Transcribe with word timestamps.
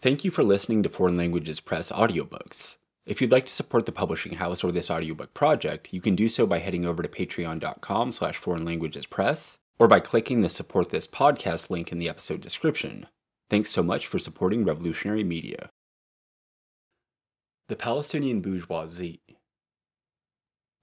Thank 0.00 0.24
you 0.24 0.30
for 0.30 0.44
listening 0.44 0.84
to 0.84 0.88
Foreign 0.88 1.16
Languages 1.16 1.58
Press 1.58 1.90
audiobooks. 1.90 2.76
If 3.04 3.20
you'd 3.20 3.32
like 3.32 3.46
to 3.46 3.52
support 3.52 3.84
the 3.84 3.90
publishing 3.90 4.34
house 4.34 4.62
or 4.62 4.70
this 4.70 4.92
audiobook 4.92 5.34
project, 5.34 5.92
you 5.92 6.00
can 6.00 6.14
do 6.14 6.28
so 6.28 6.46
by 6.46 6.60
heading 6.60 6.86
over 6.86 7.02
to 7.02 7.08
patreon.com 7.08 8.12
slash 8.12 8.40
foreignlanguagespress 8.40 9.56
or 9.76 9.88
by 9.88 9.98
clicking 9.98 10.42
the 10.42 10.50
support 10.50 10.90
this 10.90 11.08
podcast 11.08 11.68
link 11.68 11.90
in 11.90 11.98
the 11.98 12.08
episode 12.08 12.40
description. 12.40 13.08
Thanks 13.50 13.70
so 13.70 13.82
much 13.82 14.06
for 14.06 14.20
supporting 14.20 14.64
revolutionary 14.64 15.24
media. 15.24 15.68
The 17.66 17.74
Palestinian 17.74 18.40
bourgeoisie. 18.40 19.18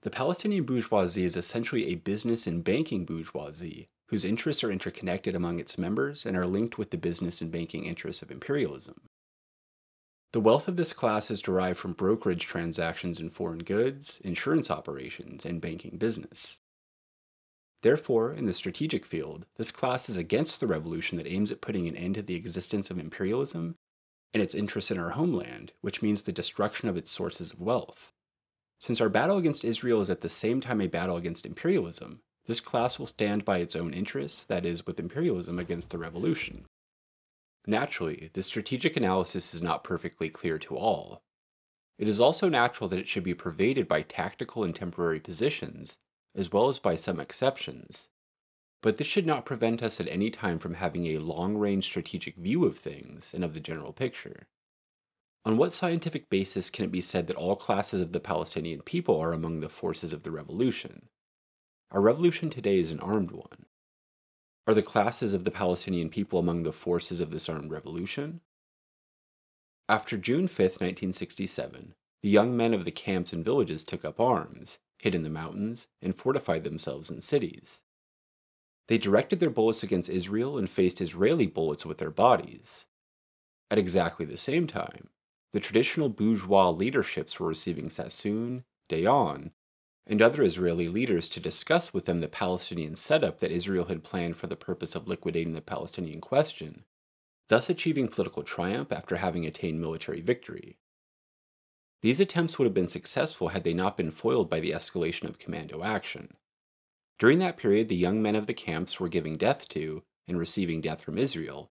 The 0.02 0.10
Palestinian 0.10 0.64
bourgeoisie 0.64 1.24
is 1.24 1.36
essentially 1.36 1.86
a 1.86 1.94
business 1.94 2.46
and 2.46 2.62
banking 2.62 3.06
bourgeoisie 3.06 3.88
whose 4.08 4.24
interests 4.26 4.62
are 4.62 4.70
interconnected 4.70 5.34
among 5.34 5.58
its 5.58 5.78
members 5.78 6.26
and 6.26 6.36
are 6.36 6.46
linked 6.46 6.76
with 6.76 6.90
the 6.90 6.98
business 6.98 7.40
and 7.40 7.50
banking 7.50 7.86
interests 7.86 8.22
of 8.22 8.30
imperialism. 8.30 9.05
The 10.32 10.40
wealth 10.40 10.68
of 10.68 10.76
this 10.76 10.92
class 10.92 11.30
is 11.30 11.40
derived 11.40 11.78
from 11.78 11.92
brokerage 11.92 12.44
transactions 12.44 13.20
in 13.20 13.30
foreign 13.30 13.60
goods, 13.60 14.18
insurance 14.22 14.70
operations, 14.70 15.46
and 15.46 15.60
banking 15.60 15.96
business. 15.98 16.58
Therefore, 17.82 18.32
in 18.32 18.46
the 18.46 18.54
strategic 18.54 19.06
field, 19.06 19.46
this 19.56 19.70
class 19.70 20.08
is 20.08 20.16
against 20.16 20.60
the 20.60 20.66
revolution 20.66 21.18
that 21.18 21.26
aims 21.26 21.50
at 21.50 21.60
putting 21.60 21.86
an 21.86 21.96
end 21.96 22.16
to 22.16 22.22
the 22.22 22.34
existence 22.34 22.90
of 22.90 22.98
imperialism 22.98 23.76
and 24.34 24.42
its 24.42 24.54
interests 24.54 24.90
in 24.90 24.98
our 24.98 25.10
homeland, 25.10 25.72
which 25.80 26.02
means 26.02 26.22
the 26.22 26.32
destruction 26.32 26.88
of 26.88 26.96
its 26.96 27.10
sources 27.10 27.52
of 27.52 27.60
wealth. 27.60 28.12
Since 28.80 29.00
our 29.00 29.08
battle 29.08 29.38
against 29.38 29.64
Israel 29.64 30.00
is 30.00 30.10
at 30.10 30.20
the 30.20 30.28
same 30.28 30.60
time 30.60 30.80
a 30.80 30.86
battle 30.86 31.16
against 31.16 31.46
imperialism, 31.46 32.20
this 32.46 32.60
class 32.60 32.98
will 32.98 33.06
stand 33.06 33.44
by 33.44 33.58
its 33.58 33.74
own 33.74 33.94
interests, 33.94 34.44
that 34.44 34.66
is, 34.66 34.86
with 34.86 35.00
imperialism 35.00 35.58
against 35.58 35.90
the 35.90 35.98
revolution. 35.98 36.66
Naturally, 37.66 38.30
this 38.32 38.46
strategic 38.46 38.96
analysis 38.96 39.52
is 39.52 39.60
not 39.60 39.82
perfectly 39.82 40.30
clear 40.30 40.58
to 40.58 40.76
all. 40.76 41.22
It 41.98 42.08
is 42.08 42.20
also 42.20 42.48
natural 42.48 42.88
that 42.88 42.98
it 42.98 43.08
should 43.08 43.24
be 43.24 43.34
pervaded 43.34 43.88
by 43.88 44.02
tactical 44.02 44.62
and 44.62 44.74
temporary 44.74 45.18
positions, 45.18 45.98
as 46.34 46.52
well 46.52 46.68
as 46.68 46.78
by 46.78 46.94
some 46.94 47.18
exceptions. 47.18 48.08
But 48.82 48.98
this 48.98 49.06
should 49.06 49.26
not 49.26 49.46
prevent 49.46 49.82
us 49.82 49.98
at 49.98 50.08
any 50.08 50.30
time 50.30 50.58
from 50.58 50.74
having 50.74 51.06
a 51.06 51.18
long 51.18 51.56
range 51.56 51.86
strategic 51.86 52.36
view 52.36 52.64
of 52.64 52.78
things 52.78 53.32
and 53.34 53.42
of 53.42 53.54
the 53.54 53.60
general 53.60 53.92
picture. 53.92 54.46
On 55.44 55.56
what 55.56 55.72
scientific 55.72 56.28
basis 56.28 56.70
can 56.70 56.84
it 56.84 56.92
be 56.92 57.00
said 57.00 57.26
that 57.26 57.36
all 57.36 57.56
classes 57.56 58.00
of 58.00 58.12
the 58.12 58.20
Palestinian 58.20 58.82
people 58.82 59.18
are 59.18 59.32
among 59.32 59.60
the 59.60 59.68
forces 59.68 60.12
of 60.12 60.22
the 60.22 60.30
revolution? 60.30 61.08
Our 61.90 62.00
revolution 62.00 62.50
today 62.50 62.78
is 62.78 62.90
an 62.90 63.00
armed 63.00 63.30
one. 63.30 63.66
Are 64.68 64.74
the 64.74 64.82
classes 64.82 65.32
of 65.32 65.44
the 65.44 65.52
Palestinian 65.52 66.10
people 66.10 66.40
among 66.40 66.64
the 66.64 66.72
forces 66.72 67.20
of 67.20 67.30
this 67.30 67.48
armed 67.48 67.70
revolution? 67.70 68.40
After 69.88 70.16
June 70.16 70.48
5, 70.48 70.58
1967, 70.58 71.94
the 72.22 72.28
young 72.28 72.56
men 72.56 72.74
of 72.74 72.84
the 72.84 72.90
camps 72.90 73.32
and 73.32 73.44
villages 73.44 73.84
took 73.84 74.04
up 74.04 74.18
arms, 74.18 74.80
hid 74.98 75.14
in 75.14 75.22
the 75.22 75.30
mountains, 75.30 75.86
and 76.02 76.16
fortified 76.16 76.64
themselves 76.64 77.10
in 77.10 77.20
cities. 77.20 77.82
They 78.88 78.98
directed 78.98 79.38
their 79.38 79.50
bullets 79.50 79.84
against 79.84 80.08
Israel 80.08 80.58
and 80.58 80.68
faced 80.68 81.00
Israeli 81.00 81.46
bullets 81.46 81.86
with 81.86 81.98
their 81.98 82.10
bodies. 82.10 82.86
At 83.70 83.78
exactly 83.78 84.26
the 84.26 84.36
same 84.36 84.66
time, 84.66 85.10
the 85.52 85.60
traditional 85.60 86.08
bourgeois 86.08 86.70
leaderships 86.70 87.38
were 87.38 87.46
receiving 87.46 87.88
Sassoon, 87.88 88.64
Dayan, 88.88 89.52
and 90.06 90.22
other 90.22 90.42
Israeli 90.42 90.88
leaders 90.88 91.28
to 91.30 91.40
discuss 91.40 91.92
with 91.92 92.04
them 92.04 92.20
the 92.20 92.28
Palestinian 92.28 92.94
setup 92.94 93.38
that 93.38 93.50
Israel 93.50 93.86
had 93.86 94.04
planned 94.04 94.36
for 94.36 94.46
the 94.46 94.56
purpose 94.56 94.94
of 94.94 95.08
liquidating 95.08 95.52
the 95.52 95.60
Palestinian 95.60 96.20
question, 96.20 96.84
thus 97.48 97.68
achieving 97.68 98.08
political 98.08 98.42
triumph 98.42 98.92
after 98.92 99.16
having 99.16 99.44
attained 99.44 99.80
military 99.80 100.20
victory. 100.20 100.78
These 102.02 102.20
attempts 102.20 102.58
would 102.58 102.66
have 102.66 102.74
been 102.74 102.88
successful 102.88 103.48
had 103.48 103.64
they 103.64 103.74
not 103.74 103.96
been 103.96 104.10
foiled 104.10 104.48
by 104.48 104.60
the 104.60 104.70
escalation 104.70 105.28
of 105.28 105.38
commando 105.38 105.82
action. 105.82 106.36
During 107.18 107.38
that 107.40 107.56
period, 107.56 107.88
the 107.88 107.96
young 107.96 108.22
men 108.22 108.36
of 108.36 108.46
the 108.46 108.54
camps 108.54 109.00
were 109.00 109.08
giving 109.08 109.36
death 109.36 109.68
to 109.70 110.02
and 110.28 110.38
receiving 110.38 110.80
death 110.80 111.02
from 111.02 111.18
Israel, 111.18 111.70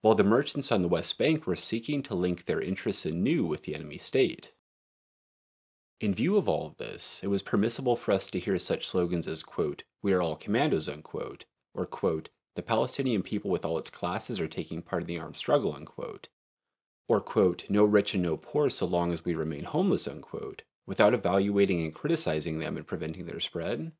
while 0.00 0.14
the 0.14 0.24
merchants 0.24 0.70
on 0.70 0.82
the 0.82 0.88
West 0.88 1.18
Bank 1.18 1.46
were 1.46 1.56
seeking 1.56 2.02
to 2.04 2.14
link 2.14 2.44
their 2.44 2.60
interests 2.60 3.04
anew 3.04 3.44
with 3.44 3.64
the 3.64 3.74
enemy 3.74 3.98
state. 3.98 4.52
In 6.00 6.14
view 6.14 6.38
of 6.38 6.48
all 6.48 6.66
of 6.66 6.78
this, 6.78 7.20
it 7.22 7.26
was 7.26 7.42
permissible 7.42 7.94
for 7.94 8.12
us 8.12 8.26
to 8.28 8.40
hear 8.40 8.58
such 8.58 8.88
slogans 8.88 9.28
as, 9.28 9.42
quote, 9.42 9.84
we 10.00 10.14
are 10.14 10.22
all 10.22 10.34
commandos, 10.34 10.88
unquote, 10.88 11.44
or, 11.74 11.84
quote, 11.84 12.30
the 12.56 12.62
Palestinian 12.62 13.22
people 13.22 13.50
with 13.50 13.66
all 13.66 13.76
its 13.76 13.90
classes 13.90 14.40
are 14.40 14.48
taking 14.48 14.80
part 14.80 15.02
in 15.02 15.06
the 15.06 15.18
armed 15.18 15.36
struggle, 15.36 15.74
unquote, 15.74 16.30
or, 17.06 17.20
quote, 17.20 17.68
no 17.68 17.84
rich 17.84 18.14
and 18.14 18.22
no 18.22 18.38
poor 18.38 18.70
so 18.70 18.86
long 18.86 19.12
as 19.12 19.26
we 19.26 19.34
remain 19.34 19.64
homeless, 19.64 20.08
unquote, 20.08 20.62
without 20.86 21.12
evaluating 21.12 21.82
and 21.82 21.94
criticizing 21.94 22.60
them 22.60 22.78
and 22.78 22.86
preventing 22.86 23.26
their 23.26 23.38
spread. 23.38 23.92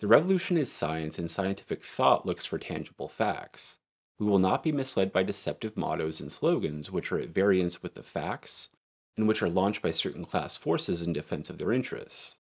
The 0.00 0.08
revolution 0.08 0.58
is 0.58 0.70
science, 0.70 1.18
and 1.18 1.30
scientific 1.30 1.82
thought 1.82 2.26
looks 2.26 2.44
for 2.44 2.58
tangible 2.58 3.08
facts. 3.08 3.78
We 4.18 4.26
will 4.26 4.38
not 4.38 4.62
be 4.62 4.72
misled 4.72 5.10
by 5.10 5.22
deceptive 5.22 5.74
mottos 5.74 6.20
and 6.20 6.30
slogans 6.30 6.90
which 6.90 7.10
are 7.10 7.18
at 7.18 7.30
variance 7.30 7.82
with 7.82 7.94
the 7.94 8.02
facts 8.02 8.68
and 9.16 9.26
which 9.28 9.42
are 9.42 9.50
launched 9.50 9.82
by 9.82 9.92
certain 9.92 10.24
class 10.24 10.56
forces 10.56 11.02
in 11.02 11.12
defense 11.12 11.50
of 11.50 11.58
their 11.58 11.72
interests. 11.72 12.34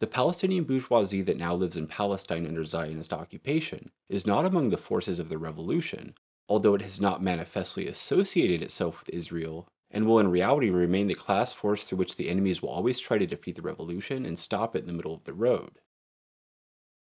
The 0.00 0.06
Palestinian 0.06 0.64
bourgeoisie 0.64 1.20
that 1.22 1.36
now 1.36 1.54
lives 1.54 1.76
in 1.76 1.86
Palestine 1.86 2.46
under 2.46 2.64
Zionist 2.64 3.12
occupation 3.12 3.90
is 4.08 4.26
not 4.26 4.46
among 4.46 4.70
the 4.70 4.78
forces 4.78 5.18
of 5.18 5.28
the 5.28 5.36
revolution, 5.36 6.14
although 6.48 6.74
it 6.74 6.82
has 6.82 7.00
not 7.00 7.22
manifestly 7.22 7.86
associated 7.86 8.62
itself 8.62 9.00
with 9.00 9.10
Israel, 9.10 9.68
and 9.90 10.06
will 10.06 10.18
in 10.18 10.28
reality 10.28 10.70
remain 10.70 11.06
the 11.06 11.14
class 11.14 11.52
force 11.52 11.84
through 11.84 11.98
which 11.98 12.16
the 12.16 12.30
enemies 12.30 12.62
will 12.62 12.70
always 12.70 12.98
try 12.98 13.18
to 13.18 13.26
defeat 13.26 13.56
the 13.56 13.62
revolution 13.62 14.24
and 14.24 14.38
stop 14.38 14.74
it 14.74 14.80
in 14.80 14.86
the 14.86 14.92
middle 14.92 15.14
of 15.14 15.24
the 15.24 15.34
road. 15.34 15.80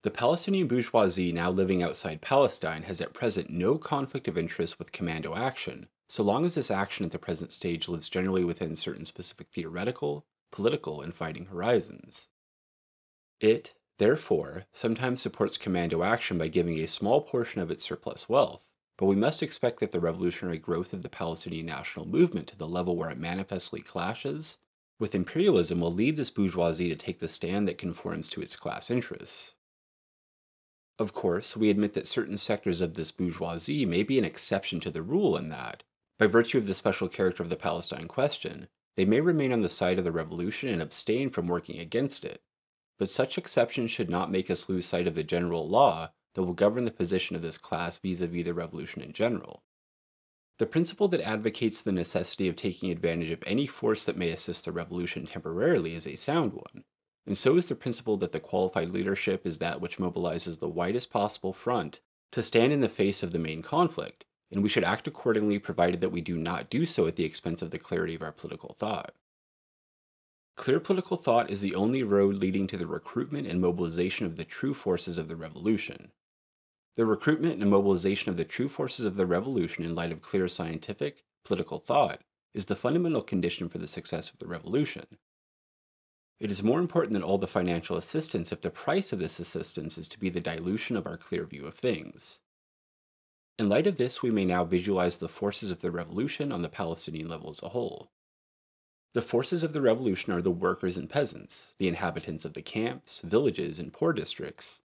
The 0.03 0.11
Palestinian 0.11 0.67
bourgeoisie 0.67 1.31
now 1.31 1.51
living 1.51 1.83
outside 1.83 2.21
Palestine 2.21 2.83
has 2.83 3.01
at 3.01 3.13
present 3.13 3.49
no 3.49 3.77
conflict 3.77 4.27
of 4.27 4.37
interest 4.37 4.79
with 4.79 4.91
commando 4.91 5.35
action, 5.35 5.87
so 6.09 6.23
long 6.23 6.45
as 6.45 6.55
this 6.55 6.71
action 6.71 7.05
at 7.05 7.11
the 7.11 7.19
present 7.19 7.51
stage 7.51 7.89
lives 7.89 8.09
generally 8.09 8.43
within 8.43 8.75
certain 8.75 9.05
specific 9.05 9.47
theoretical, 9.49 10.25
political, 10.51 11.01
and 11.01 11.13
fighting 11.13 11.45
horizons. 11.45 12.27
It, 13.39 13.73
therefore, 13.97 14.65
sometimes 14.73 15.21
supports 15.21 15.57
commando 15.57 16.03
action 16.03 16.37
by 16.37 16.47
giving 16.47 16.79
a 16.79 16.87
small 16.87 17.21
portion 17.21 17.61
of 17.61 17.69
its 17.69 17.83
surplus 17.83 18.29
wealth, 18.29 18.69
but 18.97 19.05
we 19.05 19.15
must 19.15 19.43
expect 19.43 19.79
that 19.79 19.91
the 19.91 19.99
revolutionary 19.99 20.57
growth 20.57 20.93
of 20.93 21.03
the 21.03 21.09
Palestinian 21.09 21.65
national 21.65 22.07
movement 22.07 22.47
to 22.47 22.57
the 22.57 22.67
level 22.67 22.95
where 22.95 23.11
it 23.11 23.17
manifestly 23.17 23.81
clashes 23.81 24.57
with 24.99 25.13
imperialism 25.13 25.79
will 25.79 25.93
lead 25.93 26.17
this 26.17 26.31
bourgeoisie 26.31 26.89
to 26.89 26.95
take 26.95 27.19
the 27.19 27.27
stand 27.27 27.67
that 27.67 27.77
conforms 27.77 28.29
to 28.29 28.41
its 28.41 28.55
class 28.55 28.89
interests. 28.89 29.53
Of 30.97 31.13
course, 31.13 31.55
we 31.55 31.69
admit 31.69 31.93
that 31.93 32.07
certain 32.07 32.37
sectors 32.37 32.81
of 32.81 32.95
this 32.95 33.11
bourgeoisie 33.11 33.85
may 33.85 34.01
be 34.01 34.17
an 34.17 34.25
exception 34.25 34.79
to 34.79 34.89
the 34.89 35.03
rule 35.03 35.37
in 35.37 35.49
that, 35.49 35.83
by 36.17 36.27
virtue 36.27 36.57
of 36.57 36.67
the 36.67 36.75
special 36.75 37.07
character 37.07 37.43
of 37.43 37.49
the 37.49 37.55
Palestine 37.55 38.07
question, 38.07 38.67
they 38.95 39.05
may 39.05 39.21
remain 39.21 39.53
on 39.53 39.61
the 39.61 39.69
side 39.69 39.99
of 39.99 40.03
the 40.03 40.11
revolution 40.11 40.69
and 40.69 40.81
abstain 40.81 41.29
from 41.29 41.47
working 41.47 41.79
against 41.79 42.25
it. 42.25 42.41
But 42.97 43.09
such 43.09 43.37
exceptions 43.37 43.91
should 43.91 44.09
not 44.09 44.31
make 44.31 44.49
us 44.49 44.67
lose 44.67 44.85
sight 44.85 45.05
of 45.05 45.13
the 45.13 45.23
general 45.23 45.67
law 45.67 46.11
that 46.33 46.43
will 46.43 46.53
govern 46.53 46.85
the 46.85 46.91
position 46.91 47.35
of 47.35 47.41
this 47.41 47.57
class 47.57 47.99
vis 47.99 48.21
a 48.21 48.27
vis 48.27 48.45
the 48.45 48.53
revolution 48.53 49.01
in 49.01 49.13
general. 49.13 49.63
The 50.57 50.65
principle 50.65 51.07
that 51.09 51.21
advocates 51.21 51.81
the 51.81 51.91
necessity 51.91 52.47
of 52.47 52.55
taking 52.55 52.89
advantage 52.89 53.29
of 53.29 53.43
any 53.45 53.67
force 53.67 54.05
that 54.05 54.17
may 54.17 54.29
assist 54.29 54.65
the 54.65 54.71
revolution 54.71 55.27
temporarily 55.27 55.93
is 55.93 56.07
a 56.07 56.15
sound 56.15 56.53
one, 56.53 56.83
and 57.27 57.37
so 57.37 57.57
is 57.57 57.69
the 57.69 57.75
principle 57.75 58.17
that 58.17 58.31
the 58.31 58.39
qualified 58.39 58.89
leadership 58.89 59.45
is 59.45 59.59
that 59.59 59.81
which 59.81 59.97
mobilizes 59.97 60.59
the 60.59 60.67
widest 60.67 61.11
possible 61.11 61.53
front 61.53 61.99
to 62.31 62.41
stand 62.41 62.73
in 62.73 62.81
the 62.81 62.89
face 62.89 63.21
of 63.21 63.31
the 63.31 63.39
main 63.39 63.61
conflict, 63.61 64.25
and 64.51 64.63
we 64.63 64.69
should 64.69 64.83
act 64.83 65.07
accordingly 65.07 65.59
provided 65.59 66.01
that 66.01 66.11
we 66.11 66.21
do 66.21 66.37
not 66.37 66.69
do 66.69 66.85
so 66.85 67.07
at 67.07 67.15
the 67.15 67.25
expense 67.25 67.61
of 67.61 67.71
the 67.71 67.79
clarity 67.79 68.15
of 68.15 68.21
our 68.21 68.31
political 68.31 68.75
thought. 68.79 69.13
Clear 70.55 70.79
political 70.79 71.17
thought 71.17 71.51
is 71.51 71.61
the 71.61 71.75
only 71.75 72.01
road 72.01 72.35
leading 72.35 72.65
to 72.67 72.77
the 72.77 72.87
recruitment 72.87 73.47
and 73.47 73.61
mobilization 73.61 74.25
of 74.25 74.37
the 74.37 74.43
true 74.43 74.73
forces 74.73 75.17
of 75.17 75.27
the 75.27 75.35
revolution. 75.35 76.11
The 76.95 77.05
recruitment 77.05 77.61
and 77.61 77.69
mobilization 77.69 78.31
of 78.31 78.37
the 78.37 78.43
true 78.43 78.67
forces 78.67 79.05
of 79.05 79.17
the 79.17 79.27
revolution 79.27 79.85
in 79.85 79.93
light 79.93 80.11
of 80.11 80.23
clear 80.23 80.47
scientific, 80.47 81.23
political 81.45 81.77
thought 81.77 82.21
is 82.55 82.65
the 82.65 82.75
fundamental 82.75 83.21
condition 83.21 83.69
for 83.69 83.77
the 83.77 83.85
success 83.85 84.31
of 84.31 84.39
the 84.39 84.47
revolution. 84.47 85.05
It 86.39 86.49
is 86.49 86.63
more 86.63 86.79
important 86.79 87.13
than 87.13 87.23
all 87.23 87.37
the 87.37 87.47
financial 87.47 87.97
assistance 87.97 88.51
if 88.51 88.61
the 88.61 88.71
price 88.71 89.13
of 89.13 89.19
this 89.19 89.39
assistance 89.39 89.97
is 89.97 90.07
to 90.07 90.19
be 90.19 90.29
the 90.29 90.41
dilution 90.41 90.97
of 90.97 91.05
our 91.05 91.17
clear 91.17 91.45
view 91.45 91.67
of 91.67 91.75
things. 91.75 92.39
In 93.59 93.69
light 93.69 93.87
of 93.87 93.97
this, 93.97 94.21
we 94.21 94.29
may 94.29 94.45
now 94.45 94.63
visualize 94.63 95.17
the 95.17 95.27
forces 95.27 95.71
of 95.71 95.79
the 95.79 95.89
revolution 95.89 96.51
on 96.51 96.61
the 96.61 96.69
Palestinian 96.69 97.27
level 97.27 97.49
as 97.49 97.63
a 97.63 97.69
whole. 97.69 98.11
The 99.13 99.21
forces 99.23 99.63
of 99.63 99.73
the 99.73 99.81
revolution 99.81 100.31
are 100.33 100.43
the 100.43 100.51
workers 100.51 100.95
and 100.95 101.09
peasants, 101.09 101.73
the 101.79 101.87
inhabitants 101.87 102.45
of 102.45 102.53
the 102.53 102.61
camps, 102.61 103.21
villages, 103.21 103.79
and 103.79 103.91
poor 103.91 104.13
districts, 104.13 104.81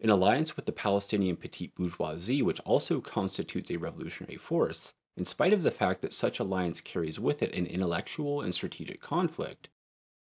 in 0.00 0.10
alliance 0.10 0.56
with 0.56 0.66
the 0.66 0.72
Palestinian 0.72 1.36
petite 1.36 1.76
bourgeoisie, 1.76 2.42
which 2.42 2.58
also 2.60 3.00
constitutes 3.00 3.70
a 3.70 3.76
revolutionary 3.76 4.36
force, 4.36 4.92
in 5.16 5.24
spite 5.24 5.52
of 5.52 5.62
the 5.62 5.70
fact 5.70 6.02
that 6.02 6.14
such 6.14 6.40
alliance 6.40 6.80
carries 6.80 7.20
with 7.20 7.42
it 7.44 7.54
an 7.54 7.66
intellectual 7.66 8.40
and 8.40 8.52
strategic 8.52 9.00
conflict, 9.00 9.68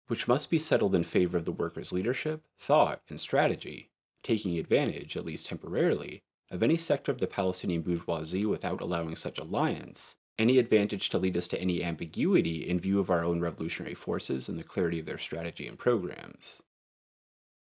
which 0.08 0.28
must 0.28 0.50
be 0.50 0.58
settled 0.58 0.94
in 0.94 1.04
favor 1.04 1.38
of 1.38 1.46
the 1.46 1.52
workers' 1.52 1.92
leadership, 1.92 2.42
thought, 2.58 3.00
and 3.08 3.18
strategy, 3.18 3.88
taking 4.22 4.58
advantage, 4.58 5.16
at 5.16 5.24
least 5.24 5.46
temporarily, 5.46 6.22
of 6.50 6.62
any 6.62 6.76
sector 6.76 7.12
of 7.12 7.18
the 7.18 7.26
Palestinian 7.26 7.82
bourgeoisie 7.82 8.46
without 8.46 8.80
allowing 8.80 9.16
such 9.16 9.38
alliance, 9.38 10.16
any 10.38 10.58
advantage 10.58 11.08
to 11.10 11.18
lead 11.18 11.36
us 11.36 11.48
to 11.48 11.60
any 11.60 11.82
ambiguity 11.82 12.68
in 12.68 12.80
view 12.80 13.00
of 13.00 13.10
our 13.10 13.24
own 13.24 13.40
revolutionary 13.40 13.94
forces 13.94 14.48
and 14.48 14.58
the 14.58 14.64
clarity 14.64 14.98
of 14.98 15.06
their 15.06 15.18
strategy 15.18 15.66
and 15.66 15.78
programs. 15.78 16.62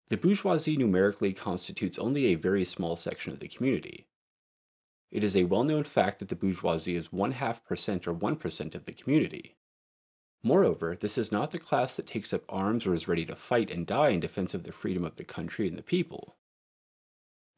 The 0.10 0.18
bourgeoisie 0.18 0.78
numerically 0.78 1.34
constitutes 1.34 1.98
only 1.98 2.28
a 2.28 2.36
very 2.36 2.66
small 2.66 2.96
section 2.96 3.34
of 3.34 3.40
the 3.40 3.48
community. 3.48 4.08
It 5.10 5.24
is 5.24 5.36
a 5.36 5.44
well 5.46 5.64
known 5.64 5.84
fact 5.84 6.20
that 6.20 6.30
the 6.30 6.36
bourgeoisie 6.36 6.96
is 6.96 7.12
one 7.12 7.32
half 7.32 7.64
percent 7.66 8.08
or 8.08 8.14
1% 8.14 8.76
of 8.76 8.86
the 8.86 8.94
community. 8.94 9.56
Moreover, 10.44 10.98
this 11.00 11.18
is 11.18 11.32
not 11.32 11.52
the 11.52 11.60
class 11.60 11.96
that 11.96 12.08
takes 12.08 12.34
up 12.34 12.44
arms 12.50 12.88
or 12.88 12.94
is 12.94 13.08
ready 13.08 13.26
to 13.26 13.36
fight 13.36 13.70
and 13.70 13.86
die 13.86 14.10
in 14.10 14.20
defense 14.20 14.54
of 14.54 14.64
the 14.64 14.72
freedom 14.72 15.06
of 15.06 15.16
the 15.18 15.24
country 15.24 15.68
and 15.68 15.78
the 15.78 15.84
people. 15.84 16.38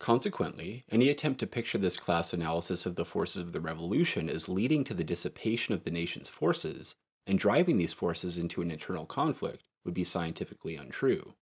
Consequently, 0.03 0.83
any 0.91 1.07
attempt 1.07 1.39
to 1.39 1.47
picture 1.47 1.77
this 1.77 1.95
class 1.95 2.33
analysis 2.33 2.85
of 2.85 2.95
the 2.95 3.05
forces 3.05 3.37
of 3.37 3.53
the 3.53 3.61
revolution 3.61 4.29
as 4.29 4.49
leading 4.49 4.83
to 4.83 4.93
the 4.93 5.01
dissipation 5.01 5.73
of 5.73 5.85
the 5.85 5.91
nation's 5.91 6.27
forces 6.27 6.95
and 7.25 7.39
driving 7.39 7.77
these 7.77 7.93
forces 7.93 8.37
into 8.37 8.61
an 8.61 8.69
internal 8.69 9.05
conflict 9.05 9.63
would 9.85 9.93
be 9.93 10.03
scientifically 10.03 10.75
untrue. 10.75 11.35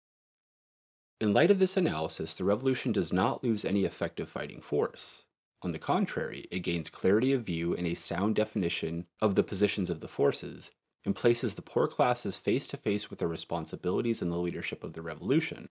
In 1.20 1.34
light 1.34 1.50
of 1.50 1.58
this 1.58 1.76
analysis, 1.76 2.36
the 2.36 2.44
revolution 2.44 2.92
does 2.92 3.12
not 3.12 3.44
lose 3.44 3.66
any 3.66 3.84
effective 3.84 4.30
fighting 4.30 4.62
force. 4.62 5.24
On 5.64 5.72
the 5.72 5.80
contrary, 5.80 6.46
it 6.52 6.60
gains 6.60 6.88
clarity 6.88 7.34
of 7.34 7.42
view 7.42 7.76
and 7.76 7.88
a 7.88 7.96
sound 7.96 8.36
definition 8.36 9.08
of 9.20 9.34
the 9.34 9.42
positions 9.42 9.90
of 9.90 10.02
the 10.02 10.08
forces, 10.08 10.70
and 11.04 11.16
places 11.16 11.56
the 11.56 11.64
poor 11.64 11.88
classes 11.88 12.38
face 12.38 12.68
to 12.68 12.78
face 12.78 13.10
with 13.10 13.18
their 13.18 13.28
responsibilities 13.28 14.22
in 14.22 14.30
the 14.30 14.38
leadership 14.38 14.84
of 14.84 14.94
the 14.94 15.02
revolution, 15.02 15.68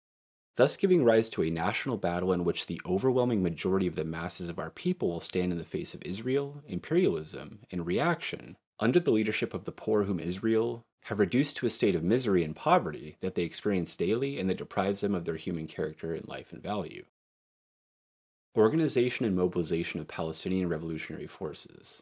thus 0.58 0.76
giving 0.76 1.04
rise 1.04 1.30
to 1.30 1.44
a 1.44 1.50
national 1.50 1.98
battle 1.98 2.34
in 2.34 2.44
which 2.44 2.66
the 2.66 2.82
overwhelming 2.86 3.42
majority 3.42 3.88
of 3.88 3.96
the 3.96 4.04
masses 4.04 4.50
of 4.50 4.60
our 4.60 4.72
people 4.72 5.08
will 5.08 5.22
stand 5.22 5.52
in 5.52 5.58
the 5.58 5.64
face 5.64 5.94
of 5.94 6.02
Israel, 6.04 6.62
imperialism, 6.68 7.60
and 7.72 7.86
reaction 7.86 8.58
under 8.80 9.00
the 9.00 9.12
leadership 9.12 9.54
of 9.54 9.64
the 9.64 9.72
poor 9.72 10.04
whom 10.04 10.20
Israel 10.20 10.84
have 11.06 11.20
reduced 11.20 11.58
to 11.58 11.66
a 11.66 11.70
state 11.70 11.96
of 11.96 12.04
misery 12.04 12.44
and 12.44 12.56
poverty 12.56 13.18
that 13.22 13.36
they 13.36 13.44
experience 13.44 13.96
daily 13.96 14.40
and 14.40 14.50
that 14.50 14.58
deprives 14.58 15.02
them 15.02 15.16
of 15.16 15.26
their 15.26 15.36
human 15.36 15.68
character 15.68 16.14
and 16.14 16.28
life 16.28 16.52
and 16.52 16.62
value. 16.62 17.06
Organization 18.58 19.26
and 19.26 19.36
mobilization 19.36 20.00
of 20.00 20.08
Palestinian 20.08 20.68
revolutionary 20.68 21.28
forces. 21.28 22.02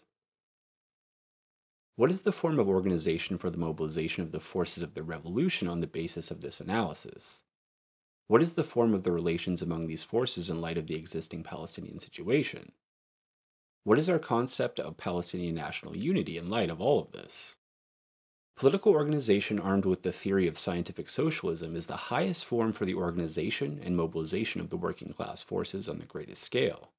What 1.98 2.10
is 2.10 2.22
the 2.22 2.32
form 2.32 2.58
of 2.60 2.70
organization 2.70 3.38
for 3.38 3.50
the 3.50 3.58
mobilization 3.58 4.24
of 4.24 4.32
the 4.32 4.40
forces 4.40 4.82
of 4.82 4.94
the 4.94 5.04
revolution 5.04 5.68
on 5.68 5.82
the 5.82 5.88
basis 5.88 6.32
of 6.32 6.42
this 6.42 6.62
analysis? 6.62 7.42
What 8.28 8.42
is 8.42 8.54
the 8.54 8.64
form 8.64 8.96
of 8.96 9.04
the 9.04 9.12
relations 9.12 9.62
among 9.62 9.86
these 9.86 10.04
forces 10.04 10.50
in 10.50 10.60
light 10.60 10.80
of 10.80 10.88
the 10.88 10.96
existing 10.96 11.44
Palestinian 11.44 12.00
situation? 12.00 12.72
What 13.84 14.00
is 14.00 14.10
our 14.10 14.18
concept 14.18 14.80
of 14.80 14.98
Palestinian 14.98 15.54
national 15.54 15.96
unity 15.96 16.38
in 16.38 16.50
light 16.50 16.72
of 16.72 16.82
all 16.82 17.00
of 17.00 17.12
this? 17.12 17.56
Political 18.56 18.94
organization 18.94 19.60
armed 19.60 19.86
with 19.86 20.02
the 20.02 20.12
theory 20.12 20.48
of 20.48 20.58
scientific 20.58 21.08
socialism 21.10 21.76
is 21.76 21.86
the 21.86 21.96
highest 21.96 22.46
form 22.46 22.74
for 22.74 22.86
the 22.86 22.96
organization 22.96 23.80
and 23.84 23.96
mobilization 23.96 24.60
of 24.60 24.70
the 24.70 24.78
working 24.78 25.14
class 25.14 25.44
forces 25.44 25.88
on 25.88 26.00
the 26.00 26.06
greatest 26.06 26.42
scale. 26.42 26.94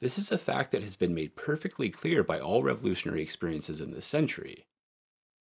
This 0.00 0.18
is 0.18 0.30
a 0.30 0.38
fact 0.38 0.70
that 0.70 0.84
has 0.84 0.94
been 0.94 1.14
made 1.14 1.34
perfectly 1.34 1.90
clear 1.90 2.22
by 2.22 2.38
all 2.38 2.62
revolutionary 2.62 3.22
experiences 3.22 3.80
in 3.80 3.90
this 3.90 4.06
century. 4.06 4.66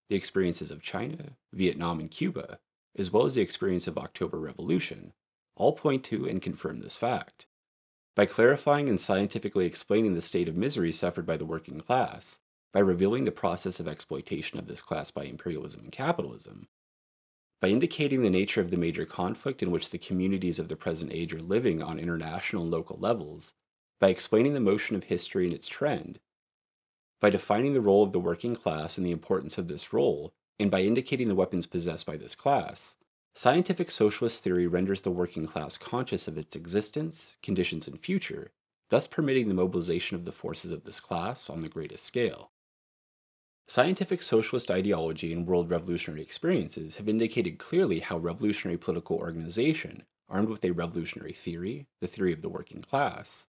The 0.09 0.15
experiences 0.15 0.71
of 0.71 0.81
China, 0.81 1.33
Vietnam, 1.53 1.99
and 1.99 2.09
Cuba, 2.09 2.57
as 2.97 3.11
well 3.11 3.25
as 3.25 3.35
the 3.35 3.41
experience 3.41 3.87
of 3.87 3.97
October 3.97 4.39
Revolution, 4.39 5.13
all 5.55 5.73
point 5.73 6.03
to 6.05 6.27
and 6.27 6.41
confirm 6.41 6.79
this 6.79 6.97
fact. 6.97 7.47
By 8.15 8.25
clarifying 8.25 8.89
and 8.89 8.99
scientifically 8.99 9.65
explaining 9.65 10.15
the 10.15 10.21
state 10.21 10.49
of 10.49 10.55
misery 10.55 10.91
suffered 10.91 11.25
by 11.25 11.37
the 11.37 11.45
working 11.45 11.79
class, 11.79 12.39
by 12.73 12.79
revealing 12.79 13.25
the 13.25 13.31
process 13.31 13.79
of 13.79 13.87
exploitation 13.87 14.59
of 14.59 14.67
this 14.67 14.81
class 14.81 15.11
by 15.11 15.23
imperialism 15.23 15.81
and 15.81 15.91
capitalism, 15.91 16.67
by 17.61 17.69
indicating 17.69 18.21
the 18.21 18.29
nature 18.29 18.61
of 18.61 18.71
the 18.71 18.77
major 18.77 19.05
conflict 19.05 19.63
in 19.63 19.71
which 19.71 19.89
the 19.89 19.97
communities 19.97 20.59
of 20.59 20.67
the 20.67 20.75
present 20.75 21.11
age 21.11 21.33
are 21.33 21.41
living 21.41 21.81
on 21.81 21.99
international 21.99 22.63
and 22.63 22.71
local 22.71 22.97
levels, 22.97 23.53
by 23.99 24.09
explaining 24.09 24.53
the 24.53 24.59
motion 24.59 24.95
of 24.95 25.05
history 25.05 25.45
and 25.45 25.53
its 25.53 25.67
trend, 25.67 26.19
by 27.19 27.29
defining 27.31 27.73
the 27.73 27.81
role 27.81 28.03
of 28.03 28.11
the 28.11 28.19
working 28.19 28.55
class 28.55 28.97
and 28.97 29.05
the 29.05 29.11
importance 29.11 29.57
of 29.57 29.67
this 29.67 29.91
role, 29.91 30.33
and 30.59 30.71
by 30.71 30.81
indicating 30.81 31.27
the 31.27 31.35
weapons 31.35 31.65
possessed 31.65 32.05
by 32.05 32.17
this 32.17 32.35
class, 32.35 32.95
scientific 33.35 33.91
socialist 33.91 34.43
theory 34.43 34.67
renders 34.67 35.01
the 35.01 35.11
working 35.11 35.45
class 35.45 35.77
conscious 35.77 36.27
of 36.27 36.37
its 36.37 36.55
existence, 36.55 37.37
conditions, 37.43 37.87
and 37.87 37.99
future, 37.99 38.51
thus 38.89 39.07
permitting 39.07 39.47
the 39.47 39.53
mobilization 39.53 40.15
of 40.15 40.25
the 40.25 40.31
forces 40.31 40.71
of 40.71 40.83
this 40.83 40.99
class 40.99 41.49
on 41.49 41.61
the 41.61 41.69
greatest 41.69 42.03
scale. 42.03 42.51
Scientific 43.67 44.23
socialist 44.23 44.71
ideology 44.71 45.33
and 45.33 45.45
world 45.45 45.69
revolutionary 45.69 46.21
experiences 46.21 46.95
have 46.95 47.09
indicated 47.09 47.59
clearly 47.59 47.99
how 47.99 48.17
revolutionary 48.17 48.77
political 48.77 49.17
organization, 49.17 50.03
armed 50.29 50.47
with 50.47 50.63
a 50.63 50.71
revolutionary 50.71 51.33
theory, 51.33 51.85
the 51.99 52.07
theory 52.07 52.31
of 52.31 52.41
the 52.41 52.49
working 52.49 52.81
class, 52.81 53.45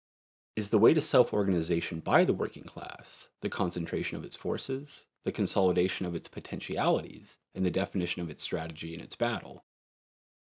is 0.56 0.70
the 0.70 0.80
way 0.80 0.92
to 0.92 1.02
self 1.02 1.34
organization 1.34 2.00
by 2.00 2.26
the 2.26 2.34
working 2.34 2.64
class, 2.64 3.28
the 3.42 3.50
concentration 3.50 4.18
of 4.18 4.24
its 4.24 4.36
forces, 4.36 5.06
the 5.28 5.32
consolidation 5.34 6.06
of 6.06 6.16
its 6.16 6.30
potentialities, 6.30 7.38
and 7.54 7.66
the 7.66 7.70
definition 7.70 8.22
of 8.22 8.30
its 8.30 8.42
strategy 8.42 8.94
in 8.94 9.02
its 9.02 9.14
battle. 9.14 9.66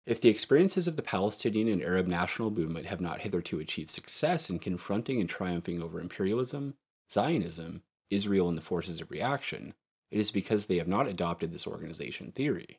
If 0.05 0.21
the 0.21 0.29
experiences 0.29 0.87
of 0.87 0.95
the 0.95 1.03
Palestinian 1.03 1.69
and 1.69 1.83
Arab 1.83 2.07
national 2.07 2.51
movement 2.51 2.85
have 2.85 3.01
not 3.01 3.23
hitherto 3.23 3.61
achieved 3.61 3.89
success 3.89 4.51
in 4.51 4.59
confronting 4.59 5.21
and 5.21 5.29
triumphing 5.29 5.83
over 5.83 5.99
imperialism, 5.99 6.75
Zionism, 7.11 7.83
Israel, 8.11 8.47
and 8.51 8.59
the 8.59 8.63
forces 8.63 9.01
of 9.01 9.11
reaction, 9.11 9.73
it 10.11 10.21
is 10.21 10.31
because 10.31 10.67
they 10.67 10.77
have 10.77 10.87
not 10.87 11.09
adopted 11.09 11.51
this 11.51 11.67
organization 11.67 12.31
theory. 12.33 12.79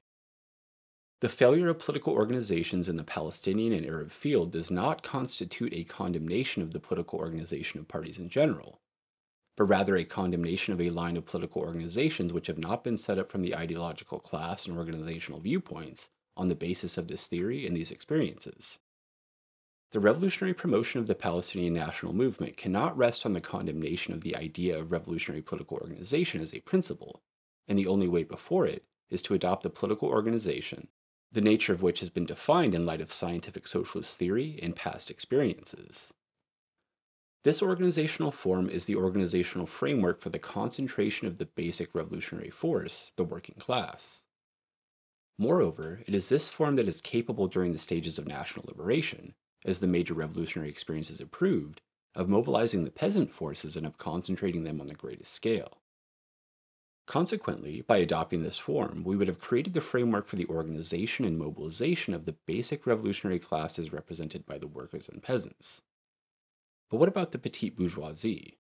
The 1.21 1.29
failure 1.29 1.69
of 1.69 1.79
political 1.79 2.13
organizations 2.13 2.87
in 2.87 2.97
the 2.97 3.03
Palestinian 3.03 3.73
and 3.73 3.85
Arab 3.87 4.11
field 4.11 4.51
does 4.51 4.69
not 4.69 5.01
constitute 5.01 5.73
a 5.73 5.85
condemnation 5.85 6.61
of 6.61 6.71
the 6.71 6.79
political 6.79 7.17
organization 7.17 7.79
of 7.79 7.87
parties 7.87 8.19
in 8.19 8.29
general, 8.29 8.79
but 9.59 9.65
rather 9.65 9.97
a 9.97 10.05
condemnation 10.05 10.73
of 10.73 10.79
a 10.79 10.89
line 10.89 11.17
of 11.17 11.25
political 11.25 11.61
organizations 11.61 12.31
which 12.31 12.47
have 12.47 12.57
not 12.57 12.81
been 12.81 12.95
set 12.95 13.17
up 13.17 13.29
from 13.29 13.41
the 13.41 13.53
ideological 13.53 14.17
class 14.17 14.65
and 14.65 14.77
organizational 14.77 15.41
viewpoints 15.41 16.07
on 16.37 16.47
the 16.47 16.55
basis 16.55 16.97
of 16.97 17.09
this 17.09 17.27
theory 17.27 17.67
and 17.67 17.75
these 17.75 17.91
experiences. 17.91 18.79
The 19.91 19.99
revolutionary 19.99 20.53
promotion 20.53 21.01
of 21.01 21.07
the 21.07 21.15
Palestinian 21.15 21.73
national 21.73 22.13
movement 22.13 22.55
cannot 22.55 22.97
rest 22.97 23.25
on 23.25 23.33
the 23.33 23.41
condemnation 23.41 24.13
of 24.13 24.21
the 24.21 24.37
idea 24.37 24.79
of 24.79 24.93
revolutionary 24.93 25.41
political 25.41 25.77
organization 25.77 26.39
as 26.39 26.53
a 26.53 26.61
principle, 26.61 27.21
and 27.67 27.77
the 27.77 27.87
only 27.87 28.07
way 28.07 28.23
before 28.23 28.65
it 28.65 28.85
is 29.09 29.21
to 29.23 29.33
adopt 29.33 29.63
the 29.63 29.69
political 29.69 30.07
organization 30.07 30.87
the 31.31 31.41
nature 31.41 31.73
of 31.73 31.81
which 31.83 31.99
has 31.99 32.09
been 32.09 32.25
defined 32.25 32.73
in 32.73 32.85
light 32.85 33.01
of 33.01 33.11
scientific 33.11 33.67
socialist 33.67 34.17
theory 34.17 34.57
and 34.63 34.75
past 34.75 35.11
experiences. 35.11 36.07
This 37.45 37.61
organizational 37.61 38.31
form 38.31 38.69
is 38.69 38.83
the 38.83 38.97
organizational 38.97 39.65
framework 39.65 40.19
for 40.19 40.29
the 40.29 40.39
concentration 40.39 41.25
of 41.25 41.37
the 41.37 41.45
basic 41.45 41.95
revolutionary 41.95 42.49
force, 42.49 43.13
the 43.15 43.23
working 43.23 43.55
class. 43.55 44.23
Moreover, 45.37 46.01
it 46.05 46.13
is 46.13 46.27
this 46.27 46.49
form 46.49 46.75
that 46.75 46.89
is 46.89 46.99
capable 46.99 47.47
during 47.47 47.71
the 47.71 47.79
stages 47.79 48.17
of 48.17 48.27
national 48.27 48.65
liberation, 48.67 49.35
as 49.63 49.79
the 49.79 49.87
major 49.87 50.13
revolutionary 50.13 50.67
experiences 50.67 51.21
proved, 51.31 51.81
of 52.13 52.27
mobilizing 52.27 52.83
the 52.83 52.91
peasant 52.91 53.31
forces 53.31 53.77
and 53.77 53.85
of 53.85 53.97
concentrating 53.97 54.65
them 54.65 54.81
on 54.81 54.87
the 54.87 54.93
greatest 54.93 55.31
scale. 55.31 55.77
Consequently, 57.05 57.79
by 57.81 57.97
adopting 57.97 58.43
this 58.43 58.57
form, 58.57 59.01
we 59.05 59.15
would 59.15 59.29
have 59.29 59.39
created 59.39 59.73
the 59.73 59.81
framework 59.81 60.27
for 60.27 60.35
the 60.35 60.47
organization 60.47 61.23
and 61.23 61.39
mobilization 61.39 62.13
of 62.13 62.25
the 62.25 62.35
basic 62.45 62.85
revolutionary 62.85 63.39
classes 63.39 63.93
represented 63.93 64.45
by 64.45 64.57
the 64.57 64.67
workers 64.67 65.07
and 65.07 65.23
peasants. 65.23 65.81
But 66.89 66.97
what 66.97 67.09
about 67.09 67.31
the 67.31 67.37
petite 67.37 67.77
bourgeoisie? 67.77 68.57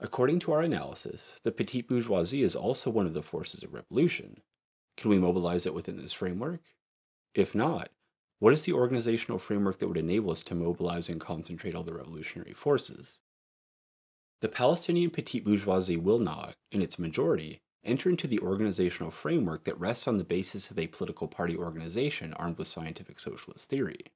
According 0.00 0.40
to 0.40 0.52
our 0.52 0.62
analysis, 0.62 1.40
the 1.44 1.52
petite 1.52 1.86
bourgeoisie 1.86 2.42
is 2.42 2.56
also 2.56 2.90
one 2.90 3.06
of 3.06 3.14
the 3.14 3.22
forces 3.22 3.62
of 3.62 3.74
revolution. 3.74 4.40
Can 4.96 5.10
we 5.10 5.18
mobilize 5.18 5.66
it 5.66 5.74
within 5.74 5.96
this 5.96 6.12
framework? 6.12 6.60
If 7.34 7.54
not, 7.54 7.90
what 8.38 8.52
is 8.52 8.64
the 8.64 8.72
organizational 8.72 9.38
framework 9.38 9.78
that 9.78 9.86
would 9.86 9.96
enable 9.96 10.32
us 10.32 10.42
to 10.42 10.54
mobilize 10.54 11.08
and 11.08 11.20
concentrate 11.20 11.74
all 11.74 11.84
the 11.84 11.94
revolutionary 11.94 12.52
forces? 12.52 13.18
The 14.40 14.48
Palestinian 14.48 15.10
petite 15.10 15.44
bourgeoisie 15.44 15.96
will 15.96 16.18
not, 16.18 16.56
in 16.72 16.82
its 16.82 16.98
majority, 16.98 17.60
enter 17.84 18.10
into 18.10 18.26
the 18.26 18.40
organizational 18.40 19.12
framework 19.12 19.64
that 19.64 19.78
rests 19.78 20.08
on 20.08 20.18
the 20.18 20.24
basis 20.24 20.70
of 20.70 20.78
a 20.78 20.88
political 20.88 21.28
party 21.28 21.56
organization 21.56 22.34
armed 22.34 22.58
with 22.58 22.66
scientific 22.66 23.20
socialist 23.20 23.70
theory. 23.70 24.06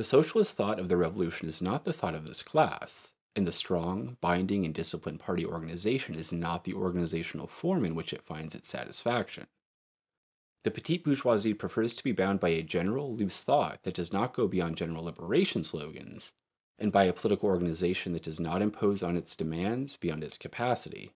The 0.00 0.04
socialist 0.04 0.56
thought 0.56 0.80
of 0.80 0.88
the 0.88 0.96
revolution 0.96 1.46
is 1.46 1.60
not 1.60 1.84
the 1.84 1.92
thought 1.92 2.14
of 2.14 2.24
this 2.24 2.42
class, 2.42 3.12
and 3.36 3.46
the 3.46 3.52
strong, 3.52 4.16
binding, 4.22 4.64
and 4.64 4.72
disciplined 4.72 5.20
party 5.20 5.44
organization 5.44 6.14
is 6.14 6.32
not 6.32 6.64
the 6.64 6.72
organizational 6.72 7.46
form 7.46 7.84
in 7.84 7.94
which 7.94 8.14
it 8.14 8.22
finds 8.22 8.54
its 8.54 8.70
satisfaction. 8.70 9.46
The 10.64 10.70
petite 10.70 11.04
bourgeoisie 11.04 11.52
prefers 11.52 11.94
to 11.96 12.02
be 12.02 12.12
bound 12.12 12.40
by 12.40 12.48
a 12.48 12.62
general, 12.62 13.14
loose 13.14 13.44
thought 13.44 13.82
that 13.82 13.92
does 13.92 14.10
not 14.10 14.32
go 14.32 14.48
beyond 14.48 14.78
general 14.78 15.04
liberation 15.04 15.62
slogans, 15.62 16.32
and 16.78 16.90
by 16.90 17.04
a 17.04 17.12
political 17.12 17.50
organization 17.50 18.14
that 18.14 18.22
does 18.22 18.40
not 18.40 18.62
impose 18.62 19.02
on 19.02 19.18
its 19.18 19.36
demands 19.36 19.98
beyond 19.98 20.24
its 20.24 20.38
capacity. 20.38 21.12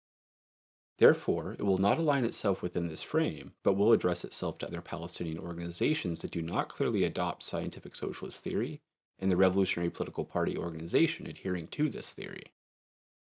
Therefore, 0.98 1.54
it 1.54 1.64
will 1.64 1.80
not 1.80 1.98
align 1.98 2.24
itself 2.24 2.62
within 2.62 2.88
this 2.88 3.02
frame, 3.02 3.54
but 3.64 3.74
will 3.74 3.92
address 3.92 4.24
itself 4.24 4.60
to 4.60 4.68
other 4.68 4.82
Palestinian 4.82 5.40
organizations 5.40 6.22
that 6.22 6.32
do 6.32 6.42
not 6.42 6.70
clearly 6.70 7.04
adopt 7.04 7.44
scientific 7.44 7.96
socialist 7.96 8.44
theory 8.44 8.82
and 9.18 9.32
the 9.32 9.38
Revolutionary 9.38 9.90
Political 9.90 10.26
Party 10.26 10.58
organization 10.58 11.28
adhering 11.28 11.68
to 11.70 11.90
this 11.90 12.14
theory. 12.14 12.54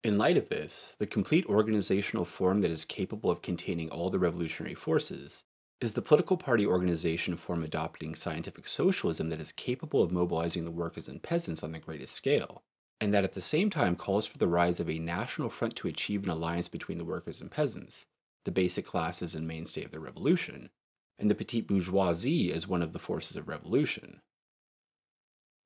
In 0.02 0.19
light 0.19 0.37
of 0.37 0.49
this, 0.49 0.97
the 0.99 1.07
complete 1.07 1.47
organizational 1.47 2.25
form 2.25 2.61
that 2.62 2.71
is 2.73 2.85
capable 2.85 3.31
of 3.31 3.42
containing 3.42 3.90
all 3.90 4.11
the 4.11 4.19
revolutionary 4.19 4.75
forces 4.75 5.45
is 5.81 5.92
the 5.92 6.02
political 6.02 6.37
party 6.37 6.66
organization 6.66 7.37
form 7.37 7.62
adopting 7.62 8.14
scientific 8.14 8.66
socialism 8.66 9.28
that 9.28 9.40
is 9.40 9.52
capable 9.52 10.02
of 10.02 10.11
mobilizing 10.11 10.64
the 10.64 10.71
workers 10.71 11.09
and 11.09 11.23
peasants 11.23 11.62
on 11.62 11.71
the 11.73 11.78
greatest 11.78 12.14
scale, 12.14 12.64
and 13.02 13.12
that 13.12 13.25
at 13.25 13.32
the 13.32 13.40
same 13.40 13.68
time 13.68 13.97
calls 13.97 14.26
for 14.26 14.38
the 14.38 14.47
rise 14.47 14.78
of 14.78 14.88
a 14.88 14.97
national 14.97 15.50
front 15.50 15.75
to 15.75 15.88
achieve 15.88 16.23
an 16.23 16.30
alliance 16.30 16.68
between 16.68 16.99
the 16.99 17.04
workers 17.04 17.40
and 17.40 17.50
peasants, 17.50 18.06
the 18.44 18.52
basic 18.52 18.87
classes 18.87 19.35
and 19.35 19.44
mainstay 19.44 19.82
of 19.82 19.90
the 19.90 19.99
revolution, 19.99 20.71
and 21.18 21.28
the 21.28 21.35
petite 21.35 21.66
bourgeoisie 21.66 22.52
as 22.52 22.68
one 22.68 22.80
of 22.80 22.92
the 22.92 23.00
forces 23.00 23.37
of 23.37 23.49
revolution. 23.49 24.21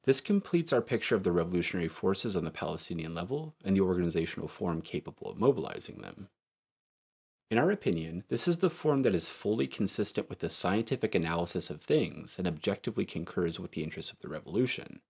This 0.04 0.22
completes 0.22 0.72
our 0.72 0.80
picture 0.80 1.14
of 1.14 1.24
the 1.24 1.32
revolutionary 1.32 1.88
forces 1.88 2.38
on 2.38 2.44
the 2.44 2.50
Palestinian 2.50 3.14
level 3.14 3.54
and 3.62 3.76
the 3.76 3.82
organizational 3.82 4.48
form 4.48 4.80
capable 4.80 5.28
of 5.30 5.36
mobilizing 5.36 5.98
them. 5.98 6.30
In 7.50 7.58
our 7.58 7.70
opinion, 7.70 8.24
this 8.28 8.48
is 8.48 8.58
the 8.58 8.70
form 8.70 9.02
that 9.02 9.14
is 9.14 9.28
fully 9.28 9.66
consistent 9.66 10.30
with 10.30 10.38
the 10.38 10.48
scientific 10.48 11.14
analysis 11.14 11.68
of 11.68 11.82
things 11.82 12.36
and 12.38 12.46
objectively 12.46 13.04
concurs 13.04 13.60
with 13.60 13.72
the 13.72 13.82
interests 13.82 14.10
of 14.10 14.20
the 14.20 14.28
revolution. 14.30 15.02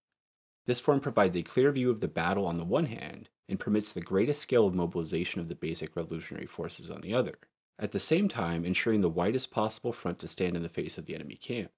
This 0.67 0.81
form 0.81 1.01
provides 1.01 1.37
a 1.37 1.43
clear 1.43 1.71
view 1.71 1.91
of 1.91 2.01
the 2.01 2.09
battle 2.09 2.47
on 2.47 2.59
the 2.59 2.65
one 2.65 2.87
hand 2.87 3.29
and 3.49 3.61
permits 3.61 3.93
the 3.93 4.01
greatest 4.01 4.43
scale 4.43 4.67
of 4.67 4.75
mobilization 4.75 5.41
of 5.41 5.49
the 5.49 5.55
basic 5.55 5.95
revolutionary 5.95 6.47
forces 6.47 6.91
on 6.91 7.01
the 7.01 7.15
other, 7.15 7.39
at 7.79 7.93
the 7.93 8.01
same 8.01 8.29
time 8.29 8.65
ensuring 8.65 9.01
the 9.01 9.09
widest 9.09 9.51
possible 9.51 9.93
front 9.93 10.19
to 10.19 10.29
stand 10.29 10.57
in 10.57 10.63
the 10.63 10.69
face 10.69 10.99
of 10.99 11.07
the 11.07 11.15
enemy 11.15 11.37
camp. 11.37 11.71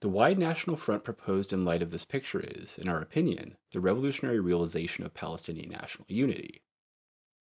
The 0.00 0.08
wide 0.08 0.38
national 0.38 0.76
front 0.76 1.04
proposed 1.04 1.52
in 1.52 1.64
light 1.64 1.80
of 1.80 1.90
this 1.90 2.04
picture 2.04 2.40
is, 2.40 2.76
in 2.76 2.88
our 2.88 3.00
opinion, 3.00 3.56
the 3.72 3.80
revolutionary 3.80 4.40
realization 4.40 5.04
of 5.04 5.14
Palestinian 5.14 5.70
national 5.70 6.06
unity. 6.08 6.62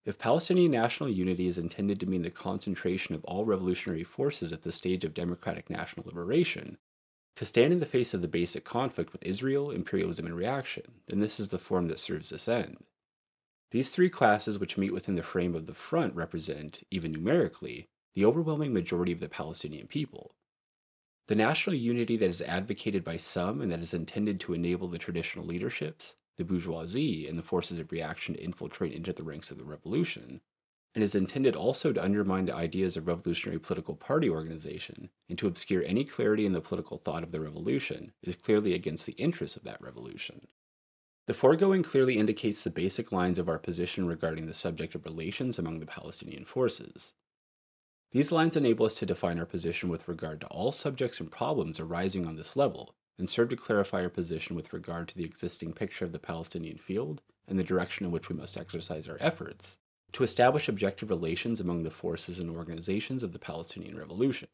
If 0.05 0.19
Palestinian 0.19 0.71
national 0.71 1.09
unity 1.09 1.47
is 1.47 1.57
intended 1.57 1.99
to 1.99 2.05
mean 2.05 2.21
the 2.21 2.29
concentration 2.29 3.15
of 3.15 3.25
all 3.25 3.43
revolutionary 3.43 4.03
forces 4.03 4.53
at 4.53 4.61
the 4.61 4.71
stage 4.71 5.03
of 5.03 5.15
democratic 5.15 5.69
national 5.69 6.05
liberation, 6.05 6.77
to 7.35 7.45
stand 7.45 7.73
in 7.73 7.79
the 7.79 7.85
face 7.85 8.13
of 8.13 8.21
the 8.21 8.27
basic 8.27 8.63
conflict 8.63 9.11
with 9.11 9.25
Israel, 9.25 9.71
imperialism, 9.71 10.25
and 10.25 10.35
reaction, 10.35 10.83
then 11.07 11.19
this 11.19 11.39
is 11.39 11.49
the 11.49 11.59
form 11.59 11.87
that 11.87 11.99
serves 11.99 12.29
this 12.29 12.47
end. 12.47 12.77
These 13.71 13.89
three 13.89 14.09
classes, 14.09 14.57
which 14.57 14.77
meet 14.77 14.93
within 14.93 15.15
the 15.15 15.23
frame 15.23 15.55
of 15.55 15.65
the 15.65 15.73
front, 15.73 16.15
represent, 16.15 16.83
even 16.91 17.11
numerically, 17.11 17.87
the 18.13 18.23
overwhelming 18.25 18.73
majority 18.73 19.11
of 19.11 19.19
the 19.19 19.27
Palestinian 19.27 19.87
people, 19.87 20.33
the 21.27 21.35
national 21.35 21.75
unity 21.75 22.15
that 22.17 22.29
is 22.29 22.41
advocated 22.41 23.03
by 23.03 23.17
some 23.17 23.59
and 23.59 23.71
that 23.71 23.81
is 23.81 23.93
intended 23.93 24.39
to 24.39 24.53
enable 24.53 24.87
the 24.87 24.97
traditional 24.97 25.45
leaderships, 25.45 26.15
the 26.37 26.45
bourgeoisie, 26.45 27.27
and 27.27 27.37
the 27.37 27.43
forces 27.43 27.79
of 27.79 27.91
reaction 27.91 28.35
to 28.35 28.43
infiltrate 28.43 28.93
into 28.93 29.11
the 29.11 29.23
ranks 29.23 29.51
of 29.51 29.57
the 29.57 29.65
revolution, 29.65 30.39
and 30.95 31.03
is 31.03 31.13
intended 31.13 31.55
also 31.55 31.91
to 31.91 32.03
undermine 32.03 32.45
the 32.45 32.55
ideas 32.55 32.95
of 32.95 33.05
revolutionary 33.05 33.59
political 33.59 33.95
party 33.95 34.29
organization 34.29 35.09
and 35.29 35.37
to 35.37 35.45
obscure 35.45 35.83
any 35.85 36.05
clarity 36.05 36.45
in 36.45 36.53
the 36.53 36.61
political 36.61 36.97
thought 36.97 37.21
of 37.21 37.33
the 37.33 37.41
revolution, 37.41 38.13
is 38.23 38.35
clearly 38.35 38.73
against 38.73 39.05
the 39.05 39.11
interests 39.13 39.57
of 39.57 39.63
that 39.63 39.81
revolution. 39.81 40.47
The 41.27 41.33
foregoing 41.33 41.83
clearly 41.83 42.17
indicates 42.17 42.63
the 42.63 42.69
basic 42.69 43.11
lines 43.11 43.37
of 43.37 43.49
our 43.49 43.59
position 43.59 44.07
regarding 44.07 44.45
the 44.45 44.53
subject 44.53 44.95
of 44.95 45.03
relations 45.05 45.59
among 45.59 45.79
the 45.79 45.85
Palestinian 45.85 46.45
forces. 46.45 47.13
These 48.11 48.31
lines 48.31 48.55
enable 48.55 48.85
us 48.85 48.93
to 48.99 49.05
define 49.05 49.39
our 49.39 49.45
position 49.45 49.89
with 49.89 50.07
regard 50.07 50.39
to 50.41 50.47
all 50.47 50.71
subjects 50.71 51.19
and 51.19 51.29
problems 51.29 51.79
arising 51.79 52.25
on 52.25 52.37
this 52.37 52.55
level, 52.55 52.95
and 53.17 53.27
serve 53.27 53.49
to 53.49 53.57
clarify 53.57 54.03
our 54.03 54.09
position 54.09 54.55
with 54.55 54.71
regard 54.71 55.07
to 55.09 55.17
the 55.17 55.25
existing 55.25 55.73
picture 55.73 56.05
of 56.05 56.11
the 56.13 56.19
Palestinian 56.19 56.77
field 56.77 57.21
and 57.47 57.59
the 57.59 57.63
direction 57.63 58.05
in 58.05 58.11
which 58.11 58.29
we 58.29 58.35
must 58.35 58.55
exercise 58.55 59.07
our 59.07 59.17
efforts, 59.19 59.77
to 60.13 60.23
establish 60.23 60.69
objective 60.69 61.09
relations 61.09 61.59
among 61.59 61.83
the 61.83 61.91
forces 61.91 62.39
and 62.39 62.49
organizations 62.49 63.23
of 63.23 63.33
the 63.33 63.39
Palestinian 63.39 63.97
Revolution. 63.97 64.49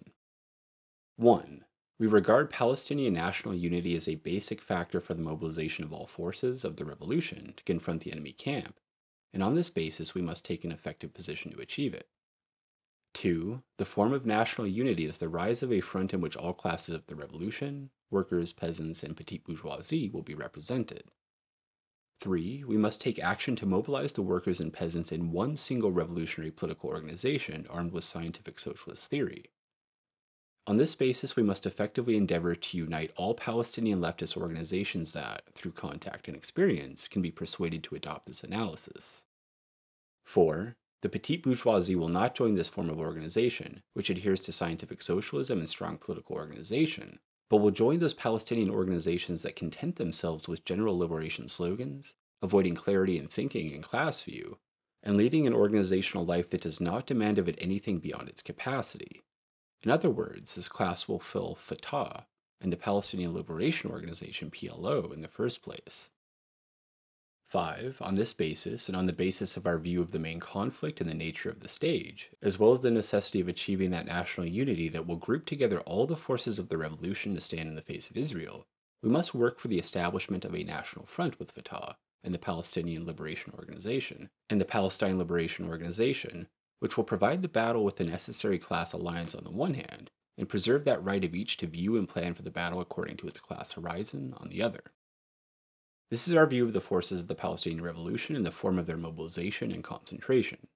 1. 1.17 1.65
We 1.99 2.07
regard 2.07 2.49
Palestinian 2.49 3.13
national 3.13 3.53
unity 3.53 3.95
as 3.95 4.07
a 4.07 4.15
basic 4.15 4.59
factor 4.59 4.99
for 4.99 5.13
the 5.13 5.21
mobilization 5.21 5.85
of 5.85 5.93
all 5.93 6.07
forces 6.07 6.65
of 6.65 6.77
the 6.77 6.85
revolution 6.85 7.53
to 7.57 7.63
confront 7.63 8.01
the 8.01 8.11
enemy 8.11 8.31
camp, 8.31 8.79
and 9.33 9.43
on 9.43 9.53
this 9.53 9.69
basis 9.69 10.15
we 10.15 10.21
must 10.21 10.43
take 10.43 10.63
an 10.63 10.71
effective 10.71 11.13
position 11.13 11.51
to 11.51 11.61
achieve 11.61 11.93
it. 11.93 12.07
2. 13.13 13.61
The 13.77 13.85
form 13.85 14.13
of 14.13 14.25
national 14.25 14.67
unity 14.67 15.05
is 15.05 15.19
the 15.19 15.29
rise 15.29 15.61
of 15.61 15.71
a 15.71 15.81
front 15.81 16.13
in 16.13 16.21
which 16.21 16.35
all 16.35 16.53
classes 16.53 16.95
of 16.95 17.05
the 17.05 17.15
revolution, 17.15 17.91
workers, 18.09 18.51
peasants, 18.53 19.03
and 19.03 19.15
petite 19.15 19.43
bourgeoisie 19.43 20.09
will 20.09 20.23
be 20.23 20.33
represented. 20.33 21.03
3. 22.21 22.63
We 22.65 22.77
must 22.77 23.01
take 23.01 23.19
action 23.19 23.55
to 23.57 23.65
mobilize 23.65 24.13
the 24.13 24.21
workers 24.21 24.59
and 24.59 24.71
peasants 24.71 25.11
in 25.11 25.31
one 25.31 25.57
single 25.57 25.91
revolutionary 25.91 26.51
political 26.51 26.89
organization 26.89 27.65
armed 27.69 27.91
with 27.91 28.03
scientific 28.03 28.59
socialist 28.59 29.09
theory. 29.09 29.45
On 30.67 30.77
this 30.77 30.93
basis, 30.93 31.35
we 31.35 31.41
must 31.41 31.65
effectively 31.65 32.15
endeavor 32.15 32.53
to 32.53 32.77
unite 32.77 33.11
all 33.15 33.33
Palestinian 33.33 33.99
leftist 33.99 34.37
organizations 34.37 35.13
that, 35.13 35.41
through 35.55 35.71
contact 35.71 36.27
and 36.27 36.37
experience, 36.37 37.07
can 37.07 37.23
be 37.23 37.31
persuaded 37.31 37.83
to 37.83 37.95
adopt 37.95 38.27
this 38.27 38.43
analysis. 38.43 39.25
4. 40.23 40.75
The 41.01 41.09
petite 41.09 41.41
bourgeoisie 41.41 41.95
will 41.95 42.07
not 42.07 42.35
join 42.35 42.53
this 42.53 42.69
form 42.69 42.91
of 42.91 42.99
organization, 42.99 43.81
which 43.93 44.11
adheres 44.11 44.41
to 44.41 44.51
scientific 44.51 45.01
socialism 45.01 45.57
and 45.57 45.67
strong 45.67 45.97
political 45.97 46.35
organization, 46.35 47.19
but 47.51 47.57
will 47.57 47.69
join 47.69 47.99
those 47.99 48.13
Palestinian 48.13 48.69
organizations 48.69 49.41
that 49.41 49.57
content 49.57 49.97
themselves 49.97 50.47
with 50.47 50.63
general 50.63 50.97
liberation 50.97 51.49
slogans, 51.49 52.13
avoiding 52.41 52.73
clarity 52.75 53.17
in 53.17 53.27
thinking 53.27 53.73
and 53.73 53.83
class 53.83 54.23
view, 54.23 54.57
and 55.03 55.17
leading 55.17 55.45
an 55.45 55.53
organizational 55.53 56.25
life 56.25 56.49
that 56.49 56.61
does 56.61 56.79
not 56.79 57.05
demand 57.05 57.37
of 57.37 57.49
it 57.49 57.57
anything 57.59 57.99
beyond 57.99 58.29
its 58.29 58.41
capacity. 58.41 59.21
In 59.83 59.91
other 59.91 60.09
words, 60.09 60.55
this 60.55 60.69
class 60.69 61.09
will 61.09 61.19
fill 61.19 61.55
Fatah 61.55 62.25
and 62.61 62.71
the 62.71 62.77
Palestinian 62.77 63.33
Liberation 63.33 63.91
Organization 63.91 64.49
PLO 64.49 65.13
in 65.13 65.21
the 65.21 65.27
first 65.27 65.61
place. 65.61 66.09
5. 67.51 67.97
On 67.99 68.15
this 68.15 68.31
basis, 68.31 68.87
and 68.87 68.95
on 68.95 69.07
the 69.07 69.13
basis 69.13 69.57
of 69.57 69.67
our 69.67 69.77
view 69.77 70.01
of 70.01 70.11
the 70.11 70.19
main 70.19 70.39
conflict 70.39 71.01
and 71.01 71.09
the 71.09 71.13
nature 71.13 71.49
of 71.49 71.59
the 71.59 71.67
stage, 71.67 72.31
as 72.41 72.57
well 72.57 72.71
as 72.71 72.79
the 72.79 72.89
necessity 72.89 73.41
of 73.41 73.49
achieving 73.49 73.91
that 73.91 74.05
national 74.05 74.47
unity 74.47 74.87
that 74.87 75.05
will 75.05 75.17
group 75.17 75.45
together 75.45 75.81
all 75.81 76.07
the 76.07 76.15
forces 76.15 76.57
of 76.57 76.69
the 76.69 76.77
revolution 76.77 77.35
to 77.35 77.41
stand 77.41 77.67
in 77.67 77.75
the 77.75 77.81
face 77.81 78.09
of 78.09 78.15
Israel, 78.15 78.65
we 79.03 79.09
must 79.09 79.35
work 79.35 79.59
for 79.59 79.67
the 79.67 79.79
establishment 79.79 80.45
of 80.45 80.55
a 80.55 80.63
national 80.63 81.05
front 81.05 81.37
with 81.39 81.51
Fatah 81.51 81.97
and 82.23 82.33
the 82.33 82.39
Palestinian 82.39 83.05
Liberation 83.05 83.51
Organization, 83.57 84.29
and 84.49 84.61
the 84.61 84.65
Palestine 84.65 85.17
Liberation 85.17 85.67
Organization, 85.67 86.47
which 86.79 86.95
will 86.95 87.03
provide 87.03 87.41
the 87.41 87.49
battle 87.49 87.83
with 87.83 87.97
the 87.97 88.05
necessary 88.05 88.59
class 88.59 88.93
alliance 88.93 89.35
on 89.35 89.43
the 89.43 89.51
one 89.51 89.73
hand, 89.73 90.09
and 90.37 90.47
preserve 90.47 90.85
that 90.85 91.03
right 91.03 91.25
of 91.25 91.35
each 91.35 91.57
to 91.57 91.67
view 91.67 91.97
and 91.97 92.07
plan 92.07 92.33
for 92.33 92.43
the 92.43 92.49
battle 92.49 92.79
according 92.79 93.17
to 93.17 93.27
its 93.27 93.39
class 93.39 93.73
horizon 93.73 94.33
on 94.37 94.47
the 94.47 94.61
other. 94.61 94.93
This 96.11 96.27
is 96.27 96.35
our 96.35 96.45
view 96.45 96.65
of 96.65 96.73
the 96.73 96.81
forces 96.81 97.21
of 97.21 97.29
the 97.29 97.35
Palestinian 97.35 97.81
Revolution 97.81 98.35
in 98.35 98.43
the 98.43 98.51
form 98.51 98.77
of 98.77 98.85
their 98.85 98.97
mobilization 98.97 99.71
and 99.71 99.81
concentration. 99.81 100.67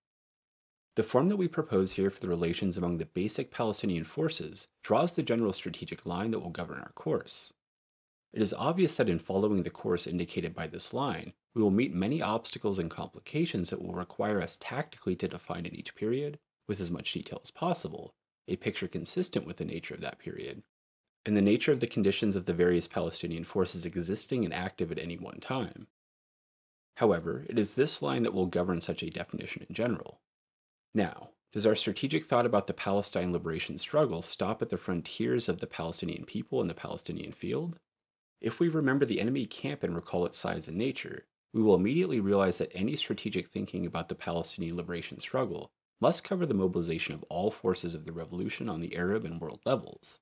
The 0.96 1.04
form 1.04 1.28
that 1.28 1.36
we 1.36 1.50
propose 1.50 1.92
here 1.92 2.10
for 2.10 2.22
the 2.22 2.30
relations 2.30 2.78
among 2.78 3.00
the 3.00 3.06
basic 3.06 3.52
Palestinian 3.52 4.06
forces 4.06 4.68
draws 4.82 5.14
the 5.14 5.24
general 5.24 5.52
strategic 5.52 6.06
line 6.06 6.32
that 6.32 6.40
will 6.40 6.52
govern 6.52 6.80
our 6.80 6.94
course. 6.94 7.52
It 8.32 8.42
is 8.42 8.54
obvious 8.54 8.96
that 8.96 9.10
in 9.10 9.20
following 9.20 9.64
the 9.64 9.70
course 9.70 10.08
indicated 10.08 10.56
by 10.56 10.68
this 10.68 10.94
line, 10.94 11.34
we 11.54 11.62
will 11.62 11.70
meet 11.70 11.94
many 11.94 12.22
obstacles 12.22 12.80
and 12.80 12.90
complications 12.90 13.70
that 13.72 13.82
will 13.82 13.94
require 13.94 14.42
us 14.42 14.58
tactically 14.62 15.18
to 15.18 15.28
define 15.28 15.66
in 15.66 15.76
each 15.76 15.96
period, 15.96 16.40
with 16.66 16.80
as 16.80 16.92
much 16.92 17.12
detail 17.12 17.42
as 17.44 17.52
possible, 17.52 18.16
a 18.48 18.56
picture 18.56 18.88
consistent 18.88 19.46
with 19.46 19.58
the 19.58 19.66
nature 19.66 19.96
of 19.96 20.02
that 20.02 20.18
period, 20.18 20.64
and 21.26 21.36
the 21.36 21.42
nature 21.42 21.72
of 21.72 21.80
the 21.80 21.88
conditions 21.88 22.36
of 22.36 22.46
the 22.46 22.54
various 22.54 22.88
Palestinian 22.88 23.44
forces 23.44 23.86
existing 23.86 24.46
and 24.46 24.54
active 24.54 24.92
at 24.92 25.00
any 25.00 25.18
one 25.18 25.40
time. 25.40 25.88
However, 26.98 27.46
it 27.50 27.60
is 27.60 27.74
this 27.74 28.02
line 28.02 28.24
that 28.24 28.34
will 28.34 28.46
govern 28.46 28.80
such 28.80 29.04
a 29.04 29.10
definition 29.10 29.66
in 29.68 29.76
general. 29.76 30.22
Now, 30.94 31.32
does 31.52 31.66
our 31.66 31.76
strategic 31.76 32.26
thought 32.26 32.46
about 32.46 32.68
the 32.68 32.74
Palestine 32.74 33.34
liberation 33.34 33.78
struggle 33.78 34.22
stop 34.22 34.62
at 34.62 34.70
the 34.70 34.78
frontiers 34.78 35.50
of 35.50 35.60
the 35.60 35.68
Palestinian 35.68 36.26
people 36.26 36.62
and 36.62 36.70
the 36.70 36.74
Palestinian 36.76 37.32
field? 37.32 37.80
If 38.42 38.60
we 38.60 38.68
remember 38.68 39.06
the 39.06 39.22
enemy 39.22 39.46
camp 39.46 39.84
and 39.84 39.96
recall 39.96 40.26
its 40.26 40.38
size 40.38 40.68
and 40.68 40.78
nature, 40.78 41.26
we 41.54 41.62
will 41.62 41.76
immediately 41.76 42.20
realize 42.20 42.58
that 42.58 42.72
any 42.76 42.96
strategic 42.98 43.48
thinking 43.48 43.86
about 43.86 44.10
the 44.10 44.16
Palestinian 44.16 44.76
liberation 44.76 45.20
struggle 45.20 45.72
must 46.02 46.24
cover 46.24 46.46
the 46.46 46.54
mobilization 46.54 47.16
of 47.16 47.24
all 47.30 47.50
forces 47.50 47.94
of 47.94 48.06
the 48.06 48.12
revolution 48.12 48.68
on 48.70 48.82
the 48.82 48.96
Arab 48.96 49.24
and 49.24 49.40
world 49.40 49.62
levels. 49.66 50.20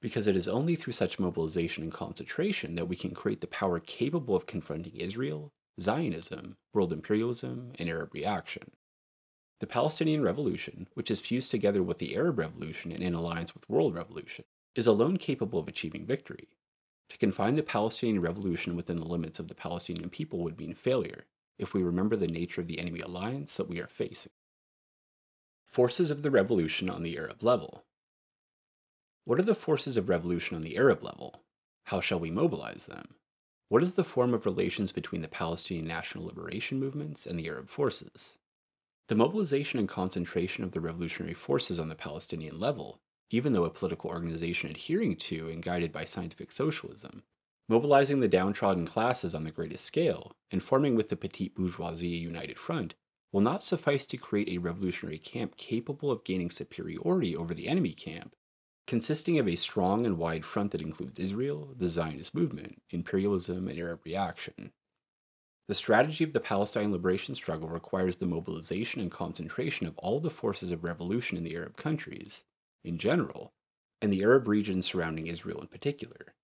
Because 0.00 0.26
it 0.26 0.36
is 0.36 0.46
only 0.46 0.76
through 0.76 0.92
such 0.92 1.18
mobilization 1.18 1.82
and 1.82 1.92
concentration 1.92 2.74
that 2.74 2.86
we 2.86 2.96
can 2.96 3.14
create 3.14 3.40
the 3.40 3.46
power 3.46 3.80
capable 3.80 4.36
of 4.36 4.46
confronting 4.46 4.94
Israel, 4.94 5.52
Zionism, 5.80 6.56
world 6.72 6.92
imperialism, 6.92 7.72
and 7.78 7.88
Arab 7.88 8.12
reaction. 8.14 8.70
The 9.58 9.66
Palestinian 9.66 10.22
Revolution, 10.22 10.86
which 10.92 11.10
is 11.10 11.20
fused 11.20 11.50
together 11.50 11.82
with 11.82 11.96
the 11.96 12.14
Arab 12.14 12.38
Revolution 12.38 12.92
and 12.92 13.02
in 13.02 13.14
alliance 13.14 13.54
with 13.54 13.70
world 13.70 13.94
revolution, 13.94 14.44
is 14.74 14.86
alone 14.86 15.16
capable 15.16 15.58
of 15.58 15.66
achieving 15.66 16.04
victory. 16.04 16.48
To 17.08 17.16
confine 17.16 17.56
the 17.56 17.62
Palestinian 17.62 18.20
Revolution 18.20 18.76
within 18.76 18.98
the 18.98 19.06
limits 19.06 19.38
of 19.38 19.48
the 19.48 19.54
Palestinian 19.54 20.10
people 20.10 20.40
would 20.40 20.58
mean 20.58 20.74
failure, 20.74 21.24
if 21.58 21.72
we 21.72 21.82
remember 21.82 22.16
the 22.16 22.26
nature 22.26 22.60
of 22.60 22.66
the 22.66 22.78
enemy 22.78 23.00
alliance 23.00 23.56
that 23.56 23.68
we 23.68 23.80
are 23.80 23.86
facing. 23.86 24.32
Forces 25.64 26.10
of 26.10 26.22
the 26.22 26.30
Revolution 26.30 26.90
on 26.90 27.02
the 27.02 27.16
Arab 27.16 27.42
level. 27.42 27.85
What 29.26 29.40
are 29.40 29.42
the 29.42 29.56
forces 29.56 29.96
of 29.96 30.08
revolution 30.08 30.54
on 30.54 30.62
the 30.62 30.76
Arab 30.76 31.02
level? 31.02 31.42
How 31.86 32.00
shall 32.00 32.20
we 32.20 32.30
mobilize 32.30 32.86
them? 32.86 33.16
What 33.68 33.82
is 33.82 33.94
the 33.94 34.04
form 34.04 34.32
of 34.32 34.46
relations 34.46 34.92
between 34.92 35.20
the 35.20 35.26
Palestinian 35.26 35.84
national 35.84 36.26
liberation 36.26 36.78
movements 36.78 37.26
and 37.26 37.36
the 37.36 37.48
Arab 37.48 37.68
forces? 37.68 38.38
The 39.08 39.16
mobilization 39.16 39.80
and 39.80 39.88
concentration 39.88 40.62
of 40.62 40.70
the 40.70 40.80
revolutionary 40.80 41.34
forces 41.34 41.80
on 41.80 41.88
the 41.88 41.96
Palestinian 41.96 42.60
level, 42.60 43.00
even 43.28 43.52
though 43.52 43.64
a 43.64 43.70
political 43.70 44.10
organization 44.10 44.70
adhering 44.70 45.16
to 45.16 45.48
and 45.48 45.60
guided 45.60 45.90
by 45.90 46.04
scientific 46.04 46.52
socialism, 46.52 47.24
mobilizing 47.68 48.20
the 48.20 48.28
downtrodden 48.28 48.86
classes 48.86 49.34
on 49.34 49.42
the 49.42 49.50
greatest 49.50 49.84
scale, 49.84 50.36
and 50.52 50.62
forming 50.62 50.94
with 50.94 51.08
the 51.08 51.16
petite 51.16 51.56
bourgeoisie 51.56 52.14
a 52.14 52.16
united 52.16 52.60
front, 52.60 52.94
will 53.32 53.40
not 53.40 53.64
suffice 53.64 54.06
to 54.06 54.16
create 54.16 54.50
a 54.50 54.58
revolutionary 54.58 55.18
camp 55.18 55.56
capable 55.56 56.12
of 56.12 56.22
gaining 56.22 56.48
superiority 56.48 57.34
over 57.34 57.54
the 57.54 57.66
enemy 57.66 57.92
camp 57.92 58.36
consisting 58.86 59.38
of 59.38 59.48
a 59.48 59.56
strong 59.56 60.06
and 60.06 60.16
wide 60.16 60.44
front 60.44 60.70
that 60.70 60.82
includes 60.82 61.18
Israel, 61.18 61.74
the 61.76 61.88
Zionist 61.88 62.34
movement, 62.34 62.80
imperialism, 62.90 63.68
and 63.68 63.78
Arab 63.78 64.00
reaction. 64.04 64.72
The 65.68 65.74
strategy 65.74 66.22
of 66.22 66.32
the 66.32 66.40
Palestine 66.40 66.92
liberation 66.92 67.34
struggle 67.34 67.68
requires 67.68 68.16
the 68.16 68.26
mobilization 68.26 69.00
and 69.00 69.10
concentration 69.10 69.88
of 69.88 69.98
all 69.98 70.20
the 70.20 70.30
forces 70.30 70.70
of 70.70 70.84
revolution 70.84 71.36
in 71.36 71.42
the 71.42 71.56
Arab 71.56 71.76
countries, 71.76 72.44
in 72.84 72.98
general, 72.98 73.52
and 74.00 74.12
the 74.12 74.22
Arab 74.22 74.46
regions 74.46 74.86
surrounding 74.86 75.26
Israel 75.26 75.60
in 75.60 75.66
particular. 75.66 76.34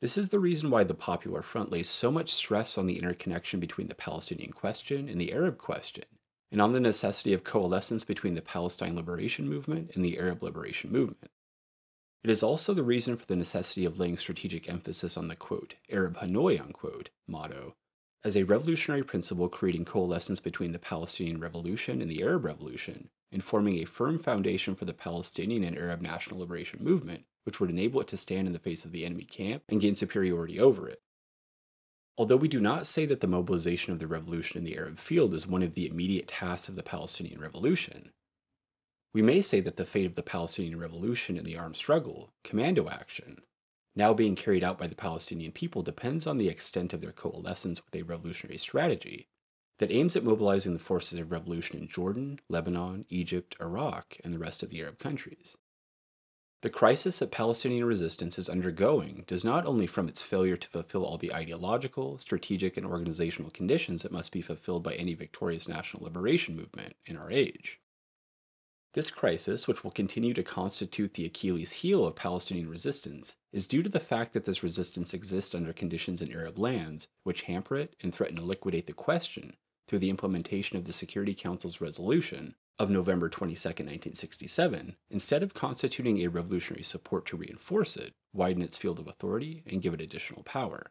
This 0.00 0.16
is 0.16 0.28
the 0.28 0.38
reason 0.38 0.70
why 0.70 0.84
the 0.84 0.94
Popular 0.94 1.42
Front 1.42 1.72
lays 1.72 1.88
so 1.88 2.12
much 2.12 2.32
stress 2.32 2.78
on 2.78 2.86
the 2.86 2.96
interconnection 2.96 3.58
between 3.58 3.88
the 3.88 3.94
Palestinian 3.96 4.52
question 4.52 5.08
and 5.08 5.20
the 5.20 5.32
Arab 5.32 5.58
question, 5.58 6.04
and 6.52 6.62
on 6.62 6.72
the 6.72 6.80
necessity 6.80 7.32
of 7.32 7.42
coalescence 7.42 8.04
between 8.04 8.36
the 8.36 8.42
Palestine 8.42 8.94
liberation 8.94 9.48
movement 9.48 9.90
and 9.96 10.04
the 10.04 10.18
Arab 10.18 10.42
liberation 10.44 10.92
movement. 10.92 11.32
It 12.22 12.30
is 12.30 12.42
also 12.42 12.74
the 12.74 12.82
reason 12.82 13.16
for 13.16 13.24
the 13.24 13.36
necessity 13.36 13.86
of 13.86 13.98
laying 13.98 14.18
strategic 14.18 14.68
emphasis 14.68 15.16
on 15.16 15.28
the 15.28 15.36
quote, 15.36 15.76
Arab 15.88 16.18
Hanoi 16.18 16.60
unquote, 16.60 17.10
motto, 17.26 17.76
as 18.22 18.36
a 18.36 18.42
revolutionary 18.42 19.02
principle 19.02 19.48
creating 19.48 19.86
coalescence 19.86 20.40
between 20.40 20.72
the 20.72 20.78
Palestinian 20.78 21.40
Revolution 21.40 22.02
and 22.02 22.10
the 22.10 22.22
Arab 22.22 22.44
Revolution, 22.44 23.08
and 23.32 23.42
forming 23.42 23.78
a 23.78 23.86
firm 23.86 24.18
foundation 24.18 24.74
for 24.74 24.84
the 24.84 24.92
Palestinian 24.92 25.64
and 25.64 25.78
Arab 25.78 26.02
national 26.02 26.40
liberation 26.40 26.84
movement, 26.84 27.24
which 27.44 27.58
would 27.58 27.70
enable 27.70 28.02
it 28.02 28.08
to 28.08 28.18
stand 28.18 28.46
in 28.46 28.52
the 28.52 28.58
face 28.58 28.84
of 28.84 28.92
the 28.92 29.06
enemy 29.06 29.24
camp 29.24 29.62
and 29.70 29.80
gain 29.80 29.96
superiority 29.96 30.60
over 30.60 30.88
it. 30.88 31.00
Although 32.18 32.36
we 32.36 32.48
do 32.48 32.60
not 32.60 32.86
say 32.86 33.06
that 33.06 33.20
the 33.20 33.26
mobilization 33.26 33.94
of 33.94 33.98
the 33.98 34.06
revolution 34.06 34.58
in 34.58 34.64
the 34.64 34.76
Arab 34.76 34.98
field 34.98 35.32
is 35.32 35.46
one 35.46 35.62
of 35.62 35.72
the 35.72 35.86
immediate 35.86 36.28
tasks 36.28 36.68
of 36.68 36.76
the 36.76 36.82
Palestinian 36.82 37.40
Revolution, 37.40 38.12
we 39.12 39.22
may 39.22 39.42
say 39.42 39.60
that 39.60 39.76
the 39.76 39.86
fate 39.86 40.06
of 40.06 40.14
the 40.14 40.22
Palestinian 40.22 40.78
Revolution 40.78 41.36
and 41.36 41.44
the 41.44 41.56
armed 41.56 41.76
struggle, 41.76 42.32
commando 42.44 42.88
action, 42.88 43.42
now 43.96 44.14
being 44.14 44.36
carried 44.36 44.62
out 44.62 44.78
by 44.78 44.86
the 44.86 44.94
Palestinian 44.94 45.50
people 45.50 45.82
depends 45.82 46.26
on 46.26 46.38
the 46.38 46.48
extent 46.48 46.92
of 46.92 47.00
their 47.00 47.12
coalescence 47.12 47.84
with 47.84 47.94
a 47.94 48.04
revolutionary 48.04 48.58
strategy 48.58 49.26
that 49.78 49.90
aims 49.90 50.14
at 50.14 50.22
mobilizing 50.22 50.74
the 50.74 50.78
forces 50.78 51.18
of 51.18 51.32
revolution 51.32 51.78
in 51.78 51.88
Jordan, 51.88 52.38
Lebanon, 52.48 53.04
Egypt, 53.08 53.56
Iraq, 53.60 54.16
and 54.22 54.32
the 54.32 54.38
rest 54.38 54.62
of 54.62 54.70
the 54.70 54.80
Arab 54.80 54.98
countries. 54.98 55.56
The 56.62 56.70
crisis 56.70 57.18
that 57.18 57.30
Palestinian 57.30 57.86
resistance 57.86 58.38
is 58.38 58.50
undergoing 58.50 59.24
does 59.26 59.44
not 59.44 59.66
only 59.66 59.86
from 59.86 60.06
its 60.06 60.20
failure 60.20 60.58
to 60.58 60.68
fulfill 60.68 61.06
all 61.06 61.16
the 61.16 61.34
ideological, 61.34 62.18
strategic, 62.18 62.76
and 62.76 62.86
organizational 62.86 63.50
conditions 63.50 64.02
that 64.02 64.12
must 64.12 64.30
be 64.30 64.42
fulfilled 64.42 64.82
by 64.82 64.94
any 64.94 65.14
victorious 65.14 65.66
national 65.66 66.04
liberation 66.04 66.54
movement 66.54 66.94
in 67.06 67.16
our 67.16 67.30
age, 67.30 67.80
this 68.92 69.10
crisis, 69.10 69.68
which 69.68 69.84
will 69.84 69.90
continue 69.90 70.34
to 70.34 70.42
constitute 70.42 71.14
the 71.14 71.24
Achilles 71.24 71.72
heel 71.72 72.06
of 72.06 72.16
Palestinian 72.16 72.68
resistance, 72.68 73.36
is 73.52 73.66
due 73.66 73.82
to 73.82 73.88
the 73.88 74.00
fact 74.00 74.32
that 74.32 74.44
this 74.44 74.62
resistance 74.62 75.14
exists 75.14 75.54
under 75.54 75.72
conditions 75.72 76.20
in 76.20 76.32
Arab 76.32 76.58
lands 76.58 77.08
which 77.22 77.42
hamper 77.42 77.76
it 77.76 77.94
and 78.02 78.12
threaten 78.14 78.36
to 78.36 78.42
liquidate 78.42 78.86
the 78.86 78.92
question 78.92 79.56
through 79.86 80.00
the 80.00 80.10
implementation 80.10 80.76
of 80.76 80.84
the 80.84 80.92
Security 80.92 81.34
Council's 81.34 81.80
resolution 81.80 82.54
of 82.78 82.90
November 82.90 83.28
22, 83.28 83.68
1967, 83.68 84.96
instead 85.10 85.42
of 85.42 85.52
constituting 85.52 86.18
a 86.18 86.28
revolutionary 86.28 86.82
support 86.82 87.26
to 87.26 87.36
reinforce 87.36 87.96
it, 87.96 88.14
widen 88.32 88.62
its 88.62 88.78
field 88.78 88.98
of 88.98 89.06
authority, 89.06 89.62
and 89.66 89.82
give 89.82 89.92
it 89.92 90.00
additional 90.00 90.42
power. 90.44 90.90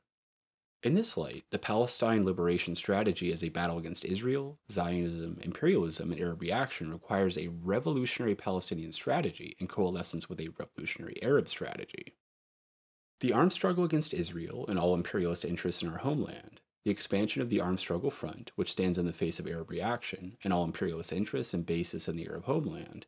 In 0.82 0.94
this 0.94 1.18
light, 1.18 1.44
the 1.50 1.60
Palestine 1.60 2.24
liberation 2.24 2.74
strategy 2.74 3.34
as 3.34 3.44
a 3.44 3.50
battle 3.50 3.78
against 3.78 4.06
Israel, 4.06 4.60
Zionism, 4.72 5.38
imperialism, 5.42 6.14
and 6.14 6.22
Arab 6.22 6.42
reaction 6.42 6.90
requires 6.94 7.38
a 7.38 7.50
revolutionary 7.50 8.34
Palestinian 8.34 8.94
strategy 8.94 9.58
in 9.60 9.68
coalescence 9.68 10.30
with 10.30 10.40
a 10.40 10.48
revolutionary 10.58 11.22
Arab 11.22 11.50
strategy. 11.50 12.16
The 13.20 13.34
armed 13.34 13.52
struggle 13.52 13.84
against 13.84 14.14
Israel 14.14 14.66
and 14.70 14.80
all 14.80 14.94
imperialist 14.94 15.44
interests 15.44 15.82
in 15.82 15.90
our 15.90 15.98
homeland, 15.98 16.62
the 16.86 16.92
expansion 16.92 17.42
of 17.42 17.50
the 17.50 17.60
armed 17.60 17.82
struggle 17.82 18.10
front, 18.10 18.54
which 18.56 18.72
stands 18.72 18.98
in 18.98 19.06
the 19.06 19.12
face 19.12 19.38
of 19.38 19.48
Arab 19.48 19.70
reaction 19.70 20.38
and 20.46 20.54
all 20.54 20.64
imperialist 20.64 21.12
interests 21.12 21.54
and 21.54 21.66
bases 21.66 22.08
in 22.08 22.16
the 22.16 22.28
Arab 22.28 22.46
homeland, 22.46 23.06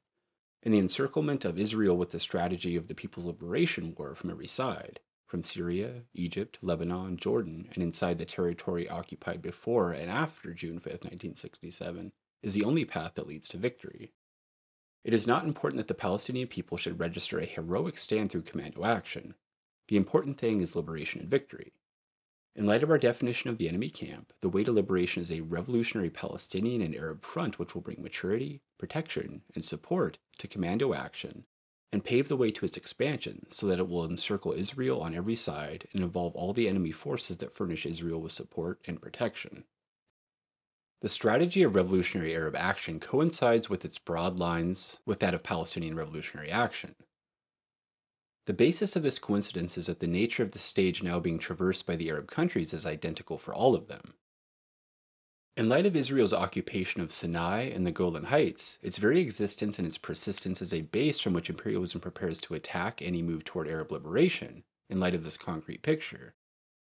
and 0.62 0.74
the 0.74 0.80
encirclement 0.80 1.46
of 1.46 1.58
Israel 1.58 1.96
with 1.96 2.10
the 2.10 2.20
strategy 2.20 2.76
of 2.76 2.90
the 2.90 2.96
People's 2.96 3.26
Liberation 3.26 3.96
War 3.98 4.14
from 4.14 4.30
every 4.30 4.48
side, 4.48 5.00
from 5.32 5.44
Syria, 5.44 6.04
Egypt, 6.14 6.58
Lebanon, 6.62 7.16
Jordan, 7.16 7.70
and 7.74 7.82
inside 7.82 8.18
the 8.18 8.26
territory 8.26 8.90
occupied 8.90 9.42
before 9.42 9.94
and 9.94 10.12
after 10.12 10.54
June 10.54 10.78
5, 10.78 10.92
1967, 10.92 12.12
is 12.44 12.54
the 12.54 12.66
only 12.66 12.84
path 12.84 13.14
that 13.16 13.28
leads 13.28 13.48
to 13.48 13.58
victory. 13.58 14.12
It 15.06 15.14
is 15.14 15.26
not 15.26 15.46
important 15.46 15.78
that 15.78 15.88
the 15.88 15.94
Palestinian 15.94 16.50
people 16.50 16.78
should 16.78 17.00
register 17.00 17.40
a 17.40 17.46
heroic 17.46 17.98
stand 17.98 18.30
through 18.30 18.42
commando 18.42 18.84
action. 18.84 19.36
The 19.88 19.96
important 19.96 20.38
thing 20.38 20.60
is 20.60 20.76
liberation 20.76 21.22
and 21.22 21.32
victory. 21.32 21.72
In 22.54 22.66
light 22.66 22.84
of 22.84 22.90
our 22.90 23.00
definition 23.00 23.50
of 23.50 23.58
the 23.58 23.70
enemy 23.70 23.90
camp, 23.90 24.34
the 24.42 24.50
way 24.50 24.66
to 24.66 24.74
liberation 24.74 25.22
is 25.22 25.32
a 25.32 25.40
revolutionary 25.40 26.10
Palestinian 26.10 26.82
and 26.82 26.94
Arab 26.94 27.24
front 27.24 27.58
which 27.58 27.74
will 27.74 27.82
bring 27.82 28.02
maturity, 28.02 28.64
protection, 28.78 29.44
and 29.56 29.64
support 29.64 30.18
to 30.40 30.50
commando 30.50 30.94
action 30.94 31.46
and 31.92 32.04
pave 32.04 32.28
the 32.28 32.38
way 32.38 32.52
to 32.52 32.66
its 32.66 32.78
expansion 32.78 33.46
so 33.50 33.68
that 33.68 33.80
it 33.80 33.88
will 33.88 34.06
encircle 34.06 34.54
Israel 34.54 35.02
on 35.02 35.14
every 35.14 35.36
side 35.36 35.88
and 35.94 36.02
involve 36.02 36.36
all 36.36 36.54
the 36.54 36.70
enemy 36.70 36.92
forces 36.92 37.38
that 37.38 37.54
furnish 37.54 37.86
Israel 37.86 38.22
with 38.22 38.32
support 38.32 38.80
and 38.88 39.02
protection. 39.02 39.66
The 41.02 41.10
strategy 41.10 41.64
of 41.64 41.76
revolutionary 41.76 42.36
Arab 42.36 42.56
action 42.56 43.00
coincides 43.00 43.70
with 43.70 43.84
its 43.84 43.98
broad 43.98 44.38
lines 44.38 45.00
with 45.06 45.20
that 45.20 45.34
of 45.34 45.44
Palestinian 45.44 45.96
revolutionary 45.96 46.52
action. 46.52 46.96
The 48.46 48.54
basis 48.54 48.96
of 48.96 49.04
this 49.04 49.20
coincidence 49.20 49.78
is 49.78 49.88
that 49.88 50.00
the 50.00 50.08
nature 50.08 50.44
of 50.44 50.52
the 50.52 50.60
stage 50.60 51.04
now 51.04 51.20
being 51.20 51.40
traversed 51.40 51.86
by 51.86 51.96
the 51.96 52.10
Arab 52.10 52.30
countries 52.30 52.74
is 52.74 52.86
identical 52.86 53.38
for 53.38 53.54
all 53.54 53.76
of 53.76 53.88
them. 53.88 54.14
In 55.58 55.68
light 55.68 55.86
of 55.86 55.98
Israel's 55.98 56.32
occupation 56.32 57.02
of 57.02 57.12
Sinai 57.12 57.64
and 57.64 57.86
the 57.86 57.92
Golan 57.92 58.26
Heights, 58.26 58.80
its 58.82 58.98
very 58.98 59.20
existence 59.20 59.78
and 59.78 59.86
its 59.86 59.98
persistence 59.98 60.62
as 60.62 60.74
a 60.74 60.82
base 60.82 61.20
from 61.20 61.34
which 61.34 61.50
imperialism 61.50 62.00
prepares 62.00 62.38
to 62.40 62.54
attack 62.54 63.02
any 63.02 63.22
move 63.22 63.44
toward 63.44 63.68
Arab 63.68 63.92
liberation, 63.92 64.64
in 64.90 65.02
light 65.02 65.14
of 65.14 65.26
this 65.26 65.36
concrete 65.36 65.82
picture, 65.82 66.36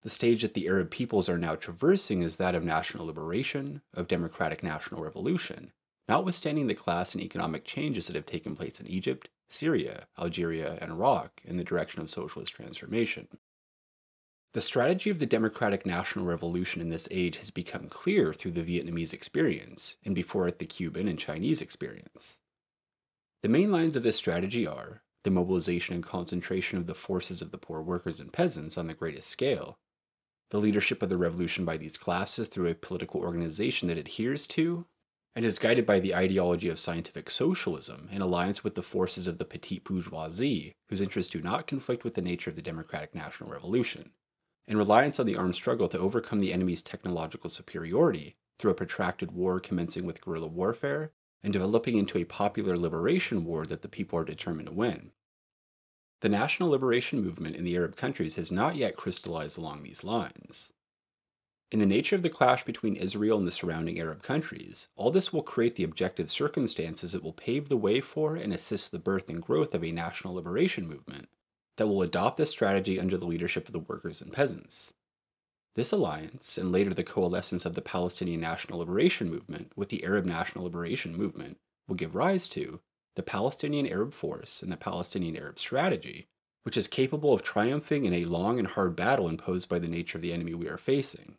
the 0.02 0.08
stage 0.10 0.40
that 0.40 0.54
the 0.54 0.66
Arab 0.66 0.90
peoples 0.90 1.28
are 1.28 1.36
now 1.36 1.54
traversing 1.54 2.22
is 2.22 2.36
that 2.36 2.54
of 2.54 2.64
national 2.64 3.06
liberation, 3.06 3.82
of 3.92 4.08
democratic 4.08 4.62
national 4.62 5.02
revolution, 5.02 5.72
notwithstanding 6.08 6.66
the 6.66 6.74
class 6.74 7.14
and 7.14 7.22
economic 7.22 7.64
changes 7.64 8.06
that 8.06 8.16
have 8.16 8.26
taken 8.26 8.56
place 8.56 8.80
in 8.80 8.86
Egypt, 8.86 9.28
Syria, 9.48 10.06
Algeria, 10.18 10.78
and 10.80 10.92
Iraq 10.92 11.42
in 11.44 11.58
the 11.58 11.64
direction 11.64 12.00
of 12.00 12.08
socialist 12.08 12.54
transformation. 12.54 13.28
The 14.54 14.60
strategy 14.60 15.10
of 15.10 15.18
the 15.18 15.26
Democratic 15.26 15.84
National 15.84 16.24
Revolution 16.24 16.80
in 16.80 16.88
this 16.88 17.08
age 17.10 17.38
has 17.38 17.50
become 17.50 17.88
clear 17.88 18.32
through 18.32 18.52
the 18.52 18.62
Vietnamese 18.62 19.12
experience, 19.12 19.96
and 20.04 20.14
before 20.14 20.46
it 20.46 20.60
the 20.60 20.64
Cuban 20.64 21.08
and 21.08 21.18
Chinese 21.18 21.60
experience. 21.60 22.38
The 23.42 23.48
main 23.48 23.72
lines 23.72 23.96
of 23.96 24.04
this 24.04 24.14
strategy 24.14 24.64
are 24.64 25.02
the 25.24 25.32
mobilization 25.32 25.96
and 25.96 26.04
concentration 26.04 26.78
of 26.78 26.86
the 26.86 26.94
forces 26.94 27.42
of 27.42 27.50
the 27.50 27.58
poor 27.58 27.82
workers 27.82 28.20
and 28.20 28.32
peasants 28.32 28.78
on 28.78 28.86
the 28.86 28.94
greatest 28.94 29.28
scale, 29.28 29.74
the 30.52 30.60
leadership 30.60 31.02
of 31.02 31.08
the 31.08 31.16
revolution 31.16 31.64
by 31.64 31.76
these 31.76 31.96
classes 31.96 32.46
through 32.46 32.68
a 32.68 32.76
political 32.76 33.22
organization 33.22 33.88
that 33.88 33.98
adheres 33.98 34.46
to 34.46 34.86
and 35.34 35.44
is 35.44 35.58
guided 35.58 35.84
by 35.84 35.98
the 35.98 36.14
ideology 36.14 36.68
of 36.68 36.78
scientific 36.78 37.28
socialism 37.28 38.08
in 38.12 38.22
alliance 38.22 38.62
with 38.62 38.76
the 38.76 38.84
forces 38.84 39.26
of 39.26 39.38
the 39.38 39.44
petite 39.44 39.82
bourgeoisie, 39.82 40.76
whose 40.88 41.00
interests 41.00 41.32
do 41.32 41.42
not 41.42 41.66
conflict 41.66 42.04
with 42.04 42.14
the 42.14 42.22
nature 42.22 42.50
of 42.50 42.54
the 42.54 42.62
democratic 42.62 43.16
national 43.16 43.50
revolution, 43.50 44.12
in 44.66 44.78
reliance 44.78 45.20
on 45.20 45.26
the 45.26 45.36
armed 45.36 45.54
struggle 45.54 45.88
to 45.88 45.98
overcome 45.98 46.40
the 46.40 46.52
enemy's 46.52 46.82
technological 46.82 47.50
superiority 47.50 48.36
through 48.58 48.70
a 48.70 48.74
protracted 48.74 49.32
war 49.32 49.60
commencing 49.60 50.06
with 50.06 50.20
guerrilla 50.20 50.46
warfare 50.46 51.12
and 51.42 51.52
developing 51.52 51.98
into 51.98 52.18
a 52.18 52.24
popular 52.24 52.76
liberation 52.76 53.44
war 53.44 53.66
that 53.66 53.82
the 53.82 53.88
people 53.88 54.18
are 54.18 54.24
determined 54.24 54.68
to 54.68 54.72
win. 54.72 55.12
The 56.20 56.30
national 56.30 56.70
liberation 56.70 57.20
movement 57.20 57.56
in 57.56 57.64
the 57.64 57.76
Arab 57.76 57.96
countries 57.96 58.36
has 58.36 58.50
not 58.50 58.76
yet 58.76 58.96
crystallized 58.96 59.58
along 59.58 59.82
these 59.82 60.02
lines. 60.02 60.72
In 61.70 61.80
the 61.80 61.86
nature 61.86 62.16
of 62.16 62.22
the 62.22 62.30
clash 62.30 62.64
between 62.64 62.96
Israel 62.96 63.36
and 63.36 63.46
the 63.46 63.52
surrounding 63.52 64.00
Arab 64.00 64.22
countries, 64.22 64.88
all 64.96 65.10
this 65.10 65.32
will 65.32 65.42
create 65.42 65.74
the 65.74 65.84
objective 65.84 66.30
circumstances 66.30 67.12
that 67.12 67.22
will 67.22 67.32
pave 67.32 67.68
the 67.68 67.76
way 67.76 68.00
for 68.00 68.36
and 68.36 68.54
assist 68.54 68.90
the 68.90 68.98
birth 68.98 69.28
and 69.28 69.42
growth 69.42 69.74
of 69.74 69.84
a 69.84 69.92
national 69.92 70.34
liberation 70.34 70.86
movement 70.88 71.28
that 71.76 71.86
will 71.86 72.02
adopt 72.02 72.36
this 72.36 72.50
strategy 72.50 73.00
under 73.00 73.16
the 73.16 73.26
leadership 73.26 73.66
of 73.66 73.72
the 73.72 73.78
workers 73.78 74.20
and 74.20 74.32
peasants. 74.32 74.92
This 75.74 75.90
alliance, 75.90 76.56
and 76.56 76.70
later 76.70 76.94
the 76.94 77.02
coalescence 77.02 77.64
of 77.64 77.74
the 77.74 77.82
Palestinian 77.82 78.40
National 78.40 78.78
Liberation 78.78 79.28
Movement 79.28 79.72
with 79.74 79.88
the 79.88 80.04
Arab 80.04 80.24
National 80.24 80.64
Liberation 80.64 81.16
Movement, 81.16 81.58
will 81.88 81.96
give 81.96 82.14
rise 82.14 82.48
to 82.48 82.80
the 83.16 83.22
Palestinian 83.22 83.86
Arab 83.86 84.14
Force 84.14 84.62
and 84.62 84.70
the 84.70 84.76
Palestinian 84.76 85.36
Arab 85.36 85.58
Strategy, 85.58 86.28
which 86.62 86.76
is 86.76 86.86
capable 86.86 87.32
of 87.32 87.42
triumphing 87.42 88.04
in 88.04 88.12
a 88.12 88.24
long 88.24 88.58
and 88.58 88.68
hard 88.68 88.94
battle 88.94 89.28
imposed 89.28 89.68
by 89.68 89.78
the 89.78 89.88
nature 89.88 90.18
of 90.18 90.22
the 90.22 90.32
enemy 90.32 90.54
we 90.54 90.68
are 90.68 90.78
facing. 90.78 91.36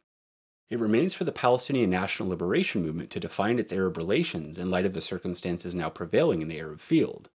It 0.69 0.80
remains 0.80 1.13
for 1.13 1.24
the 1.24 1.32
Palestinian 1.32 1.89
National 1.89 2.30
Liberation 2.30 2.82
Movement 2.82 3.12
to 3.12 3.19
define 3.19 3.60
its 3.60 3.71
Arab 3.71 3.98
relations 3.98 4.58
in 4.58 4.69
light 4.69 4.86
of 4.86 4.93
the 4.93 5.02
circumstances 5.02 5.76
now 5.76 5.89
prevailing 5.89 6.41
in 6.41 6.48
the 6.48 6.60
Arab 6.60 6.82
field. 6.82 7.30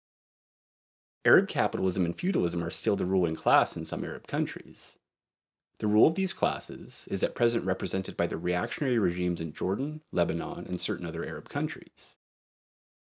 Arab 1.27 1.49
capitalism 1.49 2.07
and 2.07 2.19
feudalism 2.19 2.65
are 2.65 2.71
still 2.71 2.97
the 2.97 3.05
ruling 3.05 3.37
class 3.37 3.77
in 3.77 3.85
some 3.85 4.05
Arab 4.05 4.27
countries. 4.27 4.97
The 5.79 5.87
rule 5.87 6.07
of 6.07 6.15
these 6.15 6.33
classes 6.33 7.07
is 7.11 7.23
at 7.23 7.35
present 7.35 7.65
represented 7.65 8.17
by 8.17 8.27
the 8.27 8.39
reactionary 8.39 8.99
regimes 8.99 9.39
in 9.39 9.53
Jordan, 9.53 10.01
Lebanon, 10.13 10.65
and 10.67 10.81
certain 10.81 11.07
other 11.07 11.25
Arab 11.25 11.51
countries. 11.51 12.17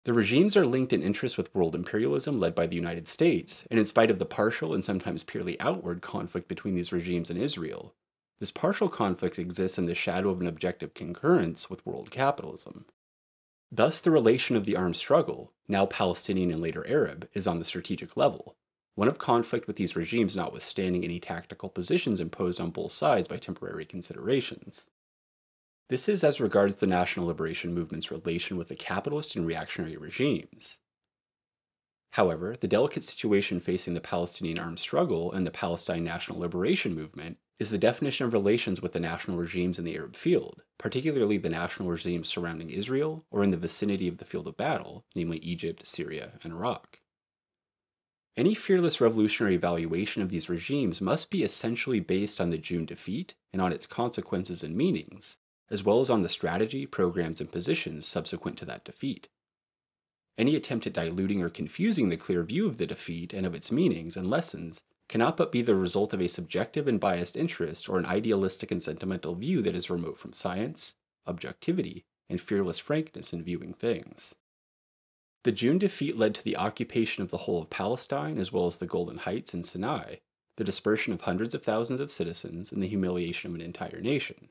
The 0.04 0.12
regimes 0.12 0.56
are 0.56 0.66
linked 0.66 0.92
in 0.92 1.02
interest 1.02 1.36
with 1.36 1.54
world 1.54 1.76
imperialism 1.76 2.40
led 2.40 2.56
by 2.56 2.66
the 2.66 2.74
United 2.74 3.06
States, 3.06 3.64
and 3.70 3.78
in 3.78 3.86
spite 3.86 4.10
of 4.10 4.18
the 4.18 4.24
partial 4.24 4.74
and 4.74 4.84
sometimes 4.84 5.22
purely 5.22 5.60
outward 5.60 6.02
conflict 6.02 6.48
between 6.48 6.74
these 6.74 6.90
regimes 6.90 7.30
and 7.30 7.38
Israel, 7.38 7.94
this 8.40 8.50
partial 8.50 8.88
conflict 8.88 9.38
exists 9.38 9.78
in 9.78 9.86
the 9.86 9.94
shadow 9.94 10.30
of 10.30 10.40
an 10.40 10.46
objective 10.48 10.94
concurrence 10.94 11.70
with 11.70 11.86
world 11.86 12.10
capitalism. 12.10 12.86
Thus, 13.70 14.00
the 14.00 14.10
relation 14.10 14.56
of 14.56 14.64
the 14.64 14.76
armed 14.76 14.96
struggle, 14.96 15.52
now 15.68 15.84
Palestinian 15.86 16.50
and 16.50 16.60
later 16.60 16.86
Arab, 16.88 17.28
is 17.34 17.46
on 17.46 17.58
the 17.58 17.64
strategic 17.64 18.16
level, 18.16 18.56
one 18.94 19.08
of 19.08 19.18
conflict 19.18 19.66
with 19.66 19.76
these 19.76 19.94
regimes 19.94 20.34
notwithstanding 20.34 21.04
any 21.04 21.20
tactical 21.20 21.68
positions 21.68 22.18
imposed 22.18 22.60
on 22.60 22.70
both 22.70 22.92
sides 22.92 23.28
by 23.28 23.36
temporary 23.36 23.84
considerations. 23.84 24.86
This 25.88 26.08
is 26.08 26.24
as 26.24 26.40
regards 26.40 26.76
the 26.76 26.86
national 26.86 27.26
liberation 27.26 27.74
movement's 27.74 28.10
relation 28.10 28.56
with 28.56 28.68
the 28.68 28.76
capitalist 28.76 29.36
and 29.36 29.46
reactionary 29.46 29.96
regimes. 29.96 30.78
However, 32.12 32.56
the 32.58 32.68
delicate 32.68 33.04
situation 33.04 33.60
facing 33.60 33.94
the 33.94 34.00
Palestinian 34.00 34.58
armed 34.58 34.80
struggle 34.80 35.32
and 35.32 35.46
the 35.46 35.50
Palestine 35.50 36.04
National 36.04 36.40
Liberation 36.40 36.94
Movement 36.94 37.38
is 37.58 37.70
the 37.70 37.78
definition 37.78 38.24
of 38.24 38.32
relations 38.32 38.80
with 38.80 38.92
the 38.92 39.00
national 39.00 39.36
regimes 39.36 39.78
in 39.78 39.84
the 39.84 39.96
Arab 39.96 40.14
field, 40.14 40.62
particularly 40.78 41.38
the 41.38 41.48
national 41.48 41.90
regimes 41.90 42.28
surrounding 42.28 42.70
Israel 42.70 43.24
or 43.30 43.42
in 43.42 43.50
the 43.50 43.56
vicinity 43.56 44.06
of 44.06 44.18
the 44.18 44.24
field 44.24 44.46
of 44.46 44.56
battle, 44.56 45.04
namely 45.14 45.38
Egypt, 45.38 45.86
Syria, 45.86 46.38
and 46.44 46.52
Iraq. 46.52 47.00
Any 48.36 48.54
fearless 48.54 49.00
revolutionary 49.00 49.56
evaluation 49.56 50.22
of 50.22 50.30
these 50.30 50.48
regimes 50.48 51.00
must 51.00 51.28
be 51.28 51.42
essentially 51.42 51.98
based 51.98 52.40
on 52.40 52.50
the 52.50 52.58
June 52.58 52.86
defeat 52.86 53.34
and 53.52 53.60
on 53.60 53.72
its 53.72 53.86
consequences 53.86 54.62
and 54.62 54.76
meanings, 54.76 55.36
as 55.70 55.82
well 55.82 55.98
as 55.98 56.08
on 56.08 56.22
the 56.22 56.28
strategy, 56.28 56.86
programs, 56.86 57.40
and 57.40 57.50
positions 57.50 58.06
subsequent 58.06 58.56
to 58.58 58.64
that 58.64 58.84
defeat. 58.84 59.28
Any 60.36 60.54
attempt 60.54 60.86
at 60.86 60.92
diluting 60.92 61.42
or 61.42 61.48
confusing 61.48 62.08
the 62.08 62.16
clear 62.16 62.44
view 62.44 62.68
of 62.68 62.76
the 62.76 62.86
defeat 62.86 63.32
and 63.32 63.44
of 63.44 63.56
its 63.56 63.72
meanings 63.72 64.16
and 64.16 64.30
lessons 64.30 64.82
cannot 65.08 65.36
but 65.36 65.50
be 65.50 65.62
the 65.62 65.74
result 65.74 66.12
of 66.12 66.20
a 66.20 66.28
subjective 66.28 66.86
and 66.86 67.00
biased 67.00 67.36
interest 67.36 67.88
or 67.88 67.98
an 67.98 68.06
idealistic 68.06 68.70
and 68.70 68.82
sentimental 68.82 69.34
view 69.34 69.62
that 69.62 69.74
is 69.74 69.88
remote 69.88 70.18
from 70.18 70.32
science, 70.32 70.94
objectivity, 71.26 72.04
and 72.28 72.40
fearless 72.40 72.78
frankness 72.78 73.32
in 73.32 73.42
viewing 73.42 73.72
things. 73.72 74.34
The 75.44 75.52
June 75.52 75.78
defeat 75.78 76.16
led 76.18 76.34
to 76.34 76.44
the 76.44 76.56
occupation 76.56 77.22
of 77.22 77.30
the 77.30 77.38
whole 77.38 77.62
of 77.62 77.70
Palestine 77.70 78.38
as 78.38 78.52
well 78.52 78.66
as 78.66 78.76
the 78.76 78.86
Golan 78.86 79.18
Heights 79.18 79.54
and 79.54 79.64
Sinai, 79.64 80.16
the 80.56 80.64
dispersion 80.64 81.12
of 81.12 81.22
hundreds 81.22 81.54
of 81.54 81.62
thousands 81.62 82.00
of 82.00 82.10
citizens, 82.10 82.70
and 82.72 82.82
the 82.82 82.88
humiliation 82.88 83.50
of 83.50 83.54
an 83.54 83.60
entire 83.60 84.00
nation. 84.00 84.50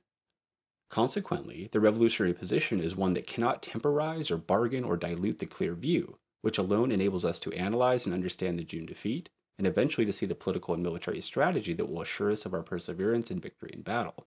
Consequently, 0.89 1.67
the 1.71 1.81
revolutionary 1.81 2.33
position 2.33 2.79
is 2.79 2.95
one 2.95 3.13
that 3.13 3.27
cannot 3.27 3.61
temporize 3.61 4.31
or 4.31 4.37
bargain 4.37 4.85
or 4.85 4.95
dilute 4.95 5.39
the 5.39 5.45
clear 5.45 5.75
view, 5.75 6.17
which 6.41 6.57
alone 6.57 6.91
enables 6.91 7.25
us 7.25 7.39
to 7.41 7.51
analyze 7.51 8.05
and 8.05 8.15
understand 8.15 8.57
the 8.57 8.63
June 8.63 8.85
defeat 8.85 9.29
and 9.57 9.65
eventually 9.65 10.05
to 10.05 10.13
see 10.13 10.25
the 10.25 10.35
political 10.35 10.73
and 10.73 10.83
military 10.83 11.19
strategy 11.19 11.73
that 11.73 11.87
will 11.87 12.01
assure 12.01 12.31
us 12.31 12.45
of 12.45 12.53
our 12.53 12.63
perseverance 12.63 13.31
and 13.31 13.41
victory 13.41 13.71
in 13.73 13.81
battle. 13.81 14.27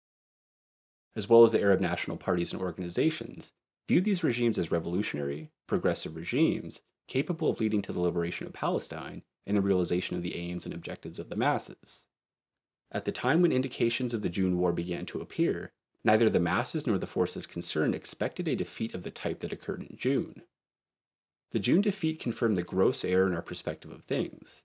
As 1.14 1.28
well 1.28 1.42
as 1.42 1.52
the 1.52 1.60
Arab 1.60 1.80
national 1.80 2.16
parties 2.16 2.52
and 2.52 2.62
organizations, 2.62 3.52
view 3.88 4.00
these 4.00 4.22
regimes 4.22 4.58
as 4.58 4.70
revolutionary, 4.70 5.50
progressive 5.66 6.16
regimes 6.16 6.80
capable 7.08 7.50
of 7.50 7.58
leading 7.58 7.82
to 7.82 7.92
the 7.92 8.00
liberation 8.00 8.46
of 8.46 8.52
Palestine 8.52 9.22
and 9.46 9.56
the 9.56 9.62
realization 9.62 10.16
of 10.16 10.22
the 10.22 10.36
aims 10.36 10.64
and 10.64 10.74
objectives 10.74 11.18
of 11.18 11.30
the 11.30 11.36
masses. 11.36 12.04
At 12.92 13.04
the 13.04 13.12
time 13.12 13.42
when 13.42 13.50
indications 13.50 14.14
of 14.14 14.22
the 14.22 14.28
June 14.28 14.58
War 14.58 14.72
began 14.72 15.06
to 15.06 15.20
appear, 15.20 15.72
neither 16.04 16.30
the 16.30 16.38
masses 16.38 16.86
nor 16.86 16.98
the 16.98 17.06
forces 17.06 17.46
concerned 17.46 17.94
expected 17.94 18.46
a 18.46 18.54
defeat 18.54 18.94
of 18.94 19.02
the 19.02 19.10
type 19.10 19.40
that 19.40 19.52
occurred 19.52 19.82
in 19.82 19.96
June. 19.96 20.42
The 21.50 21.58
June 21.58 21.80
defeat 21.80 22.20
confirmed 22.20 22.56
the 22.56 22.62
gross 22.62 23.04
error 23.04 23.26
in 23.26 23.34
our 23.34 23.42
perspective 23.42 23.90
of 23.90 24.04
things, 24.04 24.62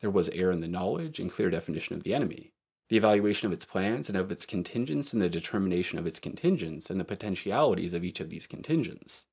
there 0.00 0.10
was 0.10 0.28
error 0.30 0.52
in 0.52 0.60
the 0.60 0.68
knowledge 0.68 1.18
and 1.18 1.32
clear 1.32 1.50
definition 1.50 1.96
of 1.96 2.02
the 2.02 2.14
enemy, 2.14 2.52
the 2.88 2.96
evaluation 2.96 3.46
of 3.46 3.52
its 3.52 3.64
plans 3.64 4.08
and 4.08 4.16
of 4.16 4.30
its 4.30 4.46
contingents 4.46 5.12
and 5.12 5.20
the 5.20 5.28
determination 5.28 5.98
of 5.98 6.06
its 6.06 6.20
contingents 6.20 6.90
and 6.90 7.00
the 7.00 7.04
potentialities 7.04 7.94
of 7.94 8.04
each 8.04 8.20
of 8.20 8.30
these 8.30 8.46
contingents. 8.46 9.24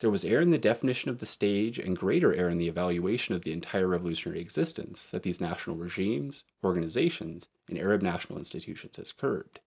There 0.00 0.10
was 0.10 0.24
error 0.24 0.42
in 0.42 0.50
the 0.50 0.58
definition 0.58 1.10
of 1.10 1.18
the 1.18 1.26
stage 1.26 1.78
and 1.78 1.96
greater 1.96 2.34
error 2.34 2.48
in 2.48 2.58
the 2.58 2.66
evaluation 2.66 3.36
of 3.36 3.42
the 3.42 3.52
entire 3.52 3.86
revolutionary 3.86 4.40
existence 4.40 5.10
that 5.10 5.22
these 5.22 5.40
national 5.40 5.76
regimes, 5.76 6.42
organizations, 6.64 7.46
and 7.68 7.78
Arab 7.78 8.02
national 8.02 8.40
institutions 8.40 8.96
has 8.96 9.12
curbed. 9.12 9.60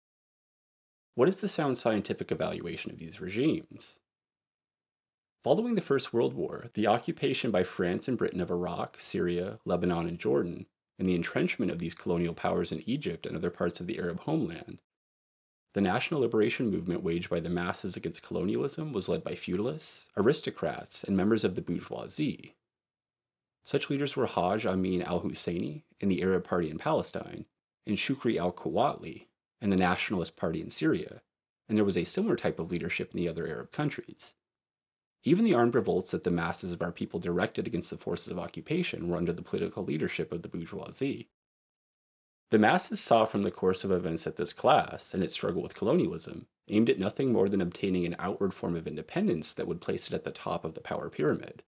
What 1.13 1.29
is 1.29 1.37
the 1.37 1.47
sound 1.47 1.77
scientific 1.77 2.33
evaluation 2.33 2.91
of 2.91 2.97
these 2.97 3.21
regimes? 3.21 3.97
Following 5.45 5.75
the 5.75 5.81
First 5.81 6.11
World 6.11 6.33
War, 6.33 6.71
the 6.73 6.87
occupation 6.87 7.51
by 7.51 7.61
France 7.61 8.07
and 8.07 8.17
Britain 8.17 8.41
of 8.41 8.49
Iraq, 8.49 8.99
Syria, 8.99 9.59
Lebanon, 9.63 10.07
and 10.07 10.17
Jordan, 10.17 10.65
and 10.97 11.07
the 11.07 11.13
entrenchment 11.13 11.71
of 11.71 11.77
these 11.77 11.93
colonial 11.93 12.33
powers 12.33 12.71
in 12.71 12.81
Egypt 12.89 13.27
and 13.27 13.37
other 13.37 13.51
parts 13.51 13.79
of 13.79 13.85
the 13.85 13.99
Arab 13.99 14.21
homeland, 14.21 14.79
the 15.73 15.81
national 15.81 16.21
liberation 16.21 16.71
movement 16.71 17.03
waged 17.03 17.29
by 17.29 17.39
the 17.39 17.51
masses 17.51 17.95
against 17.95 18.23
colonialism 18.23 18.91
was 18.91 19.07
led 19.07 19.23
by 19.23 19.33
feudalists, 19.33 20.05
aristocrats, 20.17 21.03
and 21.03 21.15
members 21.15 21.43
of 21.43 21.53
the 21.53 21.61
bourgeoisie. 21.61 22.55
Such 23.61 23.91
leaders 23.91 24.15
were 24.15 24.25
Hajj 24.25 24.65
Amin 24.65 25.03
al 25.03 25.21
Husseini 25.21 25.83
in 25.99 26.09
the 26.09 26.23
Arab 26.23 26.43
Party 26.43 26.71
in 26.71 26.79
Palestine, 26.79 27.45
and 27.85 27.97
Shukri 27.99 28.39
al 28.39 28.51
Quwatli 28.51 29.27
in 29.61 29.69
the 29.69 29.77
Nationalist 29.77 30.37
Party 30.37 30.59
in 30.59 30.71
Syria, 30.71 31.21
and 31.69 31.77
there 31.77 31.85
was 31.85 31.97
a 31.97 32.03
similar 32.03 32.35
type 32.35 32.57
of 32.57 32.71
leadership 32.71 33.11
in 33.13 33.17
the 33.19 33.29
other 33.29 33.45
Arab 33.47 33.71
countries. 33.71 34.33
Even 35.27 35.43
the 35.43 35.55
armed 35.55 35.73
revolts 35.73 36.11
that 36.11 36.23
the 36.23 36.29
masses 36.29 36.71
of 36.71 36.83
our 36.83 36.91
people 36.91 37.19
directed 37.19 37.65
against 37.65 37.89
the 37.89 37.97
forces 37.97 38.27
of 38.27 38.37
occupation 38.37 39.09
were 39.09 39.17
under 39.17 39.33
the 39.33 39.41
political 39.41 39.83
leadership 39.83 40.31
of 40.31 40.43
the 40.43 40.47
bourgeoisie. 40.47 41.29
The 42.51 42.59
masses 42.59 42.99
saw 42.99 43.25
from 43.25 43.41
the 43.41 43.49
course 43.49 43.83
of 43.83 43.91
events 43.91 44.23
that 44.23 44.35
this 44.35 44.53
class, 44.53 45.15
and 45.15 45.23
its 45.23 45.33
struggle 45.33 45.63
with 45.63 45.73
colonialism, 45.73 46.45
aimed 46.67 46.91
at 46.91 46.99
nothing 46.99 47.33
more 47.33 47.49
than 47.49 47.59
obtaining 47.59 48.05
an 48.05 48.15
outward 48.19 48.53
form 48.53 48.75
of 48.75 48.85
independence 48.85 49.55
that 49.55 49.67
would 49.67 49.81
place 49.81 50.07
it 50.07 50.13
at 50.13 50.25
the 50.25 50.31
top 50.31 50.63
of 50.63 50.75
the 50.75 50.79
power 50.79 51.09
pyramid. 51.09 51.63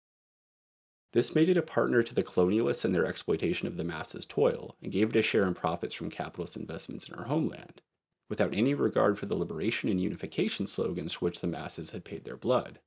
This 1.11 1.35
made 1.35 1.47
it 1.47 1.57
a 1.57 1.61
partner 1.61 2.01
to 2.01 2.13
the 2.15 2.23
colonialists 2.23 2.83
in 2.83 2.91
their 2.91 3.05
exploitation 3.05 3.67
of 3.67 3.77
the 3.77 3.83
masses' 3.83 4.25
toil, 4.25 4.75
and 4.81 4.91
gave 4.91 5.11
it 5.11 5.15
a 5.15 5.21
share 5.21 5.45
in 5.45 5.53
profits 5.53 5.93
from 5.93 6.09
capitalist 6.09 6.57
investments 6.57 7.07
in 7.07 7.13
our 7.13 7.25
homeland, 7.25 7.83
without 8.29 8.55
any 8.55 8.73
regard 8.73 9.19
for 9.19 9.27
the 9.27 9.35
liberation 9.35 9.89
and 9.89 10.01
unification 10.01 10.65
slogans 10.65 11.13
for 11.13 11.25
which 11.25 11.39
the 11.39 11.47
masses 11.47 11.91
had 11.91 12.03
paid 12.03 12.25
their 12.25 12.35
blood. 12.35 12.79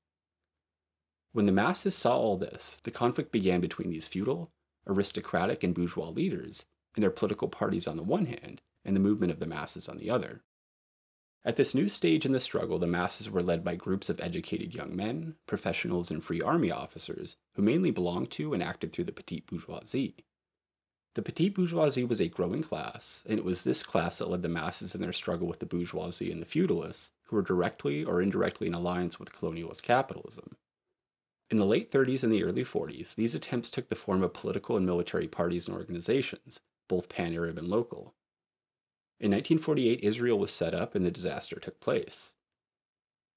When 1.37 1.45
the 1.45 1.53
masses 1.53 1.95
saw 1.95 2.17
all 2.17 2.39
this, 2.39 2.81
the 2.85 2.91
conflict 2.91 3.31
began 3.31 3.61
between 3.61 3.91
these 3.91 4.09
feudal, 4.09 4.53
aristocratic, 4.87 5.63
and 5.63 5.75
bourgeois 5.75 6.09
leaders 6.09 6.65
and 6.95 7.03
their 7.03 7.11
political 7.11 7.49
parties 7.49 7.87
on 7.87 7.99
the 7.99 8.03
one 8.03 8.25
hand, 8.25 8.63
and 8.87 8.97
the 8.97 9.01
movement 9.01 9.31
of 9.31 9.39
the 9.39 9.47
masses 9.47 9.87
on 9.87 9.99
the 9.99 10.09
other. 10.09 10.45
At 11.45 11.57
this 11.57 11.75
new 11.75 11.91
stage 11.91 12.25
in 12.25 12.33
the 12.33 12.41
struggle, 12.41 12.79
the 12.79 12.87
masses 12.87 13.29
were 13.29 13.43
led 13.43 13.63
by 13.65 13.77
groups 13.77 14.09
of 14.09 14.19
educated 14.19 14.75
young 14.75 14.97
men, 14.97 15.35
professionals, 15.47 16.11
and 16.11 16.25
free 16.25 16.41
army 16.41 16.71
officers 16.71 17.37
who 17.53 17.61
mainly 17.61 17.91
belonged 17.91 18.31
to 18.31 18.55
and 18.55 18.63
acted 18.63 18.93
through 18.93 19.05
the 19.05 19.13
petite 19.13 19.47
bourgeoisie. 19.47 20.25
The 21.17 21.23
petite 21.23 21.55
bourgeoisie 21.55 22.05
was 22.05 22.23
a 22.23 22.29
growing 22.29 22.63
class, 22.63 23.23
and 23.29 23.39
it 23.39 23.45
was 23.45 23.63
this 23.63 23.83
class 23.83 24.21
that 24.21 24.31
led 24.31 24.41
the 24.41 24.49
masses 24.49 24.95
in 24.95 25.03
their 25.03 25.13
struggle 25.13 25.49
with 25.49 25.59
the 25.59 25.67
bourgeoisie 25.67 26.33
and 26.33 26.41
the 26.41 26.47
feudalists, 26.47 27.11
who 27.25 27.37
were 27.37 27.43
directly 27.43 28.03
or 28.03 28.23
indirectly 28.23 28.69
in 28.69 28.73
alliance 28.73 29.21
with 29.21 29.35
colonialist 29.35 29.83
capitalism. 29.83 30.57
In 31.49 31.59
the 31.59 31.65
late 31.65 31.93
30s 31.93 32.25
and 32.25 32.33
the 32.33 32.43
early 32.43 32.65
40s, 32.65 33.15
these 33.15 33.35
attempts 33.35 33.71
took 33.71 33.89
the 33.89 33.95
form 33.95 34.23
of 34.23 34.33
political 34.33 34.77
and 34.77 34.85
military 34.85 35.29
parties 35.29 35.69
and 35.69 35.77
organizations, 35.77 36.61
both 36.89 37.09
pan 37.09 37.35
Arab 37.35 37.57
and 37.57 37.69
local. 37.69 38.15
In 39.21 39.31
1948, 39.31 40.01
Israel 40.03 40.39
was 40.39 40.51
set 40.51 40.75
up 40.75 40.95
and 40.95 41.05
the 41.05 41.11
disaster 41.11 41.57
took 41.61 41.79
place. 41.79 42.33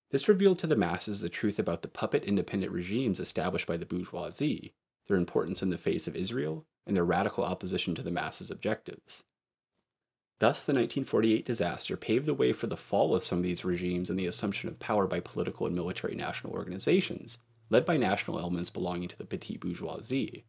This 0.09 0.27
revealed 0.27 0.57
to 0.59 0.67
the 0.67 0.75
masses 0.75 1.21
the 1.21 1.29
truth 1.29 1.59
about 1.59 1.83
the 1.83 1.87
puppet 1.87 2.23
independent 2.23 2.71
regimes 2.71 3.19
established 3.19 3.67
by 3.67 3.77
the 3.77 3.85
bourgeoisie, 3.85 4.73
their 5.07 5.17
importance 5.17 5.61
in 5.61 5.69
the 5.69 5.77
face 5.77 6.07
of 6.07 6.15
Israel, 6.15 6.65
and 6.87 6.97
their 6.97 7.05
radical 7.05 7.43
opposition 7.43 7.93
to 7.93 8.01
the 8.01 8.09
masses' 8.09 8.49
objectives. 8.49 9.23
Thus, 10.39 10.63
the 10.63 10.73
1948 10.73 11.45
disaster 11.45 11.95
paved 11.95 12.25
the 12.25 12.33
way 12.33 12.53
for 12.53 12.65
the 12.65 12.77
fall 12.77 13.13
of 13.13 13.23
some 13.23 13.39
of 13.39 13.43
these 13.43 13.63
regimes 13.63 14.09
and 14.09 14.17
the 14.17 14.25
assumption 14.25 14.67
of 14.67 14.79
power 14.79 15.05
by 15.05 15.19
political 15.19 15.67
and 15.67 15.75
military 15.75 16.15
national 16.15 16.53
organizations, 16.53 17.37
led 17.69 17.85
by 17.85 17.97
national 17.97 18.39
elements 18.39 18.69
belonging 18.69 19.07
to 19.07 19.17
the 19.17 19.25
petite 19.25 19.59
bourgeoisie. 19.59 20.45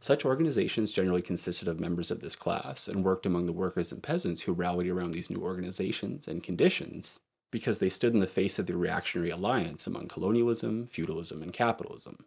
Such 0.00 0.24
organizations 0.24 0.92
generally 0.92 1.22
consisted 1.22 1.68
of 1.68 1.80
members 1.80 2.10
of 2.10 2.20
this 2.20 2.36
class 2.36 2.86
and 2.86 3.04
worked 3.04 3.24
among 3.24 3.46
the 3.46 3.52
workers 3.52 3.92
and 3.92 4.02
peasants 4.02 4.42
who 4.42 4.52
rallied 4.52 4.88
around 4.88 5.12
these 5.12 5.30
new 5.30 5.40
organizations 5.40 6.28
and 6.28 6.42
conditions 6.42 7.18
because 7.50 7.78
they 7.78 7.88
stood 7.88 8.12
in 8.12 8.20
the 8.20 8.26
face 8.26 8.58
of 8.58 8.66
the 8.66 8.76
reactionary 8.76 9.30
alliance 9.30 9.86
among 9.86 10.08
colonialism, 10.08 10.86
feudalism, 10.86 11.42
and 11.42 11.52
capitalism. 11.52 12.26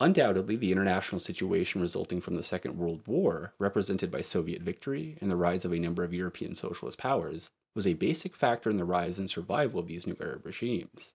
Undoubtedly, 0.00 0.56
the 0.56 0.72
international 0.72 1.20
situation 1.20 1.80
resulting 1.80 2.20
from 2.20 2.34
the 2.34 2.42
Second 2.42 2.76
World 2.76 3.06
War, 3.06 3.54
represented 3.58 4.10
by 4.10 4.20
Soviet 4.20 4.60
victory 4.60 5.16
and 5.20 5.30
the 5.30 5.36
rise 5.36 5.64
of 5.64 5.72
a 5.72 5.78
number 5.78 6.02
of 6.02 6.12
European 6.12 6.54
socialist 6.54 6.98
powers, 6.98 7.50
was 7.74 7.86
a 7.86 7.94
basic 7.94 8.34
factor 8.34 8.68
in 8.68 8.76
the 8.76 8.84
rise 8.84 9.18
and 9.18 9.30
survival 9.30 9.80
of 9.80 9.86
these 9.86 10.06
new 10.06 10.16
Arab 10.20 10.44
regimes. 10.44 11.14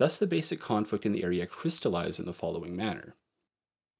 Thus, 0.00 0.18
the 0.18 0.26
basic 0.26 0.60
conflict 0.60 1.04
in 1.04 1.12
the 1.12 1.22
area 1.22 1.46
crystallized 1.46 2.18
in 2.18 2.24
the 2.24 2.32
following 2.32 2.74
manner. 2.74 3.16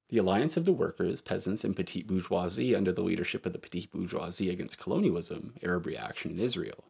The 0.09 0.17
alliance 0.17 0.57
of 0.57 0.65
the 0.65 0.73
workers, 0.73 1.21
peasants, 1.21 1.63
and 1.63 1.75
petite 1.75 2.07
bourgeoisie 2.07 2.73
under 2.73 2.91
the 2.91 3.03
leadership 3.03 3.45
of 3.45 3.53
the 3.53 3.59
petite 3.59 3.91
bourgeoisie 3.91 4.49
against 4.49 4.79
colonialism, 4.79 5.53
Arab 5.61 5.85
reaction 5.85 6.31
in 6.31 6.39
Israel. 6.39 6.85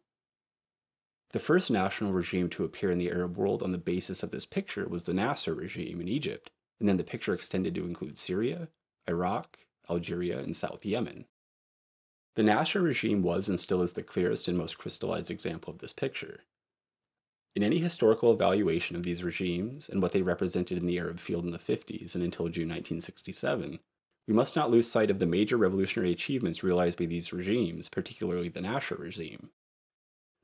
The 1.31 1.39
first 1.39 1.69
national 1.69 2.13
regime 2.13 2.49
to 2.51 2.63
appear 2.63 2.89
in 2.89 2.99
the 2.99 3.11
Arab 3.11 3.35
world 3.35 3.61
on 3.61 3.73
the 3.73 3.77
basis 3.77 4.23
of 4.23 4.31
this 4.31 4.45
picture 4.45 4.87
was 4.87 5.05
the 5.05 5.13
Nasser 5.13 5.53
regime 5.53 5.99
in 5.99 6.07
Egypt, 6.07 6.49
and 6.79 6.87
then 6.87 6.95
the 6.95 7.03
picture 7.03 7.33
extended 7.33 7.75
to 7.75 7.83
include 7.83 8.17
Syria, 8.17 8.69
Iraq, 9.09 9.59
Algeria, 9.89 10.39
and 10.39 10.55
South 10.55 10.85
Yemen. 10.85 11.25
The 12.35 12.43
Nasser 12.43 12.81
regime 12.81 13.23
was 13.23 13.49
and 13.49 13.59
still 13.59 13.81
is 13.81 13.91
the 13.91 14.03
clearest 14.03 14.47
and 14.47 14.57
most 14.57 14.77
crystallized 14.77 15.29
example 15.29 15.73
of 15.73 15.79
this 15.79 15.91
picture. 15.91 16.45
In 17.53 17.63
any 17.63 17.79
historical 17.79 18.31
evaluation 18.31 18.95
of 18.95 19.03
these 19.03 19.23
regimes 19.23 19.89
and 19.89 20.01
what 20.01 20.13
they 20.13 20.21
represented 20.21 20.77
in 20.77 20.85
the 20.85 20.97
Arab 20.97 21.19
field 21.19 21.43
in 21.43 21.51
the 21.51 21.59
50s 21.59 22.15
and 22.15 22.23
until 22.23 22.47
June 22.47 22.69
1967, 22.69 23.79
we 24.27 24.33
must 24.33 24.55
not 24.55 24.71
lose 24.71 24.89
sight 24.89 25.11
of 25.11 25.19
the 25.19 25.25
major 25.25 25.57
revolutionary 25.57 26.11
achievements 26.11 26.63
realized 26.63 26.97
by 26.97 27.05
these 27.05 27.33
regimes, 27.33 27.89
particularly 27.89 28.47
the 28.47 28.61
Nasser 28.61 28.95
regime. 28.95 29.49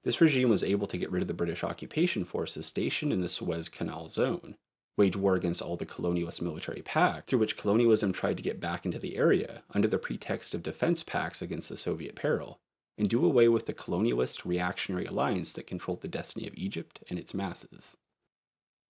This 0.03 0.19
regime 0.19 0.49
was 0.49 0.63
able 0.63 0.87
to 0.87 0.97
get 0.97 1.09
rid 1.09 1.21
of 1.21 1.29
the 1.29 1.33
British 1.33 1.63
occupation 1.63 2.25
forces 2.25 2.65
stationed 2.65 3.13
in 3.13 3.21
the 3.21 3.29
Suez 3.29 3.69
Canal 3.69 4.09
zone, 4.09 4.57
wage 4.97 5.15
war 5.15 5.35
against 5.35 5.61
all 5.61 5.77
the 5.77 5.85
colonialist 5.85 6.41
military 6.41 6.81
pact, 6.81 7.29
through 7.29 7.39
which 7.39 7.55
colonialism 7.55 8.11
tried 8.11 8.35
to 8.35 8.43
get 8.43 8.59
back 8.59 8.85
into 8.85 8.99
the 8.99 9.15
area 9.15 9.63
under 9.73 9.87
the 9.87 9.97
pretext 9.97 10.53
of 10.53 10.63
defense 10.63 11.03
pacts 11.03 11.41
against 11.41 11.69
the 11.69 11.77
Soviet 11.77 12.15
peril, 12.15 12.59
and 12.97 13.09
do 13.09 13.23
away 13.23 13.47
with 13.47 13.65
the 13.65 13.73
colonialist 13.73 14.45
reactionary 14.45 15.05
alliance 15.05 15.53
that 15.53 15.67
controlled 15.67 16.01
the 16.01 16.07
destiny 16.07 16.47
of 16.47 16.55
Egypt 16.55 17.03
and 17.09 17.19
its 17.19 17.33
masses. 17.33 17.95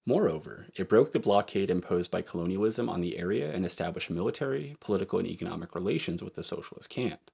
Moreover, 0.05 0.67
it 0.75 0.87
broke 0.87 1.11
the 1.11 1.19
blockade 1.19 1.69
imposed 1.69 2.09
by 2.09 2.21
colonialism 2.21 2.87
on 2.87 3.01
the 3.01 3.17
area 3.17 3.51
and 3.51 3.65
established 3.65 4.09
military, 4.09 4.77
political, 4.79 5.19
and 5.19 5.27
economic 5.27 5.75
relations 5.75 6.23
with 6.23 6.35
the 6.35 6.45
socialist 6.45 6.89
camp. 6.89 7.29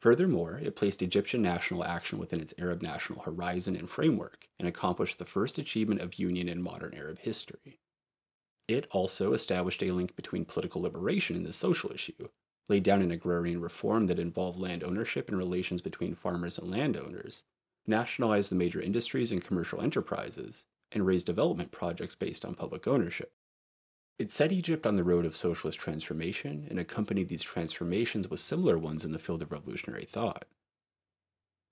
Furthermore, 0.00 0.58
it 0.64 0.74
placed 0.74 1.02
Egyptian 1.02 1.42
national 1.42 1.84
action 1.84 2.18
within 2.18 2.40
its 2.40 2.54
Arab 2.58 2.82
national 2.82 3.20
horizon 3.20 3.76
and 3.76 3.88
framework 3.88 4.48
and 4.58 4.66
accomplished 4.66 5.18
the 5.18 5.24
first 5.26 5.58
achievement 5.58 6.00
of 6.00 6.18
union 6.18 6.48
in 6.48 6.62
modern 6.62 6.94
Arab 6.94 7.18
history. 7.18 7.78
It 8.66 8.88
also 8.90 9.34
established 9.34 9.82
a 9.82 9.92
link 9.92 10.16
between 10.16 10.44
political 10.44 10.82
liberation 10.82 11.36
and 11.36 11.44
the 11.44 11.52
social 11.52 11.92
issue, 11.92 12.28
laid 12.72 12.82
down 12.82 13.02
an 13.02 13.10
agrarian 13.10 13.60
reform 13.60 14.06
that 14.06 14.18
involved 14.18 14.58
land 14.58 14.82
ownership 14.82 15.28
and 15.28 15.36
relations 15.36 15.82
between 15.82 16.14
farmers 16.14 16.56
and 16.56 16.70
landowners, 16.70 17.42
nationalized 17.86 18.50
the 18.50 18.54
major 18.54 18.80
industries 18.80 19.30
and 19.30 19.44
commercial 19.44 19.82
enterprises, 19.82 20.64
and 20.90 21.04
raised 21.04 21.26
development 21.26 21.70
projects 21.70 22.14
based 22.14 22.46
on 22.46 22.54
public 22.54 22.88
ownership. 22.88 23.34
It 24.18 24.30
set 24.30 24.52
Egypt 24.52 24.86
on 24.86 24.96
the 24.96 25.04
road 25.04 25.26
of 25.26 25.36
socialist 25.36 25.78
transformation 25.78 26.66
and 26.70 26.78
accompanied 26.78 27.28
these 27.28 27.42
transformations 27.42 28.30
with 28.30 28.40
similar 28.40 28.78
ones 28.78 29.04
in 29.04 29.12
the 29.12 29.18
field 29.18 29.42
of 29.42 29.52
revolutionary 29.52 30.06
thought. 30.06 30.46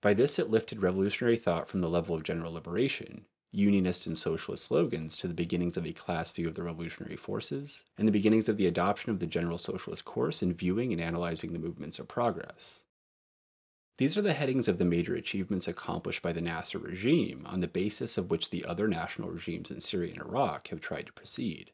By 0.03 0.13
this, 0.13 0.37
it 0.37 0.51
lifted 0.51 0.83
revolutionary 0.83 1.37
thought 1.37 1.67
from 1.67 1.81
the 1.81 1.89
level 1.89 2.15
of 2.15 2.21
general 2.21 2.53
liberation, 2.53 3.25
unionist 3.51 4.07
and 4.07 4.17
socialist 4.17 4.63
slogans, 4.65 5.17
to 5.17 5.27
the 5.27 5.33
beginnings 5.33 5.77
of 5.77 5.85
a 5.85 5.91
class 5.91 6.31
view 6.31 6.47
of 6.47 6.55
the 6.55 6.63
revolutionary 6.63 7.17
forces, 7.17 7.83
and 7.97 8.07
the 8.07 8.11
beginnings 8.11 8.47
of 8.47 8.57
the 8.57 8.67
adoption 8.67 9.11
of 9.11 9.19
the 9.19 9.27
general 9.27 9.57
socialist 9.57 10.05
course 10.05 10.41
in 10.41 10.53
viewing 10.53 10.91
and 10.93 11.01
analyzing 11.01 11.53
the 11.53 11.59
movements 11.59 11.99
of 11.99 12.07
progress. 12.07 12.83
These 13.97 14.17
are 14.17 14.21
the 14.21 14.33
headings 14.33 14.67
of 14.67 14.77
the 14.77 14.85
major 14.85 15.15
achievements 15.15 15.67
accomplished 15.67 16.21
by 16.21 16.33
the 16.33 16.41
Nasser 16.41 16.79
regime, 16.79 17.45
on 17.45 17.59
the 17.59 17.67
basis 17.67 18.17
of 18.17 18.31
which 18.31 18.49
the 18.49 18.65
other 18.65 18.87
national 18.87 19.29
regimes 19.29 19.69
in 19.69 19.81
Syria 19.81 20.13
and 20.13 20.21
Iraq 20.21 20.69
have 20.69 20.81
tried 20.81 21.05
to 21.05 21.13
proceed. 21.13 21.71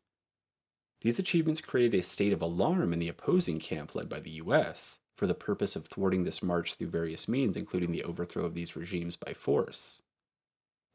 These 1.02 1.20
achievements 1.20 1.62
created 1.62 1.98
a 1.98 2.04
state 2.04 2.34
of 2.34 2.42
alarm 2.42 2.92
in 2.92 3.00
the 3.00 3.08
opposing 3.08 3.60
camp 3.60 3.94
led 3.94 4.10
by 4.10 4.20
the 4.20 4.32
US 4.32 5.00
for 5.16 5.28
the 5.28 5.34
purpose 5.34 5.76
of 5.76 5.86
thwarting 5.88 6.24
this 6.24 6.44
march 6.44 6.76
through 6.76 6.90
various 6.90 7.28
means, 7.28 7.56
including 7.56 7.92
the 7.92 8.04
overthrow 8.04 8.46
of 8.46 8.56
these 8.56 8.76
regimes 8.76 9.16
by 9.16 9.34
force. 9.34 10.00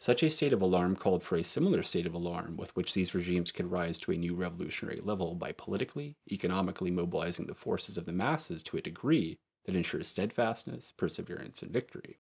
Such 0.02 0.24
a 0.24 0.30
state 0.30 0.52
of 0.52 0.60
alarm 0.60 0.96
called 0.96 1.22
for 1.22 1.36
a 1.36 1.44
similar 1.44 1.84
state 1.84 2.06
of 2.06 2.12
alarm 2.12 2.56
with 2.56 2.74
which 2.74 2.92
these 2.92 3.14
regimes 3.14 3.52
could 3.52 3.70
rise 3.70 4.00
to 4.00 4.10
a 4.10 4.16
new 4.16 4.34
revolutionary 4.34 5.00
level 5.00 5.36
by 5.36 5.52
politically, 5.52 6.16
economically 6.28 6.90
mobilizing 6.90 7.46
the 7.46 7.54
forces 7.54 7.96
of 7.96 8.04
the 8.04 8.12
masses 8.12 8.64
to 8.64 8.76
a 8.76 8.82
degree 8.82 9.38
that 9.64 9.76
ensures 9.76 10.08
steadfastness, 10.08 10.92
perseverance, 10.96 11.62
and 11.62 11.70
victory. 11.70 12.18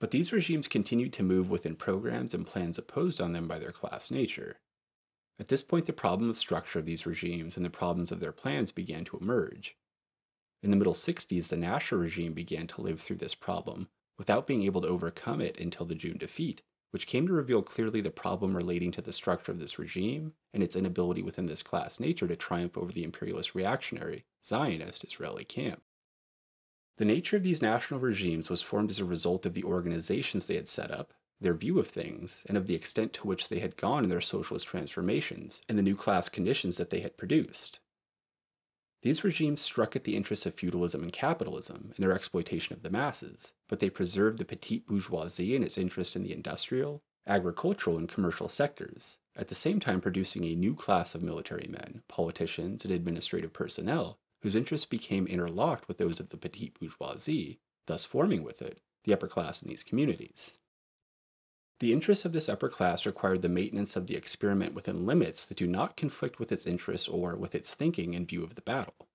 But 0.00 0.10
these 0.10 0.32
regimes 0.32 0.66
continued 0.66 1.12
to 1.12 1.22
move 1.22 1.48
within 1.48 1.76
programs 1.76 2.34
and 2.34 2.44
plans 2.44 2.78
opposed 2.78 3.20
on 3.20 3.32
them 3.32 3.46
by 3.46 3.60
their 3.60 3.70
class 3.70 4.10
nature, 4.10 4.58
at 5.38 5.46
this 5.46 5.62
point, 5.62 5.86
the 5.86 5.92
problem 5.92 6.28
of 6.28 6.36
structure 6.36 6.80
of 6.80 6.84
these 6.84 7.06
regimes 7.06 7.56
and 7.56 7.64
the 7.64 7.70
problems 7.70 8.10
of 8.10 8.18
their 8.18 8.32
plans 8.32 8.72
began 8.72 9.04
to 9.04 9.18
emerge. 9.18 9.76
In 10.64 10.72
the 10.72 10.76
middle 10.76 10.94
60s, 10.94 11.46
the 11.46 11.56
Nasser 11.56 11.96
regime 11.96 12.32
began 12.32 12.66
to 12.66 12.80
live 12.80 13.00
through 13.00 13.18
this 13.18 13.36
problem 13.36 13.88
without 14.18 14.48
being 14.48 14.64
able 14.64 14.80
to 14.80 14.88
overcome 14.88 15.40
it 15.40 15.60
until 15.60 15.86
the 15.86 15.94
June 15.94 16.18
defeat, 16.18 16.62
which 16.90 17.06
came 17.06 17.26
to 17.26 17.32
reveal 17.32 17.62
clearly 17.62 18.00
the 18.00 18.10
problem 18.10 18.56
relating 18.56 18.90
to 18.92 19.02
the 19.02 19.12
structure 19.12 19.52
of 19.52 19.58
this 19.58 19.78
regime 19.78 20.32
and 20.54 20.62
its 20.62 20.76
inability 20.76 21.22
within 21.22 21.46
this 21.46 21.62
class 21.62 22.00
nature 22.00 22.26
to 22.26 22.36
triumph 22.36 22.76
over 22.78 22.92
the 22.92 23.04
imperialist 23.04 23.54
reactionary, 23.54 24.24
Zionist 24.44 25.04
Israeli 25.04 25.44
camp. 25.44 25.82
The 26.96 27.04
nature 27.04 27.36
of 27.36 27.42
these 27.42 27.62
national 27.62 28.00
regimes 28.00 28.50
was 28.50 28.62
formed 28.62 28.90
as 28.90 28.98
a 28.98 29.04
result 29.04 29.46
of 29.46 29.54
the 29.54 29.64
organizations 29.64 30.46
they 30.46 30.56
had 30.56 30.68
set 30.68 30.90
up 30.90 31.14
their 31.40 31.54
view 31.54 31.78
of 31.78 31.86
things, 31.88 32.42
and 32.46 32.56
of 32.56 32.66
the 32.66 32.74
extent 32.74 33.12
to 33.12 33.26
which 33.26 33.48
they 33.48 33.60
had 33.60 33.76
gone 33.76 34.02
in 34.02 34.10
their 34.10 34.20
socialist 34.20 34.66
transformations, 34.66 35.60
and 35.68 35.78
the 35.78 35.82
new 35.82 35.94
class 35.94 36.28
conditions 36.28 36.76
that 36.76 36.90
they 36.90 37.00
had 37.00 37.16
produced. 37.16 37.78
These 39.02 39.22
regimes 39.22 39.60
struck 39.60 39.94
at 39.94 40.04
the 40.04 40.16
interests 40.16 40.44
of 40.44 40.54
feudalism 40.54 41.02
and 41.02 41.12
capitalism 41.12 41.92
and 41.94 42.02
their 42.02 42.12
exploitation 42.12 42.74
of 42.74 42.82
the 42.82 42.90
masses, 42.90 43.52
but 43.68 43.78
they 43.78 43.90
preserved 43.90 44.38
the 44.38 44.44
petite 44.44 44.86
bourgeoisie 44.86 45.54
and 45.54 45.64
its 45.64 45.78
interest 45.78 46.16
in 46.16 46.24
the 46.24 46.32
industrial, 46.32 47.02
agricultural, 47.26 47.96
and 47.96 48.08
commercial 48.08 48.48
sectors, 48.48 49.16
at 49.36 49.48
the 49.48 49.54
same 49.54 49.78
time 49.78 50.00
producing 50.00 50.44
a 50.44 50.56
new 50.56 50.74
class 50.74 51.14
of 51.14 51.22
military 51.22 51.68
men, 51.68 52.02
politicians, 52.08 52.84
and 52.84 52.92
administrative 52.92 53.52
personnel 53.52 54.18
whose 54.42 54.56
interests 54.56 54.86
became 54.86 55.26
interlocked 55.26 55.86
with 55.88 55.98
those 55.98 56.18
of 56.20 56.30
the 56.30 56.36
petite 56.36 56.78
bourgeoisie, 56.78 57.58
thus 57.86 58.04
forming 58.04 58.42
with 58.42 58.62
it 58.62 58.80
the 59.04 59.12
upper 59.12 59.28
class 59.28 59.62
in 59.62 59.68
these 59.68 59.82
communities. 59.82 60.54
The 61.80 61.92
interests 61.92 62.24
of 62.24 62.32
this 62.32 62.48
upper 62.48 62.68
class 62.68 63.06
required 63.06 63.42
the 63.42 63.48
maintenance 63.48 63.94
of 63.94 64.08
the 64.08 64.16
experiment 64.16 64.74
within 64.74 65.06
limits 65.06 65.46
that 65.46 65.56
do 65.56 65.66
not 65.66 65.96
conflict 65.96 66.40
with 66.40 66.50
its 66.50 66.66
interests 66.66 67.06
or 67.06 67.36
with 67.36 67.54
its 67.54 67.72
thinking 67.72 68.14
in 68.14 68.26
view 68.26 68.42
of 68.42 68.56
the 68.56 68.62
battle. 68.62 69.06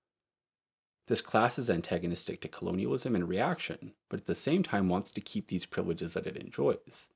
This 1.06 1.20
class 1.20 1.58
is 1.58 1.68
antagonistic 1.68 2.40
to 2.40 2.48
colonialism 2.48 3.14
and 3.14 3.28
reaction, 3.28 3.92
but 4.08 4.20
at 4.20 4.26
the 4.26 4.34
same 4.34 4.62
time 4.62 4.88
wants 4.88 5.12
to 5.12 5.20
keep 5.20 5.48
these 5.48 5.66
privileges 5.66 6.14
that 6.14 6.26
it 6.26 6.38
enjoys. 6.38 7.10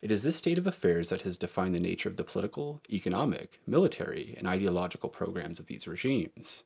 It 0.00 0.12
is 0.12 0.22
this 0.22 0.36
state 0.36 0.58
of 0.58 0.68
affairs 0.68 1.08
that 1.08 1.22
has 1.22 1.36
defined 1.36 1.74
the 1.74 1.80
nature 1.80 2.08
of 2.08 2.16
the 2.16 2.22
political, 2.22 2.80
economic, 2.88 3.60
military, 3.66 4.36
and 4.38 4.46
ideological 4.46 5.08
programs 5.08 5.58
of 5.58 5.66
these 5.66 5.88
regimes. 5.88 6.62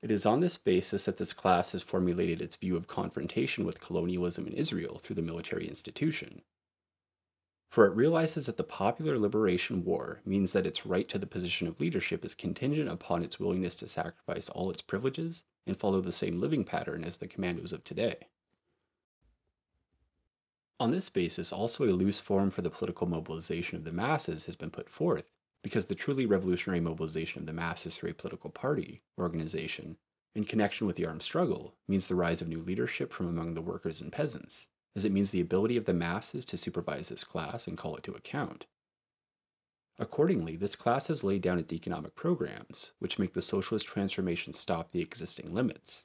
It 0.00 0.10
is 0.10 0.24
on 0.24 0.40
this 0.40 0.56
basis 0.56 1.04
that 1.04 1.18
this 1.18 1.34
class 1.34 1.72
has 1.72 1.82
formulated 1.82 2.40
its 2.40 2.56
view 2.56 2.74
of 2.76 2.88
confrontation 2.88 3.66
with 3.66 3.82
colonialism 3.82 4.46
in 4.46 4.54
Israel 4.54 4.98
through 4.98 5.16
the 5.16 5.22
military 5.22 5.68
institution. 5.68 6.40
For 7.74 7.86
it 7.86 7.96
realizes 7.96 8.46
that 8.46 8.56
the 8.56 8.62
popular 8.62 9.18
liberation 9.18 9.84
war 9.84 10.20
means 10.24 10.52
that 10.52 10.64
its 10.64 10.86
right 10.86 11.08
to 11.08 11.18
the 11.18 11.26
position 11.26 11.66
of 11.66 11.80
leadership 11.80 12.24
is 12.24 12.32
contingent 12.32 12.88
upon 12.88 13.24
its 13.24 13.40
willingness 13.40 13.74
to 13.74 13.88
sacrifice 13.88 14.48
all 14.48 14.70
its 14.70 14.80
privileges 14.80 15.42
and 15.66 15.76
follow 15.76 16.00
the 16.00 16.12
same 16.12 16.40
living 16.40 16.62
pattern 16.62 17.02
as 17.02 17.18
the 17.18 17.26
commandos 17.26 17.72
of 17.72 17.82
today. 17.82 18.28
On 20.78 20.92
this 20.92 21.08
basis, 21.08 21.52
also 21.52 21.82
a 21.82 21.90
loose 21.90 22.20
form 22.20 22.52
for 22.52 22.62
the 22.62 22.70
political 22.70 23.08
mobilization 23.08 23.76
of 23.76 23.82
the 23.82 23.90
masses 23.90 24.44
has 24.44 24.54
been 24.54 24.70
put 24.70 24.88
forth, 24.88 25.24
because 25.60 25.86
the 25.86 25.96
truly 25.96 26.26
revolutionary 26.26 26.78
mobilization 26.78 27.40
of 27.40 27.46
the 27.46 27.52
masses 27.52 27.96
through 27.96 28.10
a 28.10 28.14
political 28.14 28.50
party, 28.50 29.02
organization, 29.18 29.96
in 30.36 30.44
connection 30.44 30.86
with 30.86 30.94
the 30.94 31.06
armed 31.06 31.22
struggle, 31.22 31.74
means 31.88 32.06
the 32.06 32.14
rise 32.14 32.40
of 32.40 32.46
new 32.46 32.62
leadership 32.62 33.12
from 33.12 33.26
among 33.26 33.54
the 33.54 33.60
workers 33.60 34.00
and 34.00 34.12
peasants, 34.12 34.68
as 34.96 35.04
it 35.04 35.12
means 35.12 35.30
the 35.30 35.40
ability 35.40 35.76
of 35.76 35.84
the 35.84 35.94
masses 35.94 36.44
to 36.44 36.56
supervise 36.56 37.08
this 37.08 37.24
class 37.24 37.66
and 37.66 37.76
call 37.76 37.96
it 37.96 38.02
to 38.04 38.14
account. 38.14 38.66
Accordingly, 39.98 40.56
this 40.56 40.74
class 40.74 41.06
has 41.06 41.22
laid 41.22 41.42
down 41.42 41.58
its 41.58 41.72
economic 41.72 42.16
programs, 42.16 42.90
which 42.98 43.18
make 43.18 43.32
the 43.32 43.42
socialist 43.42 43.86
transformation 43.86 44.52
stop 44.52 44.90
the 44.90 45.00
existing 45.00 45.54
limits. 45.54 46.04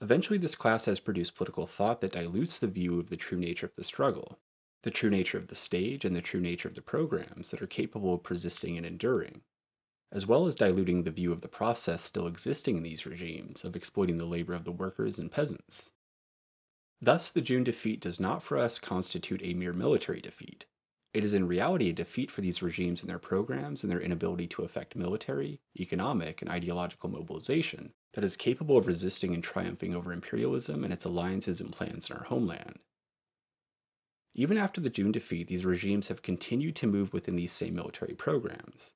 Eventually, 0.00 0.38
this 0.38 0.54
class 0.54 0.84
has 0.84 1.00
produced 1.00 1.34
political 1.34 1.66
thought 1.66 2.00
that 2.02 2.12
dilutes 2.12 2.58
the 2.58 2.66
view 2.66 3.00
of 3.00 3.08
the 3.08 3.16
true 3.16 3.38
nature 3.38 3.66
of 3.66 3.74
the 3.74 3.84
struggle, 3.84 4.38
the 4.82 4.90
true 4.90 5.10
nature 5.10 5.38
of 5.38 5.48
the 5.48 5.56
stage, 5.56 6.04
and 6.04 6.14
the 6.14 6.22
true 6.22 6.40
nature 6.40 6.68
of 6.68 6.74
the 6.74 6.82
programs 6.82 7.50
that 7.50 7.62
are 7.62 7.66
capable 7.66 8.14
of 8.14 8.22
persisting 8.22 8.76
and 8.76 8.86
enduring, 8.86 9.40
as 10.12 10.26
well 10.26 10.46
as 10.46 10.54
diluting 10.54 11.02
the 11.02 11.10
view 11.10 11.32
of 11.32 11.40
the 11.40 11.48
process 11.48 12.02
still 12.02 12.26
existing 12.26 12.76
in 12.76 12.82
these 12.82 13.06
regimes 13.06 13.64
of 13.64 13.74
exploiting 13.74 14.18
the 14.18 14.26
labor 14.26 14.54
of 14.54 14.64
the 14.64 14.72
workers 14.72 15.18
and 15.18 15.32
peasants. 15.32 15.90
Thus, 17.00 17.30
the 17.30 17.40
June 17.40 17.64
defeat 17.64 18.00
does 18.00 18.18
not 18.18 18.42
for 18.42 18.58
us 18.58 18.78
constitute 18.78 19.40
a 19.44 19.54
mere 19.54 19.72
military 19.72 20.20
defeat. 20.20 20.66
It 21.14 21.24
is 21.24 21.32
in 21.32 21.46
reality 21.46 21.88
a 21.88 21.92
defeat 21.92 22.30
for 22.30 22.40
these 22.40 22.62
regimes 22.62 23.00
and 23.00 23.08
their 23.08 23.18
programs 23.18 23.82
and 23.82 23.90
their 23.90 24.00
inability 24.00 24.46
to 24.48 24.62
effect 24.62 24.96
military, 24.96 25.60
economic, 25.78 26.42
and 26.42 26.50
ideological 26.50 27.08
mobilization 27.08 27.94
that 28.14 28.24
is 28.24 28.36
capable 28.36 28.76
of 28.76 28.86
resisting 28.86 29.32
and 29.32 29.42
triumphing 29.42 29.94
over 29.94 30.12
imperialism 30.12 30.84
and 30.84 30.92
its 30.92 31.04
alliances 31.04 31.60
and 31.60 31.72
plans 31.72 32.10
in 32.10 32.16
our 32.16 32.24
homeland. 32.24 32.80
Even 34.34 34.58
after 34.58 34.80
the 34.80 34.90
June 34.90 35.12
defeat, 35.12 35.46
these 35.48 35.64
regimes 35.64 36.08
have 36.08 36.22
continued 36.22 36.76
to 36.76 36.86
move 36.86 37.12
within 37.12 37.36
these 37.36 37.52
same 37.52 37.74
military 37.74 38.14
programs. 38.14 38.92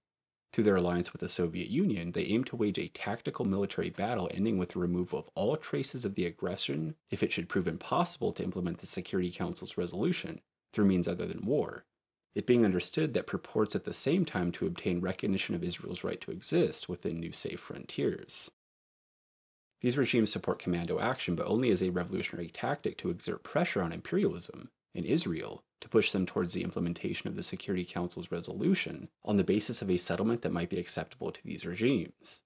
Through 0.53 0.65
their 0.65 0.77
alliance 0.77 1.13
with 1.13 1.21
the 1.21 1.31
Soviet 1.31 1.69
Union, 1.69 2.13
they 2.13 2.25
aim 2.25 2.45
to 2.45 2.57
wage 2.57 2.79
a 2.79 2.89
tactical 2.89 3.47
military 3.47 3.89
battle 3.89 4.29
ending 4.33 4.59
with 4.59 4.71
the 4.71 4.81
removal 4.81 5.19
of 5.19 5.31
all 5.35 5.57
traces 5.57 6.05
of 6.05 6.15
the 6.15 6.27
aggression 6.27 6.95
if 7.11 7.23
it 7.23 7.33
should 7.33 7.49
prove 7.49 7.67
impossible 7.67 8.33
to 8.33 8.45
implement 8.45 8.79
the 8.79 8.87
Security 8.87 9.31
Council's 9.31 9.79
resolution 9.79 10.41
through 10.73 10.85
means 10.85 11.09
other 11.09 11.27
than 11.27 11.47
war, 11.47 11.85
it 12.35 12.47
being 12.47 12.65
understood 12.65 13.15
that 13.15 13.27
purports 13.27 13.75
at 13.75 13.85
the 13.85 13.95
same 13.95 14.25
time 14.25 14.53
to 14.53 14.67
obtain 14.67 15.01
recognition 15.01 15.55
of 15.55 15.65
Israel's 15.65 16.05
right 16.05 16.21
to 16.21 16.31
exist 16.31 16.89
within 16.89 17.19
new 17.19 17.33
safe 17.33 17.61
frontiers. 17.61 18.51
These 19.81 19.97
regimes 19.97 20.31
support 20.31 20.59
commando 20.59 21.01
action, 21.01 21.35
but 21.35 21.47
only 21.47 21.71
as 21.71 21.83
a 21.83 21.91
revolutionary 21.91 22.49
tactic 22.49 22.99
to 22.99 23.11
exert 23.11 23.43
pressure 23.43 23.83
on 23.83 23.93
imperialism 23.93 24.71
in 24.95 25.05
Israel 25.05 25.65
to 25.83 25.89
push 25.89 26.13
them 26.13 26.25
towards 26.25 26.53
the 26.53 26.63
implementation 26.63 27.29
of 27.29 27.37
the 27.37 27.43
Security 27.43 27.85
Council's 27.85 28.31
resolution 28.31 29.09
on 29.25 29.37
the 29.37 29.45
basis 29.45 29.83
of 29.83 29.91
a 29.91 29.99
settlement 29.99 30.43
that 30.43 30.53
might 30.53 30.71
be 30.71 30.79
acceptable 30.79 31.31
to 31.31 31.41
these 31.45 31.67
regimes. 31.67 32.41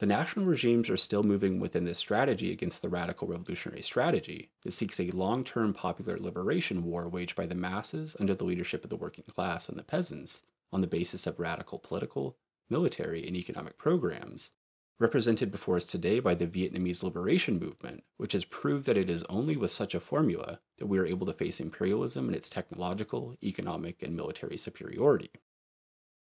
The 0.00 0.06
national 0.06 0.46
regimes 0.46 0.90
are 0.90 0.96
still 0.96 1.22
moving 1.22 1.60
within 1.60 1.84
this 1.84 1.98
strategy 1.98 2.50
against 2.50 2.82
the 2.82 2.88
radical 2.88 3.28
revolutionary 3.28 3.82
strategy 3.82 4.50
that 4.64 4.72
seeks 4.72 4.98
a 4.98 5.12
long 5.12 5.44
term 5.44 5.72
popular 5.72 6.18
liberation 6.18 6.82
war 6.82 7.08
waged 7.08 7.36
by 7.36 7.46
the 7.46 7.54
masses 7.54 8.16
under 8.18 8.34
the 8.34 8.44
leadership 8.44 8.82
of 8.82 8.90
the 8.90 8.96
working 8.96 9.24
class 9.28 9.68
and 9.68 9.78
the 9.78 9.84
peasants 9.84 10.42
on 10.72 10.80
the 10.80 10.88
basis 10.88 11.26
of 11.26 11.38
radical 11.38 11.78
political, 11.78 12.36
military, 12.68 13.24
and 13.24 13.36
economic 13.36 13.78
programs 13.78 14.50
represented 14.98 15.50
before 15.50 15.76
us 15.76 15.84
today 15.84 16.20
by 16.20 16.34
the 16.34 16.46
Vietnamese 16.46 17.02
liberation 17.02 17.58
movement, 17.58 18.04
which 18.16 18.32
has 18.32 18.44
proved 18.44 18.86
that 18.86 18.96
it 18.96 19.10
is 19.10 19.24
only 19.24 19.56
with 19.56 19.70
such 19.70 19.94
a 19.94 20.00
formula 20.00 20.60
that 20.78 20.86
we 20.86 20.98
are 20.98 21.06
able 21.06 21.26
to 21.26 21.32
face 21.32 21.60
imperialism 21.60 22.26
and 22.26 22.36
its 22.36 22.48
technological, 22.48 23.36
economic, 23.42 24.02
and 24.02 24.14
military 24.14 24.56
superiority. 24.56 25.30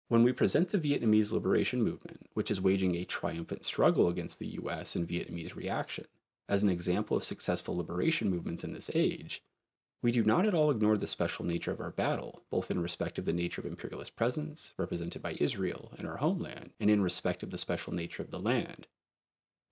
When 0.07 0.23
we 0.23 0.33
present 0.33 0.69
the 0.69 0.79
Vietnamese 0.79 1.31
liberation 1.31 1.83
movement, 1.83 2.27
which 2.33 2.49
is 2.49 2.59
waging 2.59 2.95
a 2.95 3.05
triumphant 3.05 3.63
struggle 3.63 4.07
against 4.07 4.39
the 4.39 4.57
US 4.61 4.95
and 4.95 5.07
Vietnamese 5.07 5.55
reaction, 5.55 6.05
as 6.47 6.63
an 6.63 6.69
example 6.69 7.15
of 7.15 7.23
successful 7.23 7.77
liberation 7.77 8.29
movements 8.29 8.63
in 8.63 8.73
this 8.73 8.89
age, 8.95 9.43
we 10.01 10.11
do 10.11 10.23
not 10.23 10.45
at 10.45 10.53
all 10.53 10.71
ignore 10.71 10.97
the 10.97 11.07
special 11.07 11.45
nature 11.45 11.71
of 11.71 11.81
our 11.81 11.91
battle, 11.91 12.43
both 12.49 12.71
in 12.71 12.81
respect 12.81 13.19
of 13.19 13.25
the 13.25 13.33
nature 13.33 13.59
of 13.59 13.67
imperialist 13.67 14.15
presence, 14.15 14.73
represented 14.77 15.21
by 15.21 15.35
Israel 15.39 15.91
and 15.97 16.07
our 16.07 16.17
homeland, 16.17 16.71
and 16.79 16.89
in 16.89 17.01
respect 17.01 17.43
of 17.43 17.49
the 17.49 17.57
special 17.57 17.93
nature 17.93 18.23
of 18.23 18.31
the 18.31 18.39
land. 18.39 18.87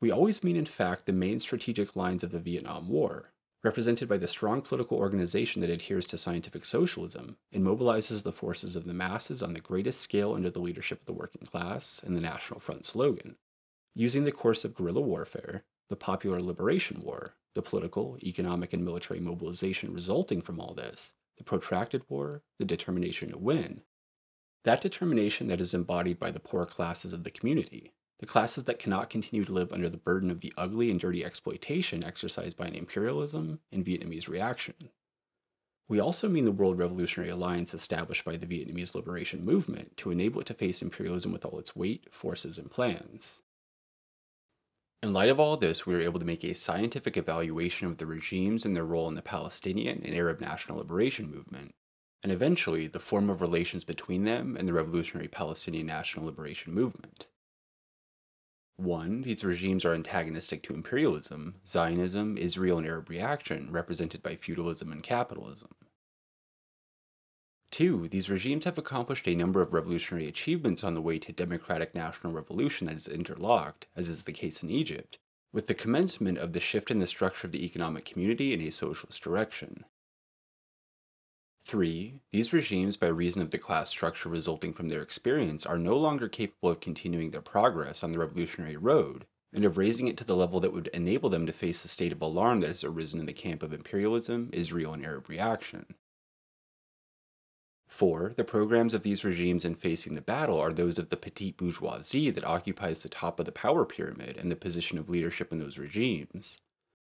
We 0.01 0.11
always 0.11 0.43
mean, 0.43 0.57
in 0.57 0.65
fact, 0.65 1.05
the 1.05 1.13
main 1.13 1.39
strategic 1.39 1.95
lines 1.95 2.23
of 2.23 2.31
the 2.31 2.39
Vietnam 2.39 2.89
War, 2.89 3.31
represented 3.63 4.09
by 4.09 4.17
the 4.17 4.27
strong 4.27 4.61
political 4.61 4.97
organization 4.97 5.61
that 5.61 5.69
adheres 5.69 6.05
to 6.07 6.17
scientific 6.17 6.65
socialism 6.65 7.37
and 7.51 7.63
mobilizes 7.63 8.23
the 8.23 8.31
forces 8.31 8.75
of 8.75 8.85
the 8.85 8.93
masses 8.93 9.41
on 9.41 9.53
the 9.53 9.59
greatest 9.61 10.01
scale 10.01 10.33
under 10.33 10.49
the 10.49 10.59
leadership 10.59 10.99
of 10.99 11.05
the 11.05 11.13
working 11.13 11.47
class 11.47 12.01
and 12.05 12.15
the 12.15 12.21
National 12.21 12.59
Front 12.59 12.85
slogan. 12.85 13.37
Using 13.95 14.25
the 14.25 14.31
course 14.31 14.63
of 14.63 14.75
guerrilla 14.75 15.01
warfare, 15.01 15.63
the 15.89 15.95
Popular 15.95 16.39
Liberation 16.39 17.01
War, 17.01 17.33
the 17.57 17.61
political, 17.63 18.19
economic, 18.21 18.71
and 18.71 18.85
military 18.85 19.19
mobilization 19.19 19.91
resulting 19.91 20.41
from 20.41 20.59
all 20.59 20.75
this, 20.75 21.13
the 21.39 21.43
protracted 21.43 22.03
war, 22.07 22.43
the 22.59 22.65
determination 22.65 23.31
to 23.31 23.37
win. 23.39 23.81
That 24.63 24.79
determination 24.79 25.47
that 25.47 25.59
is 25.59 25.73
embodied 25.73 26.19
by 26.19 26.29
the 26.29 26.39
poor 26.39 26.67
classes 26.67 27.13
of 27.13 27.23
the 27.23 27.31
community, 27.31 27.93
the 28.19 28.27
classes 28.27 28.65
that 28.65 28.77
cannot 28.77 29.09
continue 29.09 29.43
to 29.43 29.51
live 29.51 29.71
under 29.71 29.89
the 29.89 29.97
burden 29.97 30.29
of 30.29 30.41
the 30.41 30.53
ugly 30.55 30.91
and 30.91 30.99
dirty 30.99 31.25
exploitation 31.25 32.03
exercised 32.03 32.57
by 32.57 32.67
an 32.67 32.75
imperialism 32.75 33.59
and 33.71 33.83
Vietnamese 33.83 34.27
reaction. 34.27 34.75
We 35.89 35.99
also 35.99 36.29
mean 36.29 36.45
the 36.45 36.51
World 36.51 36.77
Revolutionary 36.77 37.31
Alliance 37.31 37.73
established 37.73 38.23
by 38.23 38.37
the 38.37 38.45
Vietnamese 38.45 38.93
liberation 38.93 39.43
movement 39.43 39.97
to 39.97 40.11
enable 40.11 40.41
it 40.41 40.47
to 40.47 40.53
face 40.53 40.83
imperialism 40.83 41.31
with 41.31 41.43
all 41.43 41.57
its 41.57 41.75
weight, 41.75 42.13
forces, 42.13 42.59
and 42.59 42.69
plans. 42.69 43.41
In 45.03 45.13
light 45.13 45.29
of 45.29 45.39
all 45.39 45.57
this, 45.57 45.85
we 45.85 45.93
were 45.93 46.01
able 46.01 46.19
to 46.19 46.25
make 46.25 46.43
a 46.43 46.53
scientific 46.53 47.17
evaluation 47.17 47.87
of 47.87 47.97
the 47.97 48.07
regimes 48.07 48.65
and 48.65 48.75
their 48.75 48.83
role 48.83 49.07
in 49.07 49.13
the 49.13 49.21
Palestinian 49.21 50.01
and 50.03 50.15
Arab 50.15 50.41
national 50.41 50.79
liberation 50.79 51.29
movement, 51.29 51.75
and 52.23 52.31
eventually 52.31 52.87
the 52.87 52.99
form 52.99 53.29
of 53.29 53.39
relations 53.39 53.83
between 53.83 54.23
them 54.23 54.57
and 54.57 54.67
the 54.67 54.73
revolutionary 54.73 55.27
Palestinian 55.27 55.85
national 55.85 56.25
liberation 56.25 56.73
movement. 56.73 57.27
1. 58.77 59.21
These 59.21 59.43
regimes 59.43 59.85
are 59.85 59.93
antagonistic 59.93 60.63
to 60.63 60.73
imperialism, 60.73 61.55
Zionism, 61.67 62.35
Israel, 62.37 62.79
and 62.79 62.87
Arab 62.87 63.09
reaction, 63.09 63.71
represented 63.71 64.23
by 64.23 64.35
feudalism 64.35 64.91
and 64.91 65.03
capitalism. 65.03 65.75
Two, 67.69 68.07
these 68.07 68.29
regimes 68.29 68.63
have 68.63 68.77
accomplished 68.77 69.27
a 69.27 69.35
number 69.35 69.61
of 69.61 69.73
revolutionary 69.73 70.27
achievements 70.27 70.83
on 70.83 70.93
the 70.93 71.01
way 71.01 71.19
to 71.19 71.33
democratic 71.33 71.93
national 71.93 72.33
revolution 72.33 72.87
that 72.87 72.95
is 72.95 73.07
interlocked, 73.07 73.87
as 73.95 74.07
is 74.07 74.23
the 74.23 74.31
case 74.31 74.63
in 74.63 74.69
Egypt, 74.69 75.19
with 75.51 75.67
the 75.67 75.73
commencement 75.73 76.37
of 76.37 76.53
the 76.53 76.59
shift 76.59 76.89
in 76.89 76.99
the 76.99 77.07
structure 77.07 77.45
of 77.45 77.51
the 77.51 77.65
economic 77.65 78.05
community 78.05 78.53
in 78.53 78.61
a 78.61 78.71
socialist 78.71 79.21
direction. 79.21 79.85
3. 81.65 82.21
These 82.31 82.53
regimes, 82.53 82.95
by 82.95 83.07
reason 83.07 83.41
of 83.41 83.51
the 83.51 83.57
class 83.57 83.89
structure 83.89 84.29
resulting 84.29 84.71
from 84.71 84.87
their 84.87 85.01
experience, 85.01 85.65
are 85.65 85.77
no 85.77 85.97
longer 85.97 86.29
capable 86.29 86.69
of 86.69 86.79
continuing 86.79 87.31
their 87.31 87.41
progress 87.41 88.01
on 88.01 88.13
the 88.13 88.19
revolutionary 88.19 88.77
road, 88.77 89.25
and 89.51 89.65
of 89.65 89.77
raising 89.77 90.07
it 90.07 90.15
to 90.15 90.23
the 90.23 90.35
level 90.37 90.61
that 90.61 90.71
would 90.71 90.87
enable 90.87 91.29
them 91.29 91.45
to 91.45 91.51
face 91.51 91.81
the 91.81 91.89
state 91.89 92.13
of 92.13 92.21
alarm 92.21 92.61
that 92.61 92.67
has 92.67 92.85
arisen 92.85 93.19
in 93.19 93.25
the 93.25 93.33
camp 93.33 93.61
of 93.61 93.73
imperialism, 93.73 94.49
Israel, 94.53 94.93
and 94.93 95.05
Arab 95.05 95.27
reaction. 95.27 95.95
4. 97.97 98.33
The 98.37 98.43
programs 98.43 98.93
of 98.93 99.01
these 99.01 99.23
regimes 99.23 99.65
in 99.65 99.73
facing 99.73 100.13
the 100.13 100.21
battle 100.21 100.59
are 100.59 100.71
those 100.71 100.99
of 100.99 101.09
the 101.09 101.17
petite 101.17 101.57
bourgeoisie 101.57 102.29
that 102.29 102.45
occupies 102.45 103.01
the 103.01 103.09
top 103.09 103.39
of 103.39 103.47
the 103.47 103.51
power 103.51 103.85
pyramid 103.85 104.37
and 104.37 104.51
the 104.51 104.55
position 104.55 104.99
of 104.99 105.09
leadership 105.09 105.51
in 105.51 105.57
those 105.57 105.79
regimes. 105.79 106.57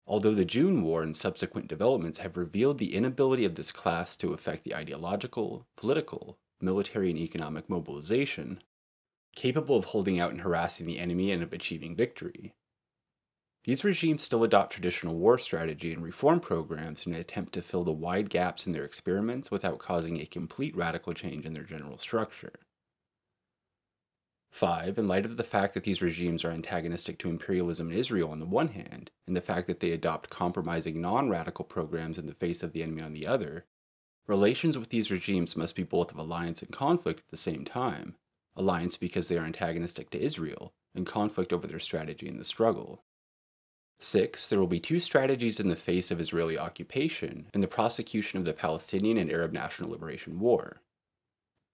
Although 0.06 0.34
the 0.34 0.44
June 0.44 0.82
War 0.82 1.02
and 1.02 1.16
subsequent 1.16 1.68
developments 1.68 2.18
have 2.18 2.36
revealed 2.36 2.76
the 2.76 2.94
inability 2.94 3.46
of 3.46 3.54
this 3.54 3.72
class 3.72 4.14
to 4.18 4.34
effect 4.34 4.64
the 4.64 4.74
ideological, 4.74 5.66
political, 5.74 6.36
military, 6.60 7.08
and 7.08 7.18
economic 7.18 7.70
mobilization, 7.70 8.58
capable 9.34 9.76
of 9.76 9.86
holding 9.86 10.20
out 10.20 10.32
and 10.32 10.42
harassing 10.42 10.84
the 10.84 10.98
enemy 10.98 11.32
and 11.32 11.42
of 11.42 11.54
achieving 11.54 11.96
victory. 11.96 12.52
These 13.64 13.82
regimes 13.82 14.22
still 14.22 14.44
adopt 14.44 14.74
traditional 14.74 15.16
war 15.16 15.38
strategy 15.38 15.94
and 15.94 16.04
reform 16.04 16.38
programs 16.40 17.06
in 17.06 17.14
an 17.14 17.20
attempt 17.20 17.54
to 17.54 17.62
fill 17.62 17.82
the 17.82 17.92
wide 17.92 18.28
gaps 18.28 18.66
in 18.66 18.72
their 18.72 18.84
experiments 18.84 19.50
without 19.50 19.78
causing 19.78 20.20
a 20.20 20.26
complete 20.26 20.76
radical 20.76 21.14
change 21.14 21.46
in 21.46 21.54
their 21.54 21.62
general 21.62 21.98
structure. 21.98 22.52
5. 24.50 24.98
In 24.98 25.08
light 25.08 25.24
of 25.24 25.38
the 25.38 25.42
fact 25.42 25.72
that 25.72 25.84
these 25.84 26.02
regimes 26.02 26.44
are 26.44 26.50
antagonistic 26.50 27.18
to 27.18 27.30
imperialism 27.30 27.90
in 27.90 27.96
Israel 27.96 28.30
on 28.30 28.38
the 28.38 28.44
one 28.44 28.68
hand, 28.68 29.10
and 29.26 29.34
the 29.34 29.40
fact 29.40 29.66
that 29.66 29.80
they 29.80 29.92
adopt 29.92 30.28
compromising 30.28 31.00
non 31.00 31.30
radical 31.30 31.64
programs 31.64 32.18
in 32.18 32.26
the 32.26 32.34
face 32.34 32.62
of 32.62 32.72
the 32.72 32.82
enemy 32.82 33.00
on 33.00 33.14
the 33.14 33.26
other, 33.26 33.64
relations 34.26 34.76
with 34.76 34.90
these 34.90 35.10
regimes 35.10 35.56
must 35.56 35.74
be 35.74 35.82
both 35.82 36.10
of 36.10 36.18
alliance 36.18 36.60
and 36.60 36.70
conflict 36.70 37.20
at 37.20 37.30
the 37.30 37.36
same 37.36 37.64
time 37.64 38.14
alliance 38.56 38.96
because 38.96 39.28
they 39.28 39.36
are 39.36 39.44
antagonistic 39.44 40.10
to 40.10 40.22
Israel, 40.22 40.72
and 40.94 41.06
conflict 41.06 41.52
over 41.52 41.66
their 41.66 41.80
strategy 41.80 42.28
in 42.28 42.38
the 42.38 42.44
struggle. 42.44 43.02
6. 44.04 44.48
There 44.48 44.60
will 44.60 44.66
be 44.66 44.80
two 44.80 44.98
strategies 44.98 45.58
in 45.58 45.68
the 45.68 45.76
face 45.76 46.10
of 46.10 46.20
Israeli 46.20 46.58
occupation 46.58 47.46
and 47.54 47.62
the 47.62 47.68
prosecution 47.68 48.38
of 48.38 48.44
the 48.44 48.52
Palestinian 48.52 49.18
and 49.18 49.30
Arab 49.30 49.52
National 49.52 49.90
Liberation 49.90 50.38
War. 50.38 50.82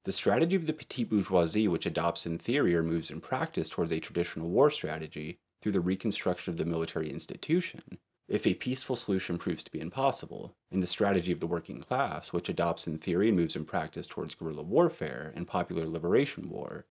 The 0.05 0.13
strategy 0.13 0.57
of 0.57 0.67
the 0.67 0.73
petite 0.73 1.11
bourgeoisie, 1.11 1.69
which 1.69 1.87
adopts 1.87 2.25
in 2.25 2.39
theory 2.39 2.75
or 2.75 2.83
moves 2.83 3.11
in 3.11 3.21
practice 3.21 3.69
towards 3.69 3.93
a 3.93 4.01
traditional 4.01 4.49
war 4.49 4.71
strategy 4.71 5.39
through 5.61 5.73
the 5.73 5.81
reconstruction 5.81 6.53
of 6.53 6.57
the 6.57 6.65
military 6.65 7.11
institution, 7.11 7.99
if 8.27 8.47
a 8.47 8.55
peaceful 8.55 8.97
solution 8.97 9.37
proves 9.37 9.63
to 9.65 9.73
be 9.73 9.81
impossible, 9.81 10.55
and 10.71 10.83
the 10.83 10.87
strategy 10.87 11.33
of 11.33 11.41
the 11.41 11.47
working 11.47 11.81
class, 11.81 12.33
which 12.33 12.49
adopts 12.49 12.87
in 12.87 12.97
theory 12.97 13.29
and 13.29 13.37
moves 13.37 13.57
in 13.57 13.65
practice 13.65 14.07
towards 14.07 14.35
guerrilla 14.35 14.63
warfare 14.63 15.33
and 15.35 15.49
popular 15.49 15.87
liberation 15.87 16.49
war, 16.49 16.87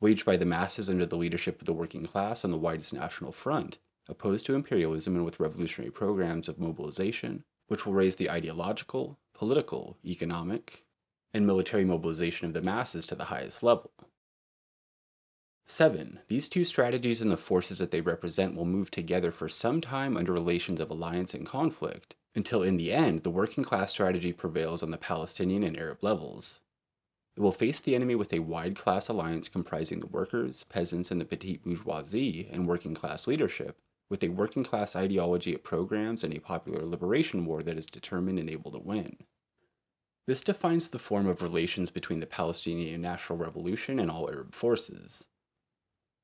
waged 0.00 0.24
by 0.24 0.36
the 0.36 0.44
masses 0.44 0.90
under 0.90 1.06
the 1.06 1.16
leadership 1.16 1.60
of 1.60 1.66
the 1.66 1.72
working 1.72 2.04
class 2.04 2.44
on 2.44 2.50
the 2.50 2.58
widest 2.58 2.92
national 2.92 3.32
front, 3.32 3.78
opposed 4.08 4.46
to 4.46 4.54
imperialism 4.54 5.16
and 5.16 5.24
with 5.24 5.40
revolutionary 5.40 5.90
programs 5.90 6.48
of 6.48 6.58
mobilization, 6.58 7.44
which 7.68 7.86
will 7.86 7.92
raise 7.92 8.16
the 8.16 8.30
ideological, 8.30 9.18
political, 9.34 9.96
economic, 10.04 10.84
and 11.32 11.46
military 11.46 11.84
mobilization 11.84 12.46
of 12.46 12.52
the 12.52 12.62
masses 12.62 13.06
to 13.06 13.14
the 13.14 13.26
highest 13.26 13.62
level. 13.62 13.92
7. 15.66 16.18
These 16.26 16.48
two 16.48 16.64
strategies 16.64 17.22
and 17.22 17.30
the 17.30 17.36
forces 17.36 17.78
that 17.78 17.92
they 17.92 18.00
represent 18.00 18.56
will 18.56 18.64
move 18.64 18.90
together 18.90 19.30
for 19.30 19.48
some 19.48 19.80
time 19.80 20.16
under 20.16 20.32
relations 20.32 20.80
of 20.80 20.90
alliance 20.90 21.32
and 21.32 21.46
conflict, 21.46 22.16
until 22.34 22.64
in 22.64 22.76
the 22.76 22.92
end 22.92 23.22
the 23.22 23.30
working 23.30 23.62
class 23.62 23.92
strategy 23.92 24.32
prevails 24.32 24.82
on 24.82 24.90
the 24.90 24.98
Palestinian 24.98 25.62
and 25.62 25.78
Arab 25.78 26.02
levels. 26.02 26.60
It 27.36 27.40
will 27.40 27.52
face 27.52 27.78
the 27.78 27.94
enemy 27.94 28.16
with 28.16 28.32
a 28.32 28.40
wide 28.40 28.74
class 28.74 29.08
alliance 29.08 29.48
comprising 29.48 30.00
the 30.00 30.08
workers, 30.08 30.64
peasants, 30.64 31.12
and 31.12 31.20
the 31.20 31.24
petite 31.24 31.62
bourgeoisie 31.62 32.48
and 32.50 32.66
working 32.66 32.92
class 32.92 33.28
leadership, 33.28 33.78
with 34.10 34.22
a 34.24 34.28
working 34.28 34.64
class 34.64 34.96
ideology 34.96 35.54
of 35.54 35.62
programs 35.62 36.24
and 36.24 36.36
a 36.36 36.40
popular 36.40 36.84
liberation 36.84 37.46
war 37.46 37.62
that 37.62 37.76
is 37.76 37.86
determined 37.86 38.38
and 38.38 38.50
able 38.50 38.72
to 38.72 38.80
win. 38.80 39.16
This 40.26 40.42
defines 40.42 40.88
the 40.88 40.98
form 40.98 41.26
of 41.26 41.42
relations 41.42 41.90
between 41.90 42.20
the 42.20 42.26
Palestinian 42.26 43.00
National 43.00 43.38
Revolution 43.38 43.98
and 43.98 44.10
all 44.10 44.28
Arab 44.28 44.54
forces. 44.54 45.24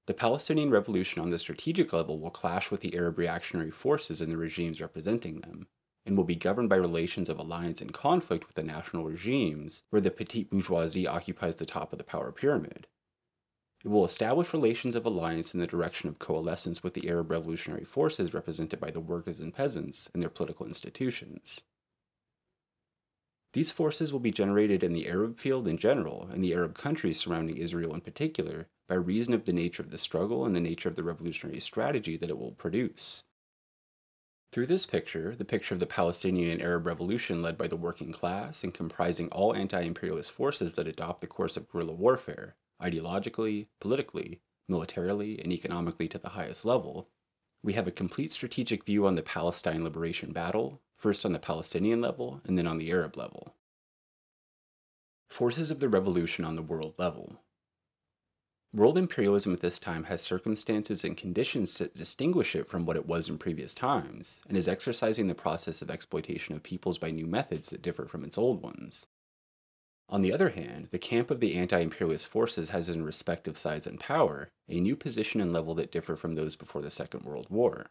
The 0.06 0.14
Palestinian 0.14 0.70
Revolution 0.70 1.22
on 1.22 1.30
the 1.30 1.38
strategic 1.38 1.92
level 1.92 2.20
will 2.20 2.30
clash 2.30 2.70
with 2.70 2.80
the 2.80 2.96
Arab 2.96 3.18
reactionary 3.18 3.70
forces 3.70 4.20
and 4.20 4.30
the 4.32 4.36
regimes 4.36 4.80
representing 4.80 5.40
them, 5.40 5.66
and 6.04 6.16
will 6.16 6.24
be 6.24 6.36
governed 6.36 6.68
by 6.68 6.76
relations 6.76 7.28
of 7.28 7.38
alliance 7.38 7.80
and 7.80 7.92
conflict 7.92 8.46
with 8.46 8.54
the 8.54 8.62
national 8.62 9.04
regimes, 9.04 9.82
where 9.90 10.00
the 10.00 10.12
petite 10.12 10.50
bourgeoisie 10.50 11.08
occupies 11.08 11.56
the 11.56 11.66
top 11.66 11.92
of 11.92 11.98
the 11.98 12.04
power 12.04 12.30
pyramid. 12.30 12.86
It 13.84 13.88
will 13.88 14.04
establish 14.04 14.52
relations 14.52 14.94
of 14.94 15.06
alliance 15.06 15.54
in 15.54 15.60
the 15.60 15.66
direction 15.66 16.08
of 16.08 16.18
coalescence 16.18 16.82
with 16.82 16.94
the 16.94 17.08
Arab 17.08 17.30
revolutionary 17.30 17.84
forces 17.84 18.34
represented 18.34 18.80
by 18.80 18.90
the 18.90 19.00
workers 19.00 19.38
and 19.38 19.54
peasants 19.54 20.08
and 20.12 20.22
their 20.22 20.30
political 20.30 20.66
institutions. 20.66 21.60
These 23.52 23.70
forces 23.70 24.12
will 24.12 24.20
be 24.20 24.32
generated 24.32 24.82
in 24.82 24.92
the 24.92 25.08
Arab 25.08 25.38
field 25.38 25.66
in 25.66 25.78
general 25.78 26.28
and 26.30 26.44
the 26.44 26.52
Arab 26.52 26.76
countries 26.76 27.18
surrounding 27.18 27.56
Israel 27.56 27.94
in 27.94 28.02
particular 28.02 28.68
by 28.88 28.96
reason 28.96 29.32
of 29.32 29.44
the 29.44 29.52
nature 29.52 29.82
of 29.82 29.90
the 29.90 29.98
struggle 29.98 30.44
and 30.44 30.54
the 30.54 30.60
nature 30.60 30.88
of 30.88 30.96
the 30.96 31.02
revolutionary 31.02 31.60
strategy 31.60 32.16
that 32.16 32.28
it 32.28 32.38
will 32.38 32.52
produce. 32.52 33.22
Through 34.52 34.66
this 34.66 34.86
picture, 34.86 35.34
the 35.34 35.44
picture 35.44 35.74
of 35.74 35.80
the 35.80 35.86
Palestinian 35.86 36.50
and 36.50 36.62
Arab 36.62 36.86
revolution 36.86 37.42
led 37.42 37.58
by 37.58 37.66
the 37.66 37.76
working 37.76 38.12
class 38.12 38.62
and 38.62 38.72
comprising 38.72 39.28
all 39.28 39.54
anti 39.54 39.80
imperialist 39.80 40.32
forces 40.32 40.74
that 40.74 40.86
adopt 40.86 41.20
the 41.20 41.26
course 41.26 41.56
of 41.56 41.68
guerrilla 41.68 41.92
warfare, 41.92 42.56
ideologically, 42.80 43.66
politically, 43.80 44.40
militarily, 44.68 45.40
and 45.40 45.52
economically 45.52 46.08
to 46.08 46.18
the 46.18 46.30
highest 46.30 46.64
level, 46.64 47.08
we 47.62 47.72
have 47.72 47.86
a 47.86 47.92
complete 47.92 48.30
strategic 48.30 48.84
view 48.84 49.06
on 49.06 49.14
the 49.14 49.22
Palestine 49.22 49.82
liberation 49.82 50.32
battle, 50.32 50.80
first 50.96 51.24
on 51.24 51.32
the 51.32 51.38
Palestinian 51.38 52.00
level 52.00 52.40
and 52.44 52.56
then 52.56 52.66
on 52.66 52.78
the 52.78 52.90
Arab 52.90 53.16
level. 53.16 53.54
Forces 55.28 55.70
of 55.70 55.80
the 55.80 55.88
revolution 55.88 56.44
on 56.44 56.56
the 56.56 56.62
world 56.62 56.94
level. 56.98 57.40
World 58.72 58.98
imperialism 58.98 59.52
at 59.52 59.60
this 59.60 59.78
time 59.78 60.04
has 60.04 60.20
circumstances 60.20 61.02
and 61.02 61.16
conditions 61.16 61.78
that 61.78 61.96
distinguish 61.96 62.54
it 62.54 62.68
from 62.68 62.84
what 62.84 62.96
it 62.96 63.06
was 63.06 63.28
in 63.28 63.38
previous 63.38 63.72
times, 63.72 64.42
and 64.48 64.56
is 64.56 64.68
exercising 64.68 65.28
the 65.28 65.34
process 65.34 65.80
of 65.80 65.90
exploitation 65.90 66.54
of 66.54 66.62
peoples 66.62 66.98
by 66.98 67.10
new 67.10 67.26
methods 67.26 67.70
that 67.70 67.82
differ 67.82 68.06
from 68.06 68.22
its 68.22 68.36
old 68.36 68.62
ones. 68.62 69.06
On 70.08 70.22
the 70.22 70.32
other 70.32 70.50
hand, 70.50 70.88
the 70.90 70.98
camp 70.98 71.30
of 71.30 71.40
the 71.40 71.54
anti 71.54 71.80
imperialist 71.80 72.28
forces 72.28 72.68
has, 72.68 72.88
in 72.88 73.04
respective 73.04 73.58
size 73.58 73.86
and 73.86 73.98
power, 73.98 74.50
a 74.68 74.80
new 74.80 74.94
position 74.94 75.40
and 75.40 75.52
level 75.52 75.74
that 75.74 75.90
differ 75.90 76.14
from 76.14 76.34
those 76.34 76.54
before 76.54 76.80
the 76.80 76.90
Second 76.90 77.24
World 77.24 77.48
War. 77.50 77.86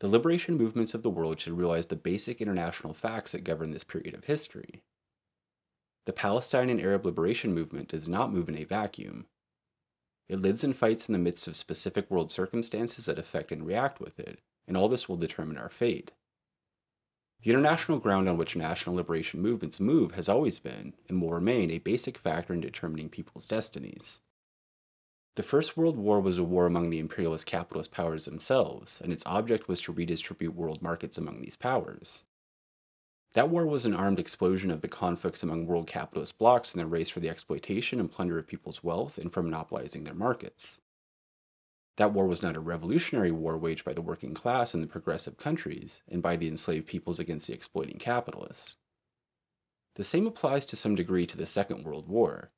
The 0.00 0.08
liberation 0.08 0.56
movements 0.56 0.94
of 0.94 1.02
the 1.02 1.10
world 1.10 1.38
should 1.38 1.58
realize 1.58 1.86
the 1.86 1.96
basic 1.96 2.40
international 2.40 2.94
facts 2.94 3.32
that 3.32 3.44
govern 3.44 3.72
this 3.72 3.84
period 3.84 4.14
of 4.14 4.24
history. 4.24 4.82
The 6.06 6.14
Palestine 6.14 6.70
and 6.70 6.80
Arab 6.80 7.04
liberation 7.04 7.52
movement 7.52 7.88
does 7.88 8.08
not 8.08 8.32
move 8.32 8.48
in 8.48 8.56
a 8.56 8.64
vacuum. 8.64 9.26
It 10.30 10.40
lives 10.40 10.64
and 10.64 10.74
fights 10.74 11.08
in 11.08 11.12
the 11.12 11.18
midst 11.18 11.46
of 11.46 11.56
specific 11.56 12.10
world 12.10 12.30
circumstances 12.30 13.04
that 13.04 13.18
affect 13.18 13.52
and 13.52 13.66
react 13.66 14.00
with 14.00 14.18
it, 14.18 14.38
and 14.66 14.78
all 14.78 14.88
this 14.88 15.08
will 15.08 15.16
determine 15.18 15.58
our 15.58 15.68
fate. 15.68 16.12
The 17.42 17.50
international 17.50 17.98
ground 17.98 18.28
on 18.28 18.36
which 18.36 18.54
national 18.54 18.96
liberation 18.96 19.40
movements 19.40 19.80
move 19.80 20.12
has 20.12 20.28
always 20.28 20.58
been, 20.58 20.94
and 21.08 21.22
will 21.22 21.30
remain, 21.30 21.70
a 21.70 21.78
basic 21.78 22.18
factor 22.18 22.52
in 22.52 22.60
determining 22.60 23.08
people's 23.08 23.48
destinies. 23.48 24.20
The 25.36 25.42
First 25.42 25.74
World 25.74 25.96
War 25.96 26.20
was 26.20 26.36
a 26.36 26.44
war 26.44 26.66
among 26.66 26.90
the 26.90 26.98
imperialist 26.98 27.46
capitalist 27.46 27.92
powers 27.92 28.26
themselves, 28.26 29.00
and 29.02 29.10
its 29.10 29.22
object 29.24 29.68
was 29.68 29.80
to 29.82 29.92
redistribute 29.92 30.54
world 30.54 30.82
markets 30.82 31.16
among 31.16 31.40
these 31.40 31.56
powers. 31.56 32.24
That 33.32 33.48
war 33.48 33.64
was 33.64 33.86
an 33.86 33.94
armed 33.94 34.18
explosion 34.18 34.70
of 34.70 34.82
the 34.82 34.88
conflicts 34.88 35.42
among 35.42 35.66
world 35.66 35.86
capitalist 35.86 36.36
blocs 36.36 36.74
in 36.74 36.78
their 36.78 36.86
race 36.86 37.08
for 37.08 37.20
the 37.20 37.30
exploitation 37.30 38.00
and 38.00 38.12
plunder 38.12 38.38
of 38.38 38.48
people's 38.48 38.84
wealth 38.84 39.16
and 39.16 39.32
for 39.32 39.42
monopolizing 39.42 40.04
their 40.04 40.14
markets. 40.14 40.80
That 42.00 42.14
war 42.14 42.26
was 42.26 42.42
not 42.42 42.56
a 42.56 42.60
revolutionary 42.60 43.30
war 43.30 43.58
waged 43.58 43.84
by 43.84 43.92
the 43.92 44.00
working 44.00 44.32
class 44.32 44.72
in 44.72 44.80
the 44.80 44.86
progressive 44.86 45.36
countries 45.36 46.00
and 46.08 46.22
by 46.22 46.34
the 46.34 46.48
enslaved 46.48 46.86
peoples 46.86 47.18
against 47.18 47.46
the 47.46 47.52
exploiting 47.52 47.98
capitalists. 47.98 48.76
The 49.96 50.04
same 50.04 50.26
applies 50.26 50.64
to 50.64 50.76
some 50.76 50.94
degree 50.94 51.26
to 51.26 51.36
the 51.36 51.44
Second 51.44 51.84
World 51.84 52.08
War, 52.08 52.52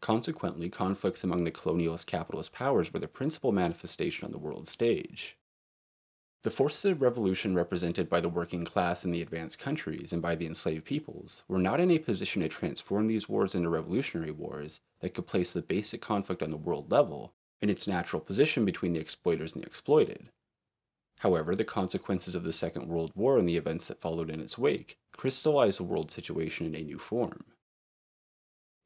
Consequently, 0.00 0.70
conflicts 0.70 1.22
among 1.22 1.44
the 1.44 1.50
colonialist 1.50 2.06
capitalist 2.06 2.50
powers 2.52 2.90
were 2.90 2.98
the 2.98 3.08
principal 3.08 3.52
manifestation 3.52 4.24
on 4.24 4.32
the 4.32 4.38
world 4.38 4.68
stage. 4.68 5.36
The 6.42 6.50
forces 6.50 6.86
of 6.86 7.02
revolution 7.02 7.54
represented 7.54 8.08
by 8.08 8.22
the 8.22 8.30
working 8.30 8.64
class 8.64 9.04
in 9.04 9.10
the 9.10 9.20
advanced 9.20 9.58
countries 9.58 10.14
and 10.14 10.22
by 10.22 10.34
the 10.34 10.46
enslaved 10.46 10.86
peoples 10.86 11.42
were 11.46 11.58
not 11.58 11.78
in 11.78 11.90
a 11.90 11.98
position 11.98 12.40
to 12.40 12.48
transform 12.48 13.06
these 13.06 13.28
wars 13.28 13.54
into 13.54 13.68
revolutionary 13.68 14.30
wars 14.30 14.80
that 15.00 15.12
could 15.12 15.26
place 15.26 15.52
the 15.52 15.60
basic 15.60 16.00
conflict 16.00 16.42
on 16.42 16.50
the 16.50 16.56
world 16.56 16.90
level 16.90 17.34
in 17.60 17.70
its 17.70 17.88
natural 17.88 18.20
position 18.20 18.64
between 18.64 18.92
the 18.92 19.00
exploiters 19.00 19.54
and 19.54 19.62
the 19.62 19.66
exploited. 19.66 20.28
However, 21.20 21.56
the 21.56 21.64
consequences 21.64 22.34
of 22.34 22.44
the 22.44 22.52
Second 22.52 22.88
World 22.88 23.12
War 23.14 23.38
and 23.38 23.48
the 23.48 23.56
events 23.56 23.88
that 23.88 24.00
followed 24.00 24.30
in 24.30 24.40
its 24.40 24.56
wake 24.56 24.98
crystallized 25.12 25.80
the 25.80 25.84
world 25.84 26.10
situation 26.10 26.66
in 26.66 26.74
a 26.76 26.82
new 26.82 26.98
form. 26.98 27.44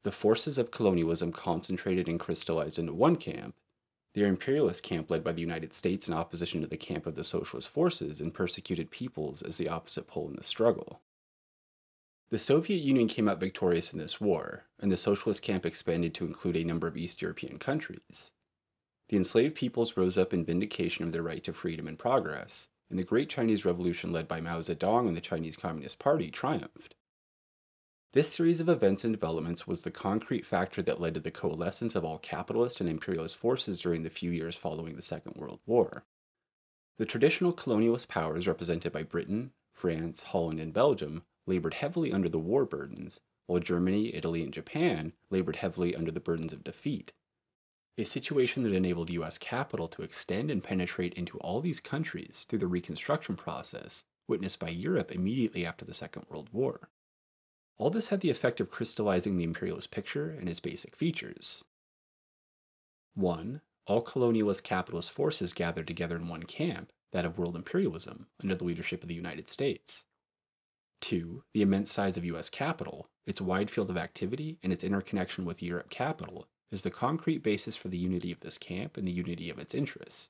The 0.03 0.11
forces 0.11 0.57
of 0.57 0.71
colonialism 0.71 1.31
concentrated 1.31 2.07
and 2.07 2.19
crystallized 2.19 2.79
into 2.79 2.93
one 2.93 3.15
camp, 3.15 3.55
the 4.13 4.25
imperialist 4.25 4.83
camp 4.83 5.09
led 5.09 5.23
by 5.23 5.31
the 5.31 5.41
United 5.41 5.73
States 5.73 6.07
in 6.07 6.13
opposition 6.13 6.61
to 6.61 6.67
the 6.67 6.77
camp 6.77 7.05
of 7.05 7.15
the 7.15 7.23
socialist 7.23 7.69
forces 7.69 8.19
and 8.19 8.33
persecuted 8.33 8.91
peoples 8.91 9.41
as 9.41 9.57
the 9.57 9.69
opposite 9.69 10.07
pole 10.07 10.27
in 10.27 10.35
the 10.35 10.43
struggle. 10.43 11.01
The 12.29 12.37
Soviet 12.37 12.81
Union 12.81 13.07
came 13.07 13.27
out 13.27 13.39
victorious 13.39 13.93
in 13.93 13.99
this 13.99 14.19
war, 14.19 14.65
and 14.79 14.91
the 14.91 14.97
socialist 14.97 15.41
camp 15.41 15.65
expanded 15.65 16.13
to 16.15 16.25
include 16.25 16.57
a 16.57 16.63
number 16.63 16.87
of 16.87 16.97
East 16.97 17.21
European 17.21 17.59
countries. 17.59 18.31
The 19.09 19.17
enslaved 19.17 19.55
peoples 19.55 19.97
rose 19.97 20.17
up 20.17 20.33
in 20.33 20.45
vindication 20.45 21.05
of 21.05 21.11
their 21.11 21.21
right 21.21 21.43
to 21.43 21.53
freedom 21.53 21.87
and 21.87 21.99
progress, 21.99 22.67
and 22.89 22.97
the 22.97 23.03
Great 23.03 23.29
Chinese 23.29 23.65
Revolution 23.65 24.11
led 24.11 24.27
by 24.27 24.39
Mao 24.39 24.61
Zedong 24.61 25.07
and 25.07 25.15
the 25.15 25.21
Chinese 25.21 25.55
Communist 25.55 25.99
Party 25.99 26.31
triumphed. 26.31 26.95
This 28.13 28.31
series 28.31 28.59
of 28.59 28.69
events 28.69 29.03
and 29.03 29.11
developments 29.11 29.65
was 29.65 29.81
the 29.81 29.89
concrete 29.89 30.45
factor 30.45 30.83
that 30.83 31.01
led 31.01 31.15
to 31.15 31.19
the 31.19 31.31
coalescence 31.31 31.95
of 31.95 32.05
all 32.05 32.19
capitalist 32.19 32.79
and 32.79 32.87
imperialist 32.87 33.35
forces 33.35 33.81
during 33.81 34.03
the 34.03 34.09
few 34.11 34.29
years 34.29 34.55
following 34.55 34.95
the 34.95 35.01
Second 35.01 35.35
World 35.35 35.59
War. 35.65 36.05
The 36.97 37.07
traditional 37.07 37.53
colonialist 37.53 38.07
powers 38.07 38.47
represented 38.47 38.91
by 38.91 39.01
Britain, 39.01 39.51
France, 39.73 40.21
Holland, 40.21 40.59
and 40.59 40.71
Belgium 40.71 41.23
labored 41.47 41.73
heavily 41.73 42.13
under 42.13 42.29
the 42.29 42.37
war 42.37 42.65
burdens, 42.65 43.19
while 43.47 43.59
Germany, 43.59 44.13
Italy, 44.13 44.43
and 44.43 44.53
Japan 44.53 45.13
labored 45.31 45.55
heavily 45.55 45.95
under 45.95 46.11
the 46.11 46.19
burdens 46.19 46.53
of 46.53 46.63
defeat. 46.63 47.13
A 47.95 48.05
situation 48.05 48.63
that 48.63 48.73
enabled 48.73 49.11
US 49.11 49.37
capital 49.37 49.87
to 49.89 50.01
extend 50.01 50.49
and 50.49 50.63
penetrate 50.63 51.13
into 51.13 51.37
all 51.37 51.61
these 51.61 51.79
countries 51.79 52.45
through 52.49 52.57
the 52.57 52.67
reconstruction 52.67 53.35
process 53.35 54.01
witnessed 54.27 54.59
by 54.59 54.69
Europe 54.69 55.11
immediately 55.11 55.63
after 55.63 55.85
the 55.85 55.93
Second 55.93 56.25
World 56.27 56.49
War. 56.51 56.89
All 57.77 57.91
this 57.91 58.07
had 58.07 58.21
the 58.21 58.31
effect 58.31 58.59
of 58.59 58.71
crystallizing 58.71 59.37
the 59.37 59.43
imperialist 59.43 59.91
picture 59.91 60.31
and 60.31 60.49
its 60.49 60.59
basic 60.59 60.95
features. 60.95 61.63
1. 63.13 63.61
All 63.85 64.03
colonialist 64.03 64.63
capitalist 64.63 65.11
forces 65.11 65.53
gathered 65.53 65.87
together 65.87 66.15
in 66.15 66.27
one 66.27 66.43
camp, 66.43 66.91
that 67.11 67.25
of 67.25 67.37
world 67.37 67.55
imperialism, 67.55 68.27
under 68.41 68.55
the 68.55 68.63
leadership 68.63 69.03
of 69.03 69.09
the 69.09 69.13
United 69.13 69.47
States. 69.47 70.03
2. 71.01 71.43
The 71.53 71.61
immense 71.61 71.91
size 71.91 72.17
of 72.17 72.25
US 72.25 72.49
capital, 72.49 73.09
its 73.25 73.39
wide 73.39 73.69
field 73.69 73.91
of 73.91 73.97
activity, 73.97 74.57
and 74.63 74.73
its 74.73 74.83
interconnection 74.83 75.45
with 75.45 75.61
Europe 75.61 75.91
capital 75.91 76.47
is 76.73 76.81
the 76.81 76.91
concrete 76.91 77.43
basis 77.43 77.75
for 77.75 77.87
the 77.87 77.97
unity 77.97 78.31
of 78.31 78.39
this 78.39 78.57
camp 78.57 78.97
and 78.97 79.07
the 79.07 79.11
unity 79.11 79.49
of 79.49 79.59
its 79.59 79.75
interests, 79.75 80.29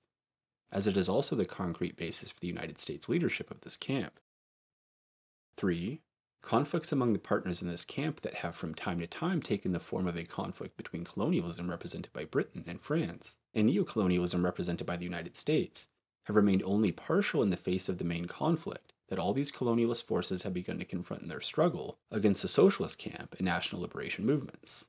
as 0.72 0.88
it 0.88 0.98
is 0.98 1.08
also 1.08 1.36
the 1.36 1.46
concrete 1.46 1.96
basis 1.96 2.30
for 2.30 2.40
the 2.42 2.48
United 2.48 2.78
States 2.78 3.08
leadership 3.08 3.50
of 3.50 3.62
this 3.62 3.78
camp. 3.78 4.20
3. 5.58 6.02
Conflicts 6.42 6.92
among 6.92 7.14
the 7.14 7.20
partners 7.20 7.62
in 7.62 7.70
this 7.70 7.86
camp 7.86 8.22
that 8.22 8.36
have 8.36 8.56
from 8.56 8.76
time 8.76 9.00
to 9.00 9.08
time 9.08 9.42
taken 9.42 9.72
the 9.72 9.80
form 9.80 10.08
of 10.08 10.18
a 10.18 10.26
conflict 10.26 10.76
between 10.76 11.06
colonialism 11.06 11.70
represented 11.70 12.12
by 12.12 12.26
Britain 12.26 12.66
and 12.68 12.82
France 12.82 13.38
and 13.54 13.70
neocolonialism 13.70 14.44
represented 14.44 14.86
by 14.86 14.98
the 14.98 15.06
United 15.06 15.38
States 15.38 15.88
have 16.26 16.36
remained 16.36 16.64
only 16.64 16.92
partial 16.92 17.42
in 17.42 17.50
the 17.50 17.58
face 17.58 17.88
of 17.88 17.98
the 17.98 18.04
main 18.04 18.26
conflict 18.26 18.92
that 19.08 19.20
all 19.20 19.34
these 19.34 19.52
colonialist 19.52 20.04
forces 20.04 20.42
have 20.42 20.54
begun 20.54 20.80
to 20.80 20.86
confront 20.86 21.22
in 21.22 21.30
their 21.30 21.42
struggle 21.42 21.98
against 22.12 22.42
the 22.42 22.48
socialist 22.48 22.98
camp 22.98 23.36
and 23.38 23.46
national 23.46 23.82
liberation 23.82 24.26
movements. 24.26 24.88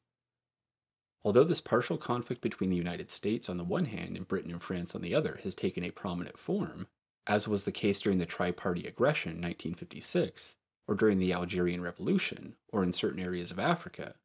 Although 1.25 1.45
this 1.45 1.63
partial 1.63 1.97
conflict 1.97 2.43
between 2.43 2.69
the 2.69 2.77
United 2.77 3.11
States 3.11 3.49
on 3.49 3.57
the 3.57 3.65
one 3.65 3.87
hand 3.87 4.17
and 4.17 4.29
Britain 4.29 4.51
and 4.51 4.63
France 4.63 4.95
on 4.95 5.01
the 5.01 5.15
other 5.15 5.41
has 5.43 5.55
taken 5.55 5.83
a 5.83 5.91
prominent 5.91 6.39
form, 6.39 6.87
as 7.27 7.49
was 7.49 7.65
the 7.65 7.73
case 7.73 8.01
during 8.01 8.19
the 8.19 8.27
Tripartite 8.27 8.87
Aggression 8.87 9.31
in 9.31 9.39
1956, 9.39 10.57
or 10.87 10.95
during 10.95 11.19
the 11.19 11.33
Algerian 11.33 11.81
Revolution, 11.81 12.57
or 12.69 12.83
in 12.83 12.93
certain 12.93 13.21
areas 13.21 13.51
of 13.51 13.59
Africa. 13.59 14.17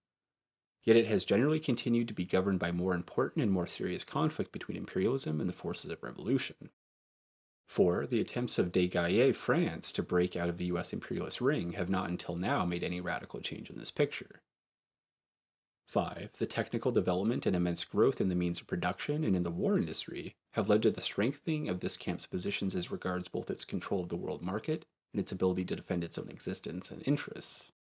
Yet 0.84 0.98
it 0.98 1.08
has 1.08 1.24
generally 1.24 1.62
continued 1.62 2.10
to 2.10 2.14
be 2.14 2.26
governed 2.26 2.60
by 2.60 2.74
more 2.74 2.94
important 2.94 3.44
and 3.44 3.52
more 3.52 3.68
serious 3.68 4.04
conflict 4.04 4.52
between 4.52 4.78
imperialism 4.78 5.40
and 5.40 5.48
the 5.48 5.54
forces 5.54 5.92
of 5.92 6.04
revolution. 6.04 6.70
4. 7.68 8.08
The 8.08 8.20
attempts 8.20 8.58
of 8.58 8.72
De 8.72 8.90
Gaulle, 8.90 9.34
France, 9.34 9.92
to 9.94 10.04
break 10.04 10.36
out 10.36 10.50
of 10.50 10.58
the 10.58 10.66
US 10.66 10.92
imperialist 10.92 11.40
ring 11.40 11.74
have 11.74 11.90
not 11.90 12.10
until 12.10 12.36
now 12.36 12.66
made 12.66 12.84
any 12.84 13.00
radical 13.00 13.40
change 13.40 13.70
in 13.70 13.78
this 13.78 13.92
picture. 13.92 14.42
5. 15.90 16.30
The 16.38 16.46
technical 16.46 16.92
development 16.92 17.48
and 17.48 17.56
immense 17.56 17.84
growth 17.84 18.22
in 18.22 18.30
the 18.30 18.36
means 18.36 18.62
of 18.62 18.68
production 18.68 19.24
and 19.24 19.36
in 19.36 19.42
the 19.42 19.50
war 19.50 19.76
industry 19.76 20.36
have 20.54 20.70
led 20.70 20.84
to 20.84 20.92
the 20.92 21.02
strengthening 21.02 21.68
of 21.68 21.80
this 21.80 21.98
camp's 21.98 22.28
positions 22.28 22.76
as 22.76 22.92
regards 22.92 23.28
both 23.28 23.50
its 23.50 23.66
control 23.66 24.04
of 24.04 24.10
the 24.10 24.16
world 24.16 24.44
market 24.44 24.86
and 25.14 25.20
its 25.20 25.32
ability 25.32 25.66
to 25.66 25.76
defend 25.76 26.04
its 26.04 26.20
own 26.20 26.30
existence 26.30 26.92
and 26.92 27.02
interests. 27.08 27.72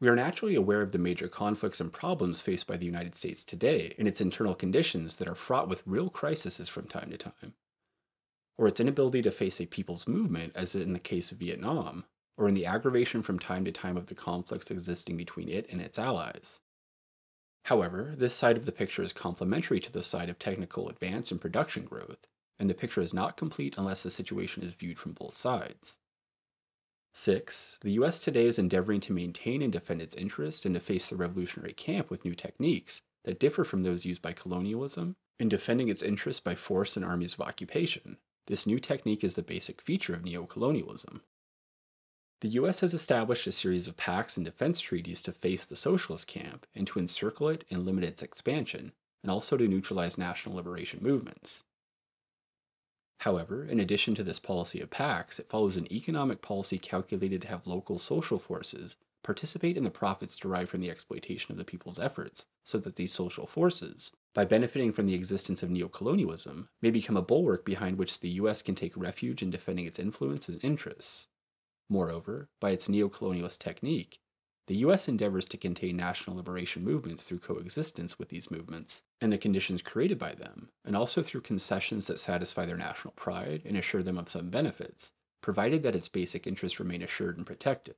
We 0.00 0.08
are 0.08 0.16
naturally 0.16 0.56
aware 0.56 0.82
of 0.82 0.90
the 0.90 0.98
major 0.98 1.28
conflicts 1.28 1.80
and 1.80 1.92
problems 1.92 2.40
faced 2.40 2.66
by 2.66 2.76
the 2.76 2.86
United 2.86 3.14
States 3.14 3.44
today 3.44 3.94
and 3.96 4.08
its 4.08 4.20
internal 4.20 4.56
conditions 4.56 5.18
that 5.18 5.28
are 5.28 5.36
fraught 5.36 5.68
with 5.68 5.86
real 5.86 6.10
crises 6.10 6.68
from 6.68 6.88
time 6.88 7.10
to 7.10 7.16
time, 7.16 7.54
or 8.58 8.66
its 8.66 8.80
inability 8.80 9.22
to 9.22 9.30
face 9.30 9.60
a 9.60 9.66
people's 9.66 10.08
movement, 10.08 10.52
as 10.56 10.74
in 10.74 10.92
the 10.92 10.98
case 10.98 11.30
of 11.30 11.38
Vietnam, 11.38 12.06
or 12.36 12.48
in 12.48 12.54
the 12.54 12.66
aggravation 12.66 13.22
from 13.22 13.38
time 13.38 13.64
to 13.64 13.70
time 13.70 13.96
of 13.96 14.06
the 14.06 14.16
conflicts 14.16 14.72
existing 14.72 15.16
between 15.16 15.48
it 15.48 15.70
and 15.70 15.80
its 15.80 15.96
allies. 15.96 16.60
However, 17.64 18.14
this 18.16 18.34
side 18.34 18.58
of 18.58 18.66
the 18.66 18.72
picture 18.72 19.02
is 19.02 19.12
complementary 19.12 19.80
to 19.80 19.90
the 19.90 20.02
side 20.02 20.28
of 20.28 20.38
technical 20.38 20.88
advance 20.88 21.30
and 21.30 21.40
production 21.40 21.84
growth, 21.84 22.26
and 22.58 22.68
the 22.68 22.74
picture 22.74 23.00
is 23.00 23.14
not 23.14 23.38
complete 23.38 23.76
unless 23.78 24.02
the 24.02 24.10
situation 24.10 24.62
is 24.62 24.74
viewed 24.74 24.98
from 24.98 25.12
both 25.12 25.34
sides. 25.34 25.96
6. 27.14 27.78
The 27.80 27.92
US 27.92 28.20
today 28.20 28.46
is 28.46 28.58
endeavoring 28.58 29.00
to 29.00 29.14
maintain 29.14 29.62
and 29.62 29.72
defend 29.72 30.02
its 30.02 30.14
interest 30.14 30.66
and 30.66 30.74
to 30.74 30.80
face 30.80 31.08
the 31.08 31.16
revolutionary 31.16 31.72
camp 31.72 32.10
with 32.10 32.24
new 32.24 32.34
techniques 32.34 33.00
that 33.24 33.40
differ 33.40 33.64
from 33.64 33.82
those 33.82 34.04
used 34.04 34.20
by 34.20 34.32
colonialism 34.32 35.16
in 35.38 35.48
defending 35.48 35.88
its 35.88 36.02
interests 36.02 36.40
by 36.40 36.54
force 36.54 36.96
and 36.96 37.04
armies 37.04 37.32
of 37.34 37.40
occupation. 37.40 38.18
This 38.46 38.66
new 38.66 38.78
technique 38.78 39.24
is 39.24 39.36
the 39.36 39.42
basic 39.42 39.80
feature 39.80 40.14
of 40.14 40.22
neocolonialism. 40.22 41.20
The 42.44 42.60
US 42.60 42.80
has 42.80 42.92
established 42.92 43.46
a 43.46 43.52
series 43.52 43.86
of 43.86 43.96
pacts 43.96 44.36
and 44.36 44.44
defense 44.44 44.78
treaties 44.78 45.22
to 45.22 45.32
face 45.32 45.64
the 45.64 45.76
socialist 45.76 46.26
camp 46.26 46.66
and 46.74 46.86
to 46.88 46.98
encircle 46.98 47.48
it 47.48 47.64
and 47.70 47.86
limit 47.86 48.04
its 48.04 48.22
expansion, 48.22 48.92
and 49.22 49.30
also 49.30 49.56
to 49.56 49.66
neutralize 49.66 50.18
national 50.18 50.56
liberation 50.56 50.98
movements. 51.02 51.64
However, 53.20 53.64
in 53.64 53.80
addition 53.80 54.14
to 54.16 54.22
this 54.22 54.38
policy 54.38 54.82
of 54.82 54.90
pacts, 54.90 55.38
it 55.38 55.48
follows 55.48 55.78
an 55.78 55.90
economic 55.90 56.42
policy 56.42 56.76
calculated 56.76 57.40
to 57.40 57.48
have 57.48 57.66
local 57.66 57.98
social 57.98 58.38
forces 58.38 58.96
participate 59.22 59.78
in 59.78 59.84
the 59.84 59.90
profits 59.90 60.36
derived 60.36 60.68
from 60.68 60.82
the 60.82 60.90
exploitation 60.90 61.50
of 61.50 61.56
the 61.56 61.64
people's 61.64 61.98
efforts, 61.98 62.44
so 62.62 62.76
that 62.76 62.96
these 62.96 63.14
social 63.14 63.46
forces, 63.46 64.10
by 64.34 64.44
benefiting 64.44 64.92
from 64.92 65.06
the 65.06 65.14
existence 65.14 65.62
of 65.62 65.70
neocolonialism, 65.70 66.68
may 66.82 66.90
become 66.90 67.16
a 67.16 67.22
bulwark 67.22 67.64
behind 67.64 67.96
which 67.96 68.20
the 68.20 68.32
US 68.32 68.60
can 68.60 68.74
take 68.74 68.94
refuge 68.98 69.40
in 69.40 69.48
defending 69.48 69.86
its 69.86 69.98
influence 69.98 70.46
and 70.46 70.62
interests. 70.62 71.28
Moreover, 71.88 72.48
by 72.60 72.70
its 72.70 72.88
neocolonialist 72.88 73.58
technique, 73.58 74.20
the 74.66 74.76
US 74.76 75.08
endeavors 75.08 75.44
to 75.46 75.58
contain 75.58 75.96
national 75.96 76.36
liberation 76.36 76.82
movements 76.82 77.24
through 77.24 77.40
coexistence 77.40 78.18
with 78.18 78.30
these 78.30 78.50
movements 78.50 79.02
and 79.20 79.30
the 79.30 79.38
conditions 79.38 79.82
created 79.82 80.18
by 80.18 80.34
them, 80.34 80.70
and 80.84 80.96
also 80.96 81.22
through 81.22 81.42
concessions 81.42 82.06
that 82.06 82.18
satisfy 82.18 82.64
their 82.64 82.76
national 82.76 83.12
pride 83.12 83.62
and 83.66 83.76
assure 83.76 84.02
them 84.02 84.16
of 84.16 84.30
some 84.30 84.48
benefits, 84.48 85.10
provided 85.42 85.82
that 85.82 85.94
its 85.94 86.08
basic 86.08 86.46
interests 86.46 86.80
remain 86.80 87.02
assured 87.02 87.36
and 87.36 87.46
protected. 87.46 87.96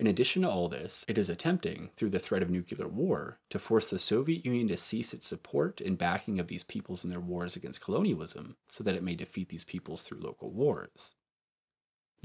In 0.00 0.06
addition 0.06 0.42
to 0.42 0.50
all 0.50 0.68
this, 0.68 1.04
it 1.06 1.18
is 1.18 1.28
attempting, 1.28 1.90
through 1.94 2.10
the 2.10 2.18
threat 2.18 2.42
of 2.42 2.50
nuclear 2.50 2.88
war, 2.88 3.38
to 3.50 3.58
force 3.58 3.90
the 3.90 3.98
Soviet 3.98 4.44
Union 4.44 4.66
to 4.68 4.76
cease 4.76 5.12
its 5.12 5.28
support 5.28 5.80
and 5.80 5.98
backing 5.98 6.40
of 6.40 6.48
these 6.48 6.64
peoples 6.64 7.04
in 7.04 7.10
their 7.10 7.20
wars 7.20 7.54
against 7.54 7.82
colonialism 7.82 8.56
so 8.72 8.82
that 8.82 8.94
it 8.94 9.02
may 9.04 9.14
defeat 9.14 9.50
these 9.50 9.62
peoples 9.62 10.02
through 10.02 10.20
local 10.20 10.50
wars. 10.50 11.14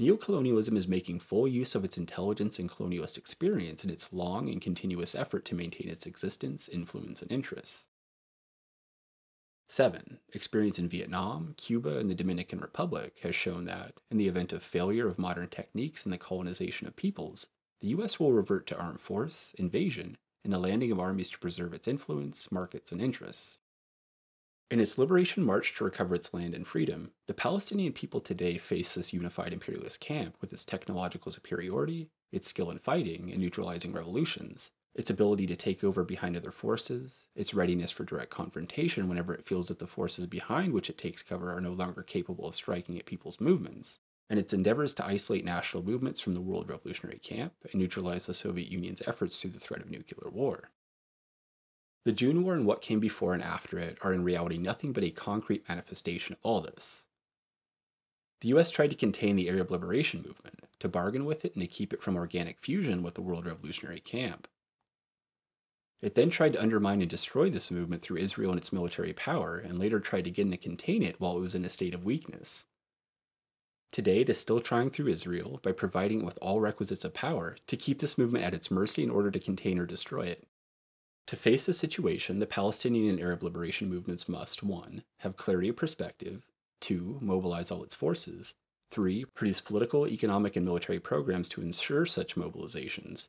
Neocolonialism 0.00 0.76
is 0.76 0.86
making 0.86 1.20
full 1.20 1.48
use 1.48 1.74
of 1.74 1.82
its 1.82 1.96
intelligence 1.96 2.58
and 2.58 2.70
colonialist 2.70 3.16
experience 3.16 3.82
in 3.82 3.88
its 3.88 4.12
long 4.12 4.50
and 4.50 4.60
continuous 4.60 5.14
effort 5.14 5.46
to 5.46 5.54
maintain 5.54 5.88
its 5.88 6.04
existence, 6.04 6.68
influence, 6.68 7.22
and 7.22 7.32
interests. 7.32 7.86
7. 9.68 10.18
Experience 10.32 10.78
in 10.78 10.88
Vietnam, 10.88 11.54
Cuba, 11.56 11.98
and 11.98 12.10
the 12.10 12.14
Dominican 12.14 12.60
Republic 12.60 13.18
has 13.22 13.34
shown 13.34 13.64
that, 13.64 13.94
in 14.10 14.18
the 14.18 14.28
event 14.28 14.52
of 14.52 14.62
failure 14.62 15.08
of 15.08 15.18
modern 15.18 15.48
techniques 15.48 16.04
in 16.04 16.10
the 16.10 16.18
colonization 16.18 16.86
of 16.86 16.94
peoples, 16.94 17.46
the 17.80 17.88
U.S. 17.88 18.20
will 18.20 18.32
revert 18.32 18.66
to 18.68 18.78
armed 18.78 19.00
force, 19.00 19.54
invasion, 19.58 20.18
and 20.44 20.52
the 20.52 20.58
landing 20.58 20.92
of 20.92 21.00
armies 21.00 21.30
to 21.30 21.38
preserve 21.38 21.74
its 21.74 21.88
influence, 21.88 22.52
markets, 22.52 22.92
and 22.92 23.00
interests. 23.00 23.58
In 24.68 24.80
its 24.80 24.98
liberation 24.98 25.44
march 25.44 25.76
to 25.76 25.84
recover 25.84 26.16
its 26.16 26.34
land 26.34 26.52
and 26.52 26.66
freedom, 26.66 27.12
the 27.28 27.34
Palestinian 27.34 27.92
people 27.92 28.20
today 28.20 28.58
face 28.58 28.94
this 28.94 29.12
unified 29.12 29.52
imperialist 29.52 30.00
camp 30.00 30.36
with 30.40 30.52
its 30.52 30.64
technological 30.64 31.30
superiority, 31.30 32.10
its 32.32 32.48
skill 32.48 32.72
in 32.72 32.80
fighting 32.80 33.30
and 33.30 33.40
neutralizing 33.40 33.92
revolutions, 33.92 34.72
its 34.92 35.08
ability 35.08 35.46
to 35.46 35.54
take 35.54 35.84
over 35.84 36.02
behind 36.02 36.36
other 36.36 36.50
forces, 36.50 37.28
its 37.36 37.54
readiness 37.54 37.92
for 37.92 38.02
direct 38.02 38.30
confrontation 38.30 39.08
whenever 39.08 39.32
it 39.32 39.46
feels 39.46 39.68
that 39.68 39.78
the 39.78 39.86
forces 39.86 40.26
behind 40.26 40.72
which 40.72 40.90
it 40.90 40.98
takes 40.98 41.22
cover 41.22 41.52
are 41.52 41.60
no 41.60 41.72
longer 41.72 42.02
capable 42.02 42.48
of 42.48 42.54
striking 42.56 42.98
at 42.98 43.06
people's 43.06 43.40
movements, 43.40 44.00
and 44.28 44.40
its 44.40 44.52
endeavors 44.52 44.92
to 44.94 45.06
isolate 45.06 45.44
national 45.44 45.84
movements 45.84 46.20
from 46.20 46.34
the 46.34 46.40
world 46.40 46.68
revolutionary 46.68 47.20
camp 47.20 47.52
and 47.70 47.76
neutralize 47.76 48.26
the 48.26 48.34
Soviet 48.34 48.66
Union's 48.66 49.02
efforts 49.06 49.40
through 49.40 49.50
the 49.50 49.60
threat 49.60 49.80
of 49.80 49.90
nuclear 49.90 50.28
war. 50.28 50.70
The 52.06 52.12
June 52.12 52.44
War 52.44 52.54
and 52.54 52.64
what 52.64 52.82
came 52.82 53.00
before 53.00 53.34
and 53.34 53.42
after 53.42 53.80
it 53.80 53.98
are 54.00 54.12
in 54.12 54.22
reality 54.22 54.58
nothing 54.58 54.92
but 54.92 55.02
a 55.02 55.10
concrete 55.10 55.68
manifestation 55.68 56.34
of 56.34 56.38
all 56.44 56.60
this. 56.60 57.04
The 58.42 58.48
US 58.50 58.70
tried 58.70 58.90
to 58.90 58.96
contain 58.96 59.34
the 59.34 59.48
Arab 59.48 59.72
liberation 59.72 60.22
movement, 60.24 60.60
to 60.78 60.88
bargain 60.88 61.24
with 61.24 61.44
it, 61.44 61.56
and 61.56 61.62
to 61.62 61.66
keep 61.66 61.92
it 61.92 62.00
from 62.00 62.14
organic 62.14 62.60
fusion 62.60 63.02
with 63.02 63.14
the 63.14 63.22
world 63.22 63.44
revolutionary 63.44 63.98
camp. 63.98 64.46
It 66.00 66.14
then 66.14 66.30
tried 66.30 66.52
to 66.52 66.62
undermine 66.62 67.00
and 67.00 67.10
destroy 67.10 67.50
this 67.50 67.72
movement 67.72 68.02
through 68.02 68.18
Israel 68.18 68.52
and 68.52 68.60
its 68.60 68.72
military 68.72 69.12
power, 69.12 69.58
and 69.58 69.76
later 69.76 69.98
tried 69.98 70.28
again 70.28 70.52
to 70.52 70.56
contain 70.56 71.02
it 71.02 71.20
while 71.20 71.36
it 71.36 71.40
was 71.40 71.56
in 71.56 71.64
a 71.64 71.68
state 71.68 71.92
of 71.92 72.04
weakness. 72.04 72.66
Today, 73.90 74.20
it 74.20 74.30
is 74.30 74.38
still 74.38 74.60
trying 74.60 74.90
through 74.90 75.08
Israel 75.08 75.58
by 75.60 75.72
providing 75.72 76.20
it 76.20 76.24
with 76.24 76.38
all 76.40 76.60
requisites 76.60 77.04
of 77.04 77.14
power 77.14 77.56
to 77.66 77.76
keep 77.76 77.98
this 77.98 78.16
movement 78.16 78.44
at 78.44 78.54
its 78.54 78.70
mercy 78.70 79.02
in 79.02 79.10
order 79.10 79.32
to 79.32 79.40
contain 79.40 79.80
or 79.80 79.86
destroy 79.86 80.26
it. 80.26 80.46
To 81.26 81.36
face 81.36 81.66
the 81.66 81.72
situation, 81.72 82.38
the 82.38 82.46
Palestinian 82.46 83.10
and 83.10 83.20
Arab 83.20 83.42
liberation 83.42 83.88
movements 83.88 84.28
must 84.28 84.62
1. 84.62 85.02
have 85.18 85.36
clarity 85.36 85.68
of 85.70 85.76
perspective, 85.76 86.46
2. 86.82 87.18
mobilize 87.20 87.70
all 87.70 87.82
its 87.82 87.96
forces, 87.96 88.54
3. 88.92 89.24
produce 89.24 89.60
political, 89.60 90.06
economic, 90.06 90.54
and 90.54 90.64
military 90.64 91.00
programs 91.00 91.48
to 91.48 91.62
ensure 91.62 92.06
such 92.06 92.36
mobilizations, 92.36 93.26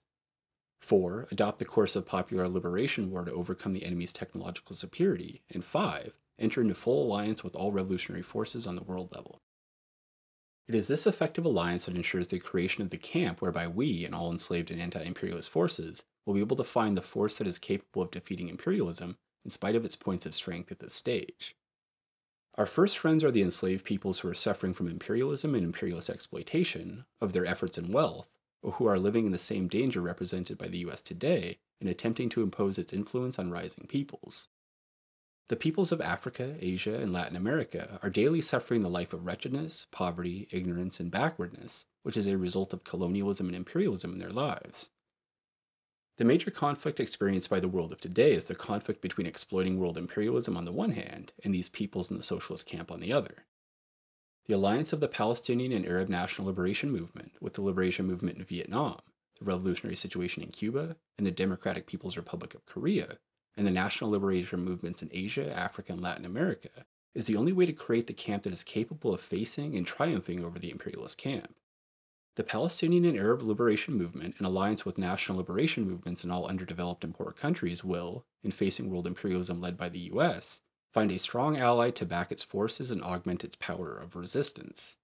4. 0.79 1.27
Adopt 1.31 1.57
the 1.57 1.65
course 1.65 1.95
of 1.95 2.05
popular 2.05 2.47
liberation 2.47 3.09
war 3.09 3.25
to 3.25 3.31
overcome 3.31 3.73
the 3.73 3.83
enemy's 3.83 4.13
technological 4.13 4.75
superiority. 4.75 5.41
And 5.49 5.65
5. 5.65 6.13
Enter 6.37 6.61
into 6.61 6.75
full 6.75 7.03
alliance 7.03 7.43
with 7.43 7.55
all 7.55 7.71
revolutionary 7.71 8.21
forces 8.21 8.67
on 8.67 8.75
the 8.75 8.83
world 8.83 9.11
level. 9.11 9.41
It 10.67 10.75
is 10.75 10.87
this 10.87 11.07
effective 11.07 11.45
alliance 11.45 11.85
that 11.85 11.95
ensures 11.95 12.27
the 12.27 12.39
creation 12.39 12.83
of 12.83 12.91
the 12.91 12.97
camp 12.97 13.41
whereby 13.41 13.67
we 13.67 14.05
and 14.05 14.13
all 14.13 14.31
enslaved 14.31 14.69
and 14.69 14.79
anti 14.79 15.01
imperialist 15.01 15.49
forces 15.49 16.03
will 16.27 16.33
be 16.33 16.41
able 16.41 16.57
to 16.57 16.63
find 16.63 16.97
the 16.97 17.01
force 17.01 17.37
that 17.37 17.47
is 17.47 17.57
capable 17.57 18.01
of 18.01 18.11
defeating 18.11 18.49
imperialism 18.49 19.17
in 19.45 19.49
spite 19.49 19.75
of 19.75 19.85
its 19.85 19.95
points 19.95 20.25
of 20.25 20.35
strength 20.35 20.71
at 20.73 20.79
this 20.79 20.93
stage. 20.93 21.55
Our 22.55 22.65
first 22.65 22.97
friends 22.97 23.23
are 23.23 23.31
the 23.31 23.43
enslaved 23.43 23.85
peoples 23.85 24.19
who 24.19 24.27
are 24.27 24.33
suffering 24.33 24.73
from 24.73 24.89
imperialism 24.89 25.55
and 25.55 25.63
imperialist 25.63 26.09
exploitation 26.09 27.05
of 27.21 27.31
their 27.31 27.45
efforts 27.45 27.77
and 27.77 27.93
wealth, 27.93 28.27
or 28.61 28.73
who 28.73 28.87
are 28.87 28.97
living 28.97 29.25
in 29.25 29.31
the 29.31 29.37
same 29.37 29.69
danger 29.69 30.01
represented 30.01 30.57
by 30.57 30.67
the 30.67 30.79
US 30.79 31.01
today 31.01 31.59
in 31.79 31.87
attempting 31.87 32.27
to 32.29 32.43
impose 32.43 32.77
its 32.77 32.91
influence 32.91 33.39
on 33.39 33.49
rising 33.49 33.85
peoples. 33.87 34.49
The 35.47 35.55
peoples 35.55 35.93
of 35.93 36.01
Africa, 36.01 36.57
Asia, 36.59 36.99
and 36.99 37.13
Latin 37.13 37.37
America 37.37 37.99
are 38.03 38.09
daily 38.09 38.41
suffering 38.41 38.81
the 38.81 38.89
life 38.89 39.13
of 39.13 39.25
wretchedness, 39.25 39.87
poverty, 39.91 40.49
ignorance, 40.51 40.99
and 40.99 41.09
backwardness, 41.09 41.85
which 42.03 42.17
is 42.17 42.27
a 42.27 42.37
result 42.37 42.73
of 42.73 42.83
colonialism 42.83 43.47
and 43.47 43.55
imperialism 43.55 44.11
in 44.11 44.19
their 44.19 44.29
lives. 44.29 44.89
The 46.17 46.25
major 46.25 46.49
conflict 46.49 46.99
experienced 46.99 47.47
by 47.47 47.59
the 47.59 47.67
world 47.67 47.91
of 47.91 48.01
today 48.01 48.33
is 48.33 48.45
the 48.45 48.55
conflict 48.55 49.01
between 49.01 49.27
exploiting 49.27 49.77
world 49.77 49.99
imperialism 49.99 50.57
on 50.57 50.65
the 50.65 50.71
one 50.71 50.91
hand 50.91 51.31
and 51.43 51.53
these 51.53 51.69
peoples 51.69 52.09
in 52.09 52.17
the 52.17 52.23
socialist 52.23 52.65
camp 52.65 52.91
on 52.91 52.99
the 52.99 53.13
other. 53.13 53.45
The 54.47 54.55
alliance 54.55 54.93
of 54.93 54.99
the 54.99 55.07
Palestinian 55.07 55.71
and 55.71 55.85
Arab 55.85 56.09
National 56.09 56.47
Liberation 56.47 56.89
Movement 56.89 57.33
with 57.39 57.53
the 57.53 57.61
Liberation 57.61 58.07
Movement 58.07 58.39
in 58.39 58.45
Vietnam, 58.45 58.99
the 59.37 59.45
revolutionary 59.45 59.95
situation 59.95 60.41
in 60.41 60.49
Cuba, 60.49 60.95
and 61.19 61.27
the 61.27 61.31
Democratic 61.31 61.85
People's 61.85 62.17
Republic 62.17 62.55
of 62.55 62.65
Korea, 62.65 63.19
and 63.55 63.67
the 63.67 63.71
national 63.71 64.09
liberation 64.09 64.63
movements 64.63 65.03
in 65.03 65.09
Asia, 65.13 65.55
Africa, 65.55 65.93
and 65.93 66.01
Latin 66.01 66.25
America 66.25 66.85
is 67.13 67.27
the 67.27 67.35
only 67.35 67.51
way 67.51 67.67
to 67.67 67.73
create 67.73 68.07
the 68.07 68.13
camp 68.13 68.43
that 68.43 68.53
is 68.53 68.63
capable 68.63 69.13
of 69.13 69.21
facing 69.21 69.75
and 69.75 69.85
triumphing 69.85 70.43
over 70.43 70.57
the 70.57 70.71
imperialist 70.71 71.19
camp. 71.19 71.53
The 72.37 72.43
Palestinian 72.43 73.03
and 73.03 73.17
Arab 73.17 73.41
Liberation 73.41 73.95
Movement, 73.95 74.35
in 74.37 74.45
alliance 74.45 74.85
with 74.85 74.99
national 74.99 75.39
liberation 75.39 75.89
movements 75.89 76.23
in 76.23 76.29
all 76.29 76.45
underdeveloped 76.45 77.03
and 77.03 77.11
poor 77.11 77.31
countries, 77.31 77.83
will, 77.83 78.27
in 78.43 78.51
facing 78.51 78.91
world 78.91 79.07
imperialism 79.07 79.59
led 79.59 79.75
by 79.75 79.89
the 79.89 80.11
US, 80.11 80.61
find 80.93 81.11
a 81.11 81.17
strong 81.17 81.57
ally 81.57 81.89
to 81.89 82.05
back 82.05 82.31
its 82.31 82.43
forces 82.43 82.91
and 82.91 83.01
augment 83.01 83.43
its 83.43 83.55
power 83.55 83.97
of 83.97 84.15
resistance. 84.15 84.97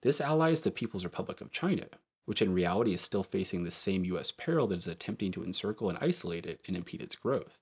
This 0.00 0.18
ally 0.18 0.48
is 0.48 0.62
the 0.62 0.70
People's 0.70 1.04
Republic 1.04 1.42
of 1.42 1.52
China, 1.52 1.88
which 2.24 2.40
in 2.40 2.54
reality 2.54 2.94
is 2.94 3.02
still 3.02 3.22
facing 3.22 3.64
the 3.64 3.70
same 3.70 4.06
US 4.06 4.30
peril 4.30 4.66
that 4.68 4.76
is 4.76 4.86
attempting 4.86 5.32
to 5.32 5.44
encircle 5.44 5.90
and 5.90 5.98
isolate 6.00 6.46
it 6.46 6.62
and 6.66 6.74
impede 6.74 7.02
its 7.02 7.16
growth. 7.16 7.60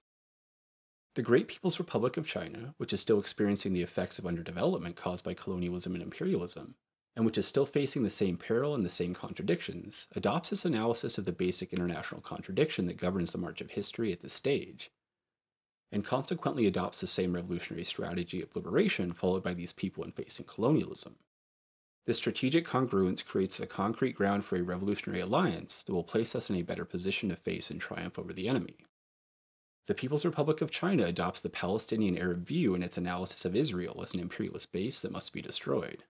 The 1.16 1.22
Great 1.22 1.48
People's 1.48 1.80
Republic 1.80 2.16
of 2.16 2.28
China, 2.28 2.76
which 2.76 2.92
is 2.92 3.00
still 3.00 3.18
experiencing 3.18 3.72
the 3.72 3.82
effects 3.82 4.20
of 4.20 4.24
underdevelopment 4.24 4.94
caused 4.94 5.24
by 5.24 5.34
colonialism 5.34 5.94
and 5.94 6.02
imperialism, 6.04 6.76
and 7.16 7.24
which 7.24 7.38
is 7.38 7.46
still 7.46 7.66
facing 7.66 8.02
the 8.02 8.10
same 8.10 8.36
peril 8.36 8.74
and 8.74 8.84
the 8.84 8.90
same 8.90 9.14
contradictions, 9.14 10.06
adopts 10.16 10.50
this 10.50 10.64
analysis 10.64 11.16
of 11.16 11.24
the 11.24 11.32
basic 11.32 11.72
international 11.72 12.20
contradiction 12.20 12.86
that 12.86 12.96
governs 12.96 13.32
the 13.32 13.38
march 13.38 13.60
of 13.60 13.70
history 13.70 14.12
at 14.12 14.20
this 14.20 14.32
stage, 14.32 14.90
and 15.92 16.04
consequently 16.04 16.66
adopts 16.66 17.00
the 17.00 17.06
same 17.06 17.34
revolutionary 17.34 17.84
strategy 17.84 18.42
of 18.42 18.54
liberation 18.56 19.12
followed 19.12 19.44
by 19.44 19.54
these 19.54 19.72
people 19.72 20.02
in 20.02 20.10
facing 20.10 20.44
colonialism. 20.44 21.16
This 22.06 22.18
strategic 22.18 22.66
congruence 22.66 23.24
creates 23.24 23.56
the 23.56 23.66
concrete 23.66 24.14
ground 24.14 24.44
for 24.44 24.56
a 24.56 24.62
revolutionary 24.62 25.20
alliance 25.20 25.82
that 25.82 25.92
will 25.92 26.04
place 26.04 26.34
us 26.34 26.50
in 26.50 26.56
a 26.56 26.62
better 26.62 26.84
position 26.84 27.30
to 27.30 27.36
face 27.36 27.70
and 27.70 27.80
triumph 27.80 28.18
over 28.18 28.32
the 28.32 28.48
enemy. 28.48 28.76
The 29.86 29.94
People's 29.94 30.24
Republic 30.24 30.60
of 30.60 30.70
China 30.70 31.04
adopts 31.04 31.40
the 31.40 31.48
Palestinian 31.48 32.18
Arab 32.18 32.46
view 32.46 32.74
in 32.74 32.82
its 32.82 32.98
analysis 32.98 33.44
of 33.44 33.54
Israel 33.54 34.02
as 34.02 34.14
an 34.14 34.20
imperialist 34.20 34.72
base 34.72 35.00
that 35.00 35.12
must 35.12 35.32
be 35.32 35.42
destroyed. 35.42 36.04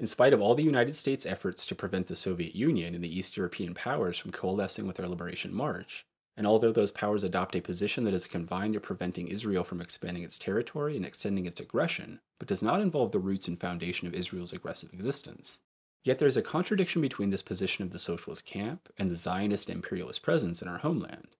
In 0.00 0.08
spite 0.08 0.32
of 0.32 0.40
all 0.40 0.56
the 0.56 0.64
United 0.64 0.96
States' 0.96 1.24
efforts 1.24 1.64
to 1.66 1.74
prevent 1.74 2.08
the 2.08 2.16
Soviet 2.16 2.54
Union 2.54 2.94
and 2.94 3.04
the 3.04 3.16
East 3.16 3.36
European 3.36 3.74
powers 3.74 4.18
from 4.18 4.32
coalescing 4.32 4.88
with 4.88 4.98
our 4.98 5.06
liberation 5.06 5.54
march, 5.54 6.04
and 6.36 6.48
although 6.48 6.72
those 6.72 6.90
powers 6.90 7.22
adopt 7.22 7.54
a 7.54 7.60
position 7.60 8.02
that 8.02 8.12
is 8.12 8.26
confined 8.26 8.74
to 8.74 8.80
preventing 8.80 9.28
Israel 9.28 9.62
from 9.62 9.80
expanding 9.80 10.24
its 10.24 10.36
territory 10.36 10.96
and 10.96 11.06
extending 11.06 11.46
its 11.46 11.60
aggression, 11.60 12.20
but 12.40 12.48
does 12.48 12.62
not 12.62 12.80
involve 12.80 13.12
the 13.12 13.20
roots 13.20 13.46
and 13.46 13.60
foundation 13.60 14.08
of 14.08 14.14
Israel's 14.14 14.52
aggressive 14.52 14.92
existence, 14.92 15.60
yet 16.02 16.18
there 16.18 16.26
is 16.26 16.36
a 16.36 16.42
contradiction 16.42 17.00
between 17.00 17.30
this 17.30 17.42
position 17.42 17.84
of 17.84 17.92
the 17.92 18.00
socialist 18.00 18.44
camp 18.44 18.92
and 18.98 19.10
the 19.12 19.16
Zionist 19.16 19.70
imperialist 19.70 20.22
presence 20.22 20.60
in 20.60 20.66
our 20.66 20.78
homeland. 20.78 21.36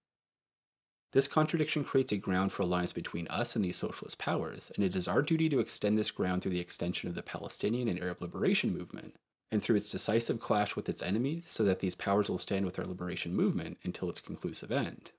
This 1.14 1.28
contradiction 1.28 1.84
creates 1.84 2.10
a 2.10 2.16
ground 2.16 2.50
for 2.50 2.64
alliance 2.64 2.92
between 2.92 3.28
us 3.28 3.54
and 3.54 3.64
these 3.64 3.76
socialist 3.76 4.18
powers, 4.18 4.72
and 4.74 4.84
it 4.84 4.96
is 4.96 5.06
our 5.06 5.22
duty 5.22 5.48
to 5.48 5.60
extend 5.60 5.96
this 5.96 6.10
ground 6.10 6.42
through 6.42 6.50
the 6.50 6.58
extension 6.58 7.08
of 7.08 7.14
the 7.14 7.22
Palestinian 7.22 7.86
and 7.86 8.00
Arab 8.00 8.20
liberation 8.20 8.76
movement, 8.76 9.14
and 9.52 9.62
through 9.62 9.76
its 9.76 9.90
decisive 9.90 10.40
clash 10.40 10.74
with 10.74 10.88
its 10.88 11.04
enemies 11.04 11.48
so 11.48 11.62
that 11.62 11.78
these 11.78 11.94
powers 11.94 12.28
will 12.28 12.40
stand 12.40 12.66
with 12.66 12.80
our 12.80 12.84
liberation 12.84 13.32
movement 13.32 13.78
until 13.84 14.10
its 14.10 14.20
conclusive 14.20 14.72
end. 14.72 15.12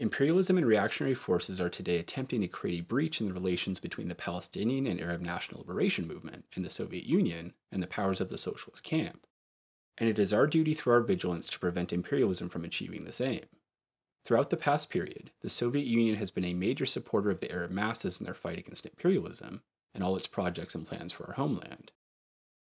Imperialism 0.00 0.58
and 0.58 0.66
reactionary 0.66 1.14
forces 1.14 1.60
are 1.60 1.70
today 1.70 1.98
attempting 1.98 2.40
to 2.40 2.48
create 2.48 2.80
a 2.80 2.82
breach 2.82 3.20
in 3.20 3.28
the 3.28 3.32
relations 3.32 3.78
between 3.78 4.08
the 4.08 4.16
Palestinian 4.16 4.88
and 4.88 5.00
Arab 5.00 5.20
National 5.20 5.60
Liberation 5.60 6.08
Movement 6.08 6.44
and 6.56 6.64
the 6.64 6.70
Soviet 6.70 7.04
Union 7.04 7.54
and 7.70 7.80
the 7.80 7.86
powers 7.86 8.20
of 8.20 8.30
the 8.30 8.36
socialist 8.36 8.82
camp. 8.82 9.28
And 9.96 10.08
it 10.08 10.18
is 10.18 10.32
our 10.32 10.48
duty 10.48 10.74
through 10.74 10.94
our 10.94 11.02
vigilance 11.02 11.48
to 11.50 11.60
prevent 11.60 11.92
imperialism 11.92 12.48
from 12.48 12.64
achieving 12.64 13.04
this 13.04 13.20
aim. 13.20 13.44
Throughout 14.26 14.50
the 14.50 14.56
past 14.56 14.90
period, 14.90 15.30
the 15.42 15.48
Soviet 15.48 15.86
Union 15.86 16.16
has 16.16 16.32
been 16.32 16.44
a 16.44 16.52
major 16.52 16.84
supporter 16.84 17.30
of 17.30 17.38
the 17.38 17.52
Arab 17.52 17.70
masses 17.70 18.18
in 18.18 18.24
their 18.24 18.34
fight 18.34 18.58
against 18.58 18.84
imperialism 18.84 19.62
and 19.94 20.02
all 20.02 20.16
its 20.16 20.26
projects 20.26 20.74
and 20.74 20.84
plans 20.84 21.12
for 21.12 21.28
our 21.28 21.34
homeland. 21.34 21.92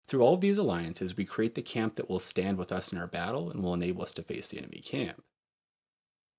Through 0.08 0.24
all 0.24 0.34
of 0.34 0.42
these 0.42 0.58
alliances, 0.58 1.16
we 1.16 1.24
create 1.24 1.56
the 1.56 1.62
camp 1.62 1.96
that 1.96 2.10
will 2.10 2.20
stand 2.20 2.58
with 2.58 2.74
us 2.74 2.92
in 2.92 2.98
our 2.98 3.08
battle 3.08 3.50
and 3.50 3.64
will 3.64 3.74
enable 3.74 4.04
us 4.04 4.12
to 4.14 4.24
face 4.24 4.50
the 4.50 4.58
enemy 4.58 4.82
camp. 4.84 5.24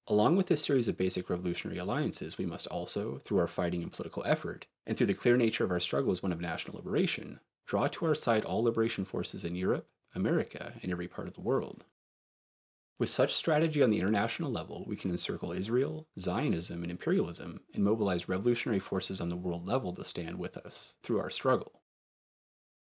Along 0.09 0.37
with 0.37 0.49
this 0.49 0.63
series 0.63 0.89
of 0.89 0.99
basic 0.99 1.31
revolutionary 1.31 1.79
alliances, 1.79 2.37
we 2.37 2.45
must 2.45 2.67
also, 2.67 3.23
through 3.25 3.39
our 3.39 3.49
fighting 3.49 3.83
and 3.83 3.91
political 3.91 4.23
effort, 4.27 4.67
and 4.87 4.95
through 4.95 5.07
the 5.07 5.15
clear 5.15 5.39
nature 5.39 5.65
of 5.65 5.71
our 5.71 5.81
struggle 5.81 6.13
as 6.13 6.23
one 6.23 6.33
of 6.33 6.41
national 6.43 6.77
liberation, 6.77 7.41
draw 7.67 7.87
to 7.87 8.05
our 8.05 8.15
side 8.15 8.45
all 8.45 8.63
liberation 8.63 9.07
forces 9.07 9.43
in 9.43 9.57
Europe, 9.57 9.89
America, 10.15 10.75
and 10.83 10.93
every 10.93 11.09
part 11.09 11.29
of 11.29 11.33
the 11.33 11.41
world. 11.41 11.85
With 12.99 13.09
such 13.09 13.35
strategy 13.35 13.81
on 13.81 13.91
the 13.91 13.99
international 13.99 14.51
level, 14.51 14.85
we 14.89 14.97
can 14.97 15.13
encircle 15.13 15.53
Israel, 15.53 16.09
Zionism, 16.19 16.83
and 16.83 16.91
imperialism, 16.91 17.61
and 17.73 17.85
mobilize 17.85 18.29
revolutionary 18.29 18.81
forces 18.81 19.21
on 19.21 19.29
the 19.29 19.37
world 19.37 19.69
level 19.69 19.95
to 19.95 20.05
stand 20.05 20.39
with 20.39 20.57
us 20.57 20.97
through 21.05 21.21
our 21.21 21.31
struggle. 21.31 21.83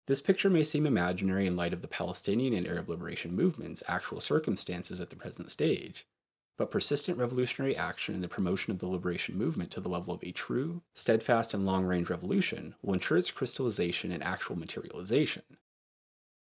This 0.06 0.22
picture 0.22 0.52
may 0.52 0.66
seem 0.66 0.86
imaginary 0.86 1.48
in 1.48 1.56
light 1.56 1.74
of 1.74 1.82
the 1.82 1.88
Palestinian 1.88 2.54
and 2.54 2.68
Arab 2.68 2.90
liberation 2.90 3.36
movement's 3.36 3.82
actual 3.88 4.22
circumstances 4.22 5.00
at 5.00 5.10
the 5.10 5.16
present 5.16 5.50
stage, 5.50 6.06
but 6.58 6.70
persistent 6.70 7.18
revolutionary 7.18 7.76
action 7.76 8.14
and 8.14 8.24
the 8.24 8.28
promotion 8.28 8.72
of 8.72 8.80
the 8.80 8.88
liberation 8.88 9.36
movement 9.36 9.72
to 9.72 9.82
the 9.82 9.90
level 9.90 10.14
of 10.14 10.24
a 10.24 10.32
true, 10.32 10.84
steadfast, 10.94 11.56
and 11.56 11.66
long 11.66 11.86
range 11.86 12.12
revolution 12.12 12.76
will 12.84 12.94
ensure 12.94 13.18
its 13.18 13.32
crystallization 13.32 14.12
and 14.12 14.22
actual 14.22 14.58
materialization. 14.58 15.44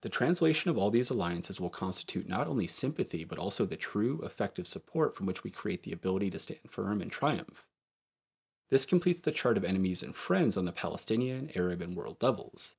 The 0.03 0.09
translation 0.09 0.69
of 0.69 0.77
all 0.77 0.91
these 0.91 1.09
alliances 1.09 1.61
will 1.61 1.69
constitute 1.69 2.27
not 2.27 2.45
only 2.45 2.67
sympathy, 2.67 3.23
but 3.23 3.39
also 3.39 3.65
the 3.65 3.77
true, 3.77 4.19
effective 4.21 4.67
support 4.67 5.15
from 5.15 5.25
which 5.25 5.45
we 5.45 5.49
create 5.49 5.83
the 5.83 5.93
ability 5.93 6.29
to 6.31 6.39
stand 6.39 6.59
firm 6.69 7.01
and 7.01 7.09
triumph. 7.09 7.65
This 8.69 8.83
completes 8.83 9.21
the 9.21 9.31
chart 9.31 9.55
of 9.55 9.63
enemies 9.63 10.03
and 10.03 10.13
friends 10.13 10.57
on 10.57 10.65
the 10.65 10.73
Palestinian, 10.73 11.51
Arab, 11.55 11.81
and 11.81 11.95
world 11.95 12.21
levels. 12.21 12.75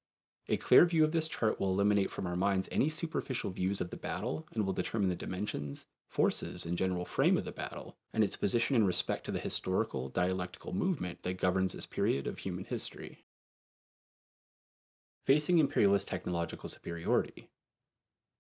A 0.49 0.59
clear 0.59 0.85
view 0.85 1.03
of 1.03 1.13
this 1.13 1.27
chart 1.27 1.59
will 1.59 1.71
eliminate 1.71 2.11
from 2.11 2.27
our 2.27 2.37
minds 2.37 2.69
any 2.71 2.91
superficial 2.91 3.51
views 3.51 3.81
of 3.81 3.89
the 3.89 3.97
battle 3.97 4.47
and 4.53 4.67
will 4.67 4.75
determine 4.75 5.09
the 5.09 5.17
dimensions, 5.17 5.87
forces, 6.07 6.67
and 6.67 6.77
general 6.77 7.07
frame 7.07 7.39
of 7.39 7.47
the 7.47 7.53
battle, 7.53 7.97
and 8.13 8.23
its 8.23 8.37
position 8.37 8.77
in 8.77 8.85
respect 8.85 9.25
to 9.25 9.33
the 9.33 9.39
historical, 9.39 10.11
dialectical 10.11 10.75
movement 10.75 11.23
that 11.23 11.41
governs 11.41 11.73
this 11.73 11.87
period 11.87 12.27
of 12.27 12.41
human 12.41 12.65
history. 12.65 13.24
Facing 15.27 15.57
imperialist 15.57 16.07
technological 16.07 16.69
superiority. 16.69 17.49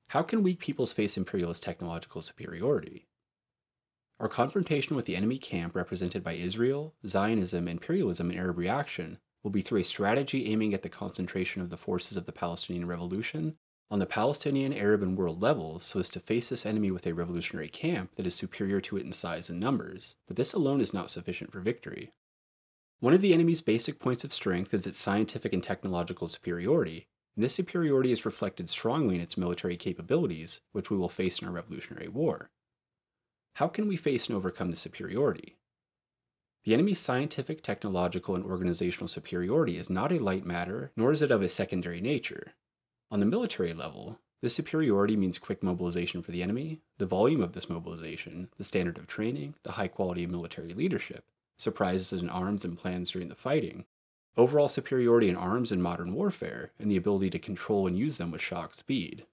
How 0.09 0.22
can 0.22 0.43
weak 0.43 0.59
peoples 0.59 0.93
face 0.93 1.16
imperialist 1.16 1.62
technological 1.62 2.20
superiority? 2.20 3.07
Our 4.20 4.28
confrontation 4.28 4.95
with 4.95 5.07
the 5.07 5.16
enemy 5.16 5.39
camp 5.39 5.74
represented 5.74 6.22
by 6.22 6.35
Israel, 6.35 6.95
Zionism, 7.07 7.68
imperialism, 7.68 8.28
and 8.28 8.39
Arab 8.39 8.59
reaction 8.59 9.18
will 9.43 9.51
be 9.51 9.62
through 9.62 9.80
a 9.80 9.85
strategy 9.85 10.53
aiming 10.53 10.74
at 10.74 10.82
the 10.82 10.91
concentration 10.91 11.62
of 11.62 11.70
the 11.70 11.78
forces 11.78 12.18
of 12.18 12.26
the 12.26 12.32
Palestinian 12.32 12.87
Revolution 12.87 13.57
on 13.91 13.99
the 13.99 14.05
Palestinian, 14.05 14.74
Arab, 14.74 15.03
and 15.03 15.16
world 15.16 15.41
levels 15.41 15.87
so 15.87 16.01
as 16.01 16.11
to 16.11 16.20
face 16.20 16.51
this 16.51 16.66
enemy 16.66 16.91
with 16.91 17.07
a 17.07 17.14
revolutionary 17.14 17.70
camp 17.70 18.16
that 18.16 18.26
is 18.26 18.35
superior 18.35 18.82
to 18.82 18.99
it 18.99 19.05
in 19.05 19.12
size 19.12 19.49
and 19.49 19.59
numbers, 19.59 20.16
but 20.26 20.37
this 20.37 20.53
alone 20.53 20.82
is 20.82 20.93
not 20.93 21.09
sufficient 21.09 21.51
for 21.51 21.61
victory. 21.61 22.12
One 23.05 23.12
of 23.12 23.20
the 23.20 23.34
enemy's 23.34 23.61
basic 23.61 23.98
points 23.98 24.24
of 24.24 24.32
strength 24.32 24.72
is 24.72 24.86
its 24.86 24.98
scientific 24.98 25.52
and 25.52 25.62
technological 25.62 26.26
superiority, 26.26 27.07
and 27.36 27.44
this 27.44 27.52
superiority 27.52 28.12
is 28.12 28.24
reflected 28.24 28.70
strongly 28.70 29.16
in 29.16 29.20
its 29.20 29.36
military 29.36 29.76
capabilities, 29.76 30.61
which 30.72 30.88
we 30.88 30.96
will 30.96 31.11
face 31.11 31.38
in 31.38 31.46
our 31.46 31.52
Revolutionary 31.52 32.09
War. 32.09 32.48
How 33.57 33.68
can 33.68 33.88
we 33.88 33.98
face 33.98 34.28
and 34.28 34.34
overcome 34.34 34.70
this 34.70 34.80
superiority? 34.80 35.59
The 36.64 36.72
enemy's 36.72 36.98
scientific, 36.98 37.62
technological, 37.62 38.36
and 38.36 38.44
organizational 38.46 39.09
superiority 39.09 39.76
is 39.76 39.90
not 39.90 40.11
a 40.11 40.18
light 40.18 40.46
matter, 40.46 40.90
nor 40.96 41.12
is 41.12 41.20
it 41.20 41.30
of 41.30 41.42
a 41.42 41.50
secondary 41.50 42.00
nature. 42.00 42.55
On 43.11 43.20
the 43.20 43.26
military 43.26 43.74
level, 43.74 44.18
this 44.40 44.55
superiority 44.55 45.14
means 45.14 45.36
quick 45.36 45.62
mobilization 45.62 46.22
for 46.22 46.32
the 46.32 46.42
enemy, 46.42 46.80
the 46.96 47.05
volume 47.05 47.42
of 47.42 47.52
this 47.52 47.68
mobilization, 47.68 48.48
the 48.57 48.64
standard 48.64 48.96
of 48.96 49.07
training, 49.07 49.57
the 49.62 49.72
high 49.72 49.88
quality 49.88 50.24
of 50.24 50.30
military 50.30 50.72
leadership, 50.72 51.26
surprises 51.57 52.20
in 52.20 52.28
arms 52.28 52.64
and 52.64 52.78
plans 52.78 53.11
during 53.11 53.28
the 53.28 53.34
fighting, 53.34 53.84
overall 54.36 54.68
superiority 54.68 55.28
in 55.28 55.36
arms 55.36 55.70
in 55.70 55.80
modern 55.80 56.14
warfare, 56.14 56.72
and 56.78 56.90
the 56.90 56.96
ability 56.96 57.30
to 57.30 57.38
control 57.38 57.86
and 57.86 57.98
use 57.98 58.18
them 58.18 58.30
with 58.30 58.40
shock 58.40 58.74
speed. 58.74 59.24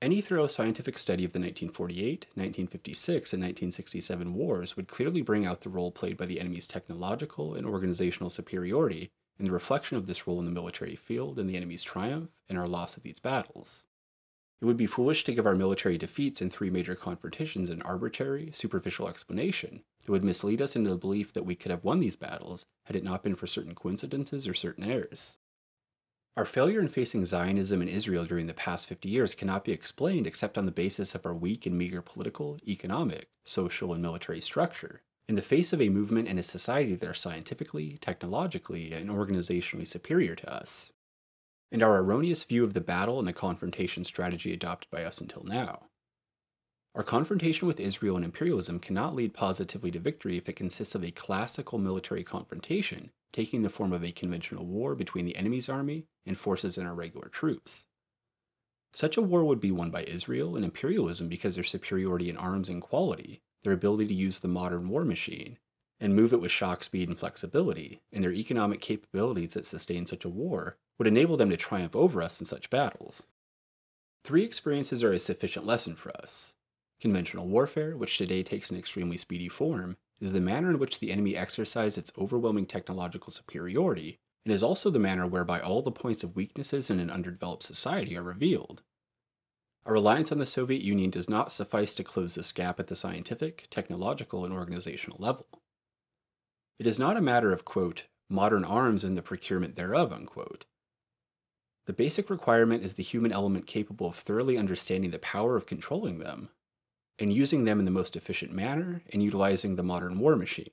Any 0.00 0.20
thorough 0.20 0.48
scientific 0.48 0.98
study 0.98 1.24
of 1.24 1.32
the 1.32 1.38
1948, 1.38 2.26
1956, 2.34 3.32
and 3.32 3.40
1967 3.40 4.34
wars 4.34 4.76
would 4.76 4.88
clearly 4.88 5.22
bring 5.22 5.46
out 5.46 5.60
the 5.60 5.68
role 5.68 5.92
played 5.92 6.16
by 6.16 6.26
the 6.26 6.40
enemy's 6.40 6.66
technological 6.66 7.54
and 7.54 7.64
organizational 7.64 8.28
superiority 8.28 9.12
and 9.38 9.46
the 9.46 9.52
reflection 9.52 9.96
of 9.96 10.06
this 10.06 10.26
role 10.26 10.40
in 10.40 10.44
the 10.44 10.50
military 10.50 10.96
field 10.96 11.38
and 11.38 11.48
the 11.48 11.56
enemy's 11.56 11.84
triumph 11.84 12.30
and 12.48 12.58
our 12.58 12.66
loss 12.66 12.96
of 12.96 13.04
these 13.04 13.20
battles. 13.20 13.84
It 14.62 14.66
would 14.66 14.76
be 14.76 14.86
foolish 14.86 15.24
to 15.24 15.34
give 15.34 15.44
our 15.44 15.56
military 15.56 15.98
defeats 15.98 16.40
in 16.40 16.48
three 16.48 16.70
major 16.70 16.94
confrontations 16.94 17.68
an 17.68 17.82
arbitrary, 17.82 18.52
superficial 18.54 19.08
explanation 19.08 19.82
It 20.04 20.10
would 20.12 20.22
mislead 20.22 20.62
us 20.62 20.76
into 20.76 20.90
the 20.90 20.96
belief 20.96 21.32
that 21.32 21.44
we 21.44 21.56
could 21.56 21.72
have 21.72 21.82
won 21.82 21.98
these 21.98 22.14
battles 22.14 22.64
had 22.84 22.94
it 22.94 23.02
not 23.02 23.24
been 23.24 23.34
for 23.34 23.48
certain 23.48 23.74
coincidences 23.74 24.46
or 24.46 24.54
certain 24.54 24.84
errors. 24.84 25.36
Our 26.36 26.44
failure 26.44 26.78
in 26.78 26.86
facing 26.86 27.24
Zionism 27.24 27.82
in 27.82 27.88
Israel 27.88 28.24
during 28.24 28.46
the 28.46 28.54
past 28.54 28.86
50 28.86 29.08
years 29.08 29.34
cannot 29.34 29.64
be 29.64 29.72
explained 29.72 30.28
except 30.28 30.56
on 30.56 30.66
the 30.66 30.70
basis 30.70 31.16
of 31.16 31.26
our 31.26 31.34
weak 31.34 31.66
and 31.66 31.76
meager 31.76 32.00
political, 32.00 32.60
economic, 32.64 33.30
social, 33.42 33.92
and 33.92 34.00
military 34.00 34.40
structure, 34.40 35.02
in 35.28 35.34
the 35.34 35.42
face 35.42 35.72
of 35.72 35.82
a 35.82 35.88
movement 35.88 36.28
and 36.28 36.38
a 36.38 36.42
society 36.44 36.94
that 36.94 37.08
are 37.08 37.14
scientifically, 37.14 37.98
technologically, 38.00 38.92
and 38.92 39.10
organizationally 39.10 39.88
superior 39.88 40.36
to 40.36 40.54
us, 40.54 40.91
and 41.72 41.82
our 41.82 41.98
erroneous 41.98 42.44
view 42.44 42.62
of 42.62 42.74
the 42.74 42.80
battle 42.82 43.18
and 43.18 43.26
the 43.26 43.32
confrontation 43.32 44.04
strategy 44.04 44.52
adopted 44.52 44.90
by 44.90 45.02
us 45.02 45.22
until 45.22 45.42
now. 45.42 45.86
Our 46.94 47.02
confrontation 47.02 47.66
with 47.66 47.80
Israel 47.80 48.16
and 48.16 48.24
imperialism 48.24 48.78
cannot 48.78 49.14
lead 49.14 49.32
positively 49.32 49.90
to 49.92 49.98
victory 49.98 50.36
if 50.36 50.46
it 50.50 50.56
consists 50.56 50.94
of 50.94 51.02
a 51.02 51.10
classical 51.10 51.78
military 51.78 52.22
confrontation 52.22 53.10
taking 53.32 53.62
the 53.62 53.70
form 53.70 53.94
of 53.94 54.04
a 54.04 54.12
conventional 54.12 54.66
war 54.66 54.94
between 54.94 55.24
the 55.24 55.34
enemy's 55.36 55.70
army 55.70 56.04
and 56.26 56.38
forces 56.38 56.76
in 56.76 56.86
our 56.86 56.94
regular 56.94 57.28
troops. 57.28 57.86
Such 58.92 59.16
a 59.16 59.22
war 59.22 59.42
would 59.42 59.58
be 59.58 59.70
won 59.70 59.90
by 59.90 60.04
Israel 60.04 60.54
and 60.54 60.66
imperialism 60.66 61.28
because 61.28 61.54
their 61.54 61.64
superiority 61.64 62.28
in 62.28 62.36
arms 62.36 62.68
and 62.68 62.82
quality, 62.82 63.40
their 63.62 63.72
ability 63.72 64.08
to 64.08 64.14
use 64.14 64.40
the 64.40 64.48
modern 64.48 64.90
war 64.90 65.06
machine, 65.06 65.56
and 65.98 66.14
move 66.14 66.34
it 66.34 66.42
with 66.42 66.50
shock 66.50 66.82
speed 66.82 67.08
and 67.08 67.18
flexibility, 67.18 68.02
and 68.12 68.22
their 68.22 68.32
economic 68.32 68.82
capabilities 68.82 69.54
that 69.54 69.64
sustain 69.64 70.06
such 70.06 70.26
a 70.26 70.28
war 70.28 70.76
would 70.98 71.08
enable 71.08 71.36
them 71.36 71.50
to 71.50 71.56
triumph 71.56 71.96
over 71.96 72.22
us 72.22 72.40
in 72.40 72.46
such 72.46 72.70
battles. 72.70 73.22
Three 74.24 74.44
experiences 74.44 75.02
are 75.02 75.12
a 75.12 75.18
sufficient 75.18 75.66
lesson 75.66 75.96
for 75.96 76.10
us. 76.16 76.54
Conventional 77.00 77.48
warfare, 77.48 77.96
which 77.96 78.16
today 78.16 78.42
takes 78.42 78.70
an 78.70 78.78
extremely 78.78 79.16
speedy 79.16 79.48
form, 79.48 79.96
is 80.20 80.32
the 80.32 80.40
manner 80.40 80.70
in 80.70 80.78
which 80.78 81.00
the 81.00 81.10
enemy 81.10 81.36
exercised 81.36 81.98
its 81.98 82.12
overwhelming 82.16 82.66
technological 82.66 83.32
superiority, 83.32 84.18
and 84.44 84.54
is 84.54 84.62
also 84.62 84.90
the 84.90 85.00
manner 85.00 85.26
whereby 85.26 85.60
all 85.60 85.82
the 85.82 85.90
points 85.90 86.22
of 86.22 86.36
weaknesses 86.36 86.90
in 86.90 87.00
an 87.00 87.10
underdeveloped 87.10 87.64
society 87.64 88.16
are 88.16 88.22
revealed. 88.22 88.82
Our 89.84 89.94
reliance 89.94 90.30
on 90.30 90.38
the 90.38 90.46
Soviet 90.46 90.82
Union 90.82 91.10
does 91.10 91.28
not 91.28 91.50
suffice 91.50 91.94
to 91.96 92.04
close 92.04 92.36
this 92.36 92.52
gap 92.52 92.78
at 92.78 92.86
the 92.86 92.94
scientific, 92.94 93.66
technological, 93.68 94.44
and 94.44 94.54
organizational 94.54 95.18
level. 95.20 95.46
It 96.78 96.86
is 96.86 97.00
not 97.00 97.16
a 97.16 97.20
matter 97.20 97.52
of, 97.52 97.64
quote, 97.64 98.04
modern 98.30 98.64
arms 98.64 99.02
and 99.02 99.16
the 99.16 99.22
procurement 99.22 99.74
thereof, 99.74 100.12
unquote. 100.12 100.66
The 101.86 101.92
basic 101.92 102.30
requirement 102.30 102.84
is 102.84 102.94
the 102.94 103.02
human 103.02 103.32
element 103.32 103.66
capable 103.66 104.06
of 104.08 104.16
thoroughly 104.16 104.56
understanding 104.56 105.10
the 105.10 105.18
power 105.18 105.56
of 105.56 105.66
controlling 105.66 106.18
them, 106.18 106.50
and 107.18 107.32
using 107.32 107.64
them 107.64 107.78
in 107.78 107.84
the 107.84 107.90
most 107.90 108.14
efficient 108.14 108.52
manner 108.52 109.02
and 109.12 109.22
utilizing 109.22 109.74
the 109.74 109.82
modern 109.82 110.18
war 110.18 110.36
machine. 110.36 110.70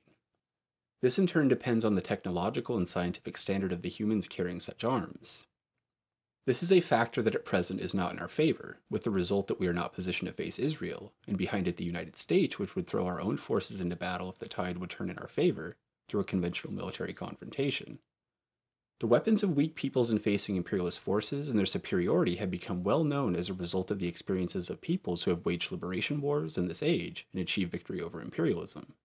This 1.02 1.18
in 1.18 1.28
turn 1.28 1.48
depends 1.48 1.86
on 1.86 1.96
the 1.96 2.02
technological 2.02 2.78
and 2.78 2.88
scientific 2.88 3.38
standard 3.38 3.72
of 3.72 3.82
the 3.82 3.90
humans 3.90 4.28
carrying 4.28 4.60
such 4.60 4.84
arms. 4.84 5.44
This 6.46 6.62
is 6.62 6.72
a 6.72 6.82
factor 6.82 7.22
that 7.22 7.36
at 7.36 7.46
present 7.46 7.80
is 7.80 7.94
not 7.94 8.12
in 8.12 8.20
our 8.20 8.28
favor, 8.28 8.80
with 8.90 9.04
the 9.04 9.12
result 9.12 9.48
that 9.48 9.60
we 9.60 9.68
are 9.68 9.74
not 9.74 9.94
positioned 9.94 10.28
to 10.28 10.34
face 10.34 10.60
Israel, 10.60 11.14
and 11.28 11.38
behind 11.38 11.68
it 11.68 11.78
the 11.78 11.86
United 11.86 12.18
States, 12.18 12.58
which 12.60 12.76
would 12.76 12.88
throw 12.88 13.06
our 13.06 13.22
own 13.22 13.38
forces 13.38 13.82
into 13.82 13.96
battle 13.96 14.30
if 14.30 14.40
the 14.40 14.48
tide 14.48 14.78
would 14.78 14.90
turn 14.90 15.10
in 15.10 15.18
our 15.20 15.28
favor 15.28 15.76
through 16.08 16.22
a 16.22 16.26
conventional 16.26 16.74
military 16.74 17.14
confrontation. 17.14 18.00
The 19.00 19.08
weapons 19.08 19.44
of 19.44 19.56
weak 19.56 19.76
peoples 19.76 20.12
in 20.12 20.20
facing 20.20 20.58
imperialist 20.58 21.00
forces 21.00 21.48
and 21.48 21.58
their 21.58 21.66
superiority 21.66 22.36
have 22.36 22.52
become 22.52 22.84
well 22.84 23.06
known 23.06 23.34
as 23.34 23.48
a 23.48 23.54
result 23.54 23.92
of 23.92 24.00
the 24.00 24.10
experiences 24.10 24.70
of 24.70 24.82
peoples 24.82 25.24
who 25.24 25.32
have 25.32 25.46
waged 25.46 25.72
liberation 25.72 26.20
wars 26.20 26.58
in 26.58 26.68
this 26.68 26.84
age 26.84 27.26
and 27.32 27.42
achieved 27.42 27.72
victory 27.72 28.02
over 28.02 28.22
imperialism. 28.22 28.96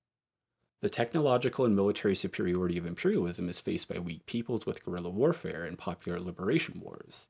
The 0.80 0.90
technological 0.90 1.64
and 1.64 1.76
military 1.76 2.16
superiority 2.16 2.76
of 2.76 2.86
imperialism 2.86 3.48
is 3.48 3.60
faced 3.60 3.88
by 3.88 4.00
weak 4.00 4.26
peoples 4.26 4.66
with 4.66 4.84
guerrilla 4.84 5.10
warfare 5.10 5.62
and 5.62 5.78
popular 5.78 6.18
liberation 6.18 6.80
wars. 6.80 7.28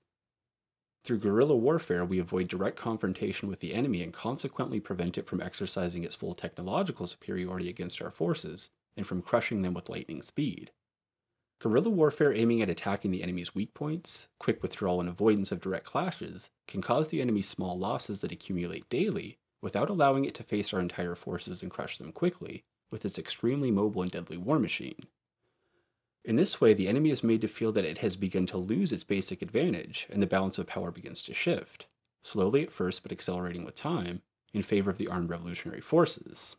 Through 1.04 1.18
guerrilla 1.18 1.54
warfare, 1.54 2.02
we 2.02 2.18
avoid 2.18 2.48
direct 2.48 2.78
confrontation 2.78 3.46
with 3.46 3.60
the 3.60 3.74
enemy 3.74 4.02
and 4.02 4.10
consequently 4.10 4.80
prevent 4.80 5.18
it 5.18 5.26
from 5.26 5.42
exercising 5.42 6.02
its 6.02 6.14
full 6.14 6.34
technological 6.34 7.06
superiority 7.06 7.68
against 7.68 8.00
our 8.00 8.10
forces 8.10 8.70
and 8.96 9.06
from 9.06 9.20
crushing 9.20 9.60
them 9.60 9.74
with 9.74 9.90
lightning 9.90 10.22
speed. 10.22 10.70
Guerrilla 11.64 11.88
warfare 11.88 12.34
aiming 12.34 12.60
at 12.60 12.68
attacking 12.68 13.10
the 13.10 13.22
enemy's 13.22 13.54
weak 13.54 13.72
points, 13.72 14.28
quick 14.38 14.60
withdrawal 14.60 15.00
and 15.00 15.08
avoidance 15.08 15.50
of 15.50 15.62
direct 15.62 15.86
clashes, 15.86 16.50
can 16.68 16.82
cause 16.82 17.08
the 17.08 17.22
enemy 17.22 17.40
small 17.40 17.78
losses 17.78 18.20
that 18.20 18.32
accumulate 18.32 18.86
daily 18.90 19.38
without 19.62 19.88
allowing 19.88 20.26
it 20.26 20.34
to 20.34 20.42
face 20.42 20.74
our 20.74 20.80
entire 20.80 21.14
forces 21.14 21.62
and 21.62 21.70
crush 21.70 21.96
them 21.96 22.12
quickly 22.12 22.64
with 22.90 23.02
its 23.06 23.18
extremely 23.18 23.70
mobile 23.70 24.02
and 24.02 24.10
deadly 24.10 24.36
war 24.36 24.58
machine. 24.58 25.06
In 26.22 26.36
this 26.36 26.60
way, 26.60 26.74
the 26.74 26.86
enemy 26.86 27.08
is 27.08 27.24
made 27.24 27.40
to 27.40 27.48
feel 27.48 27.72
that 27.72 27.86
it 27.86 27.96
has 27.96 28.14
begun 28.14 28.44
to 28.48 28.58
lose 28.58 28.92
its 28.92 29.02
basic 29.02 29.40
advantage, 29.40 30.06
and 30.10 30.22
the 30.22 30.26
balance 30.26 30.58
of 30.58 30.66
power 30.66 30.90
begins 30.90 31.22
to 31.22 31.32
shift, 31.32 31.86
slowly 32.20 32.62
at 32.62 32.72
first 32.72 33.02
but 33.02 33.10
accelerating 33.10 33.64
with 33.64 33.74
time, 33.74 34.20
in 34.52 34.62
favor 34.62 34.90
of 34.90 34.98
the 34.98 35.08
armed 35.08 35.30
revolutionary 35.30 35.80
forces. 35.80 36.56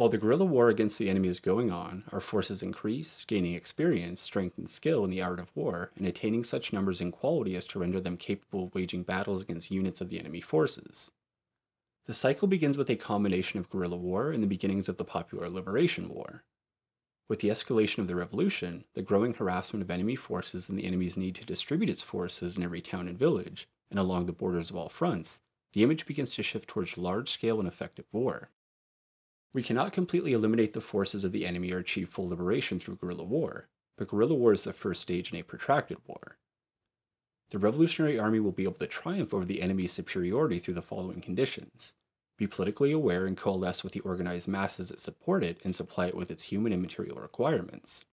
While 0.00 0.08
the 0.08 0.16
guerrilla 0.16 0.46
war 0.46 0.70
against 0.70 0.98
the 0.98 1.10
enemy 1.10 1.28
is 1.28 1.40
going 1.40 1.70
on, 1.70 2.04
our 2.10 2.22
forces 2.22 2.62
increase, 2.62 3.22
gaining 3.26 3.54
experience, 3.54 4.22
strength, 4.22 4.56
and 4.56 4.66
skill 4.66 5.04
in 5.04 5.10
the 5.10 5.20
art 5.20 5.38
of 5.38 5.54
war, 5.54 5.92
and 5.94 6.06
attaining 6.06 6.42
such 6.42 6.72
numbers 6.72 7.02
and 7.02 7.12
quality 7.12 7.54
as 7.54 7.66
to 7.66 7.78
render 7.78 8.00
them 8.00 8.16
capable 8.16 8.64
of 8.64 8.74
waging 8.74 9.02
battles 9.02 9.42
against 9.42 9.70
units 9.70 10.00
of 10.00 10.08
the 10.08 10.18
enemy 10.18 10.40
forces. 10.40 11.10
The 12.06 12.14
cycle 12.14 12.48
begins 12.48 12.78
with 12.78 12.88
a 12.88 12.96
combination 12.96 13.58
of 13.58 13.68
guerrilla 13.68 13.98
war 13.98 14.32
and 14.32 14.42
the 14.42 14.46
beginnings 14.46 14.88
of 14.88 14.96
the 14.96 15.04
Popular 15.04 15.50
Liberation 15.50 16.08
War. 16.08 16.44
With 17.28 17.40
the 17.40 17.50
escalation 17.50 17.98
of 17.98 18.08
the 18.08 18.16
revolution, 18.16 18.86
the 18.94 19.02
growing 19.02 19.34
harassment 19.34 19.82
of 19.82 19.90
enemy 19.90 20.16
forces 20.16 20.70
and 20.70 20.78
the 20.78 20.86
enemy's 20.86 21.18
need 21.18 21.34
to 21.34 21.44
distribute 21.44 21.90
its 21.90 22.02
forces 22.02 22.56
in 22.56 22.62
every 22.62 22.80
town 22.80 23.06
and 23.06 23.18
village, 23.18 23.68
and 23.90 23.98
along 23.98 24.24
the 24.24 24.32
borders 24.32 24.70
of 24.70 24.76
all 24.76 24.88
fronts, 24.88 25.40
the 25.74 25.82
image 25.82 26.06
begins 26.06 26.34
to 26.36 26.42
shift 26.42 26.70
towards 26.70 26.96
large 26.96 27.30
scale 27.30 27.58
and 27.58 27.68
effective 27.68 28.06
war. 28.12 28.48
We 29.52 29.62
cannot 29.62 29.92
completely 29.92 30.32
eliminate 30.32 30.72
the 30.72 30.80
forces 30.80 31.24
of 31.24 31.32
the 31.32 31.46
enemy 31.46 31.72
or 31.72 31.78
achieve 31.78 32.08
full 32.08 32.28
liberation 32.28 32.78
through 32.78 32.96
guerrilla 32.96 33.24
war, 33.24 33.68
but 33.96 34.08
guerrilla 34.08 34.34
war 34.34 34.52
is 34.52 34.64
the 34.64 34.72
first 34.72 35.02
stage 35.02 35.32
in 35.32 35.38
a 35.38 35.42
protracted 35.42 35.98
war. 36.06 36.38
The 37.50 37.58
Revolutionary 37.58 38.18
Army 38.18 38.38
will 38.38 38.52
be 38.52 38.62
able 38.62 38.74
to 38.74 38.86
triumph 38.86 39.34
over 39.34 39.44
the 39.44 39.60
enemy's 39.60 39.92
superiority 39.92 40.60
through 40.60 40.74
the 40.74 40.82
following 40.82 41.20
conditions 41.20 41.94
be 42.40 42.46
politically 42.46 42.90
aware 42.90 43.26
and 43.26 43.36
coalesce 43.36 43.84
with 43.84 43.92
the 43.92 44.00
organized 44.00 44.48
masses 44.48 44.88
that 44.88 44.98
support 44.98 45.44
it 45.44 45.60
and 45.62 45.76
supply 45.76 46.06
it 46.06 46.16
with 46.16 46.30
its 46.30 46.44
human 46.44 46.72
and 46.72 46.80
material 46.80 47.18
requirements. 47.18 48.06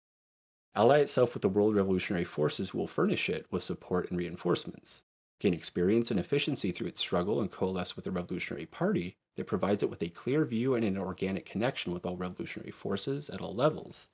Ally 0.76 1.00
itself 1.00 1.34
with 1.34 1.42
the 1.42 1.50
World 1.50 1.76
Revolutionary 1.76 2.26
Forces 2.26 2.72
who 2.72 2.78
will 2.78 2.88
furnish 2.88 3.30
it 3.30 3.46
with 3.52 3.64
support 3.64 4.12
and 4.12 4.20
reinforcements. 4.20 5.02
Gain 5.40 5.54
experience 5.54 6.12
and 6.12 6.20
efficiency 6.20 6.74
through 6.74 6.88
its 6.88 7.00
struggle 7.00 7.40
and 7.40 7.50
coalesce 7.50 7.96
with 7.96 8.04
the 8.04 8.12
Revolutionary 8.12 8.66
Party 8.66 9.16
that 9.38 9.48
provides 9.48 9.82
it 9.82 9.90
with 9.90 10.02
a 10.02 10.10
clear 10.10 10.44
view 10.44 10.76
and 10.76 10.84
an 10.84 10.98
organic 10.98 11.46
connection 11.46 11.94
with 11.94 12.06
all 12.06 12.18
revolutionary 12.18 12.72
forces 12.72 13.30
at 13.30 13.40
all 13.40 13.56
levels, 13.56 14.10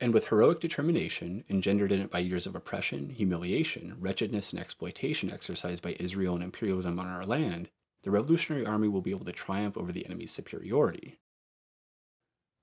and 0.00 0.12
with 0.12 0.26
heroic 0.26 0.58
determination, 0.58 1.44
engendered 1.48 1.92
in 1.92 2.00
it 2.00 2.10
by 2.10 2.18
years 2.18 2.46
of 2.46 2.56
oppression, 2.56 3.10
humiliation, 3.10 3.96
wretchedness, 4.00 4.52
and 4.52 4.60
exploitation 4.60 5.32
exercised 5.32 5.82
by 5.82 5.94
Israel 6.00 6.34
and 6.34 6.42
imperialism 6.42 6.98
on 6.98 7.06
our 7.06 7.24
land, 7.24 7.68
the 8.02 8.10
Revolutionary 8.10 8.66
Army 8.66 8.88
will 8.88 9.00
be 9.00 9.12
able 9.12 9.24
to 9.24 9.30
triumph 9.32 9.76
over 9.76 9.92
the 9.92 10.04
enemy's 10.04 10.32
superiority. 10.32 11.20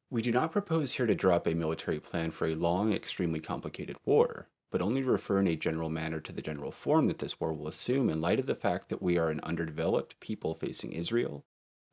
We 0.09 0.21
do 0.21 0.31
not 0.31 0.51
propose 0.51 0.93
here 0.93 1.05
to 1.05 1.15
draw 1.15 1.35
up 1.35 1.47
a 1.47 1.53
military 1.53 1.99
plan 1.99 2.31
for 2.31 2.47
a 2.47 2.55
long, 2.55 2.91
extremely 2.91 3.39
complicated 3.39 3.95
war, 4.05 4.49
but 4.71 4.81
only 4.81 5.03
refer 5.03 5.39
in 5.39 5.47
a 5.47 5.55
general 5.55 5.89
manner 5.89 6.19
to 6.19 6.33
the 6.33 6.41
general 6.41 6.71
form 6.71 7.07
that 7.07 7.19
this 7.19 7.39
war 7.39 7.53
will 7.53 7.67
assume 7.67 8.09
in 8.09 8.19
light 8.19 8.39
of 8.39 8.47
the 8.47 8.55
fact 8.55 8.89
that 8.89 9.01
we 9.01 9.17
are 9.17 9.29
an 9.29 9.39
underdeveloped 9.41 10.19
people 10.19 10.55
facing 10.55 10.91
Israel, 10.91 11.45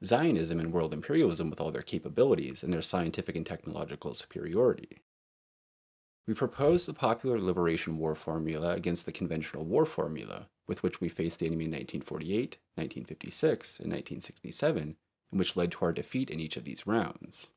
Zionism, 0.05 0.61
and 0.61 0.73
world 0.73 0.93
imperialism 0.93 1.51
with 1.51 1.61
all 1.61 1.71
their 1.71 1.83
capabilities 1.83 2.63
and 2.63 2.73
their 2.73 2.83
scientific 2.83 3.35
and 3.35 3.47
technological 3.47 4.15
superiority. 4.15 4.99
We 6.27 6.35
propose 6.35 6.87
the 6.87 6.93
popular 6.93 7.41
liberation 7.41 7.99
war 7.99 8.15
formula 8.15 8.73
against 8.73 9.07
the 9.07 9.13
conventional 9.13 9.65
war 9.65 9.87
formula 9.87 10.49
with 10.67 10.83
which 10.83 11.01
we 11.01 11.09
faced 11.09 11.39
the 11.39 11.47
enemy 11.47 11.67
in 11.67 11.71
1948, 11.71 12.59
1956, 12.75 13.79
and 13.79 13.93
1967, 13.93 14.97
and 15.31 15.39
which 15.39 15.57
led 15.57 15.73
to 15.73 15.85
our 15.85 15.93
defeat 15.93 16.31
in 16.31 16.41
each 16.41 16.57
of 16.57 16.65
these 16.65 16.87
rounds. 16.87 17.49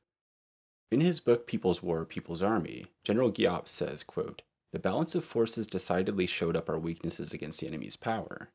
In 0.92 1.02
his 1.02 1.20
book 1.20 1.48
People's 1.48 1.84
War, 1.84 2.06
People's 2.06 2.42
Army, 2.42 2.86
General 3.04 3.32
Giap 3.32 3.68
says, 3.68 4.04
quote, 4.04 4.42
The 4.72 4.80
balance 4.80 5.16
of 5.16 5.24
forces 5.24 5.68
decidedly 5.68 6.28
showed 6.28 6.56
up 6.56 6.70
our 6.70 6.80
weaknesses 6.80 7.34
against 7.34 7.60
the 7.60 7.68
enemy's 7.68 7.96
power. 7.96 8.50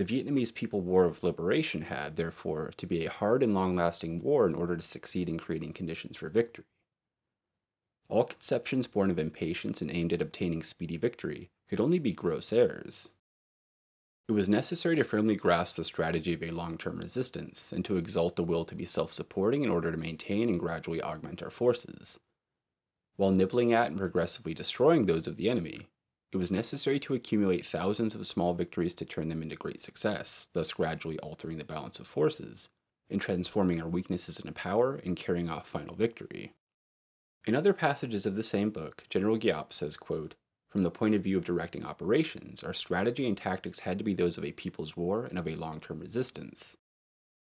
The 0.00 0.06
Vietnamese 0.06 0.54
People 0.54 0.80
War 0.80 1.04
of 1.04 1.22
Liberation 1.22 1.82
had, 1.82 2.16
therefore, 2.16 2.72
to 2.78 2.86
be 2.86 3.04
a 3.04 3.10
hard 3.10 3.42
and 3.42 3.52
long 3.52 3.76
lasting 3.76 4.22
war 4.22 4.46
in 4.46 4.54
order 4.54 4.74
to 4.74 4.82
succeed 4.82 5.28
in 5.28 5.36
creating 5.36 5.74
conditions 5.74 6.16
for 6.16 6.30
victory. 6.30 6.64
All 8.08 8.24
conceptions 8.24 8.86
born 8.86 9.10
of 9.10 9.18
impatience 9.18 9.82
and 9.82 9.90
aimed 9.90 10.14
at 10.14 10.22
obtaining 10.22 10.62
speedy 10.62 10.96
victory 10.96 11.50
could 11.68 11.80
only 11.80 11.98
be 11.98 12.14
gross 12.14 12.50
errors. 12.50 13.10
It 14.26 14.32
was 14.32 14.48
necessary 14.48 14.96
to 14.96 15.04
firmly 15.04 15.36
grasp 15.36 15.76
the 15.76 15.84
strategy 15.84 16.32
of 16.32 16.42
a 16.42 16.50
long 16.50 16.78
term 16.78 16.96
resistance, 16.96 17.70
and 17.70 17.84
to 17.84 17.98
exalt 17.98 18.36
the 18.36 18.42
will 18.42 18.64
to 18.64 18.74
be 18.74 18.86
self 18.86 19.12
supporting 19.12 19.64
in 19.64 19.70
order 19.70 19.92
to 19.92 19.98
maintain 19.98 20.48
and 20.48 20.58
gradually 20.58 21.02
augment 21.02 21.42
our 21.42 21.50
forces. 21.50 22.18
While 23.16 23.32
nibbling 23.32 23.74
at 23.74 23.88
and 23.88 23.98
progressively 23.98 24.54
destroying 24.54 25.04
those 25.04 25.26
of 25.26 25.36
the 25.36 25.50
enemy, 25.50 25.88
it 26.32 26.36
was 26.36 26.50
necessary 26.50 27.00
to 27.00 27.14
accumulate 27.14 27.66
thousands 27.66 28.14
of 28.14 28.26
small 28.26 28.54
victories 28.54 28.94
to 28.94 29.04
turn 29.04 29.28
them 29.28 29.42
into 29.42 29.56
great 29.56 29.82
success, 29.82 30.48
thus 30.52 30.72
gradually 30.72 31.18
altering 31.18 31.58
the 31.58 31.64
balance 31.64 31.98
of 31.98 32.06
forces, 32.06 32.68
and 33.10 33.20
transforming 33.20 33.82
our 33.82 33.88
weaknesses 33.88 34.38
into 34.38 34.52
power 34.52 35.00
and 35.04 35.16
carrying 35.16 35.50
off 35.50 35.66
final 35.66 35.96
victory. 35.96 36.54
In 37.46 37.56
other 37.56 37.72
passages 37.72 38.26
of 38.26 38.36
the 38.36 38.44
same 38.44 38.70
book, 38.70 39.04
General 39.08 39.38
Giap 39.38 39.72
says, 39.72 39.96
quote, 39.96 40.36
From 40.68 40.82
the 40.82 40.90
point 40.90 41.16
of 41.16 41.22
view 41.22 41.36
of 41.36 41.44
directing 41.44 41.84
operations, 41.84 42.62
our 42.62 42.74
strategy 42.74 43.26
and 43.26 43.36
tactics 43.36 43.80
had 43.80 43.98
to 43.98 44.04
be 44.04 44.14
those 44.14 44.38
of 44.38 44.44
a 44.44 44.52
people's 44.52 44.96
war 44.96 45.24
and 45.24 45.38
of 45.38 45.48
a 45.48 45.56
long 45.56 45.80
term 45.80 45.98
resistance. 45.98 46.76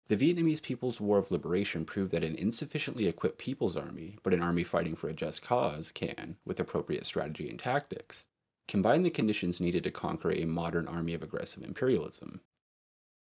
The 0.09 0.17
Vietnamese 0.17 0.61
People's 0.61 1.01
War 1.01 1.17
of 1.19 1.31
Liberation 1.31 1.87
proved 1.87 2.11
that 2.11 2.25
an 2.25 2.35
insufficiently 2.35 3.07
equipped 3.07 3.39
people's 3.39 3.77
army, 3.77 4.19
but 4.23 4.35
an 4.35 4.43
army 4.43 4.65
fighting 4.65 4.97
for 4.97 5.09
a 5.09 5.15
just 5.15 5.41
cause, 5.43 5.93
can, 5.93 6.37
with 6.45 6.61
appropriate 6.61 7.07
strategy 7.07 7.49
and 7.49 7.59
tactics, 7.59 8.27
combine 8.69 9.03
the 9.03 9.11
conditions 9.11 9.61
needed 9.61 9.85
to 9.85 9.91
conquer 9.91 10.33
a 10.33 10.45
modern 10.45 10.89
army 10.89 11.15
of 11.15 11.23
aggressive 11.23 11.63
imperialism. 11.63 12.41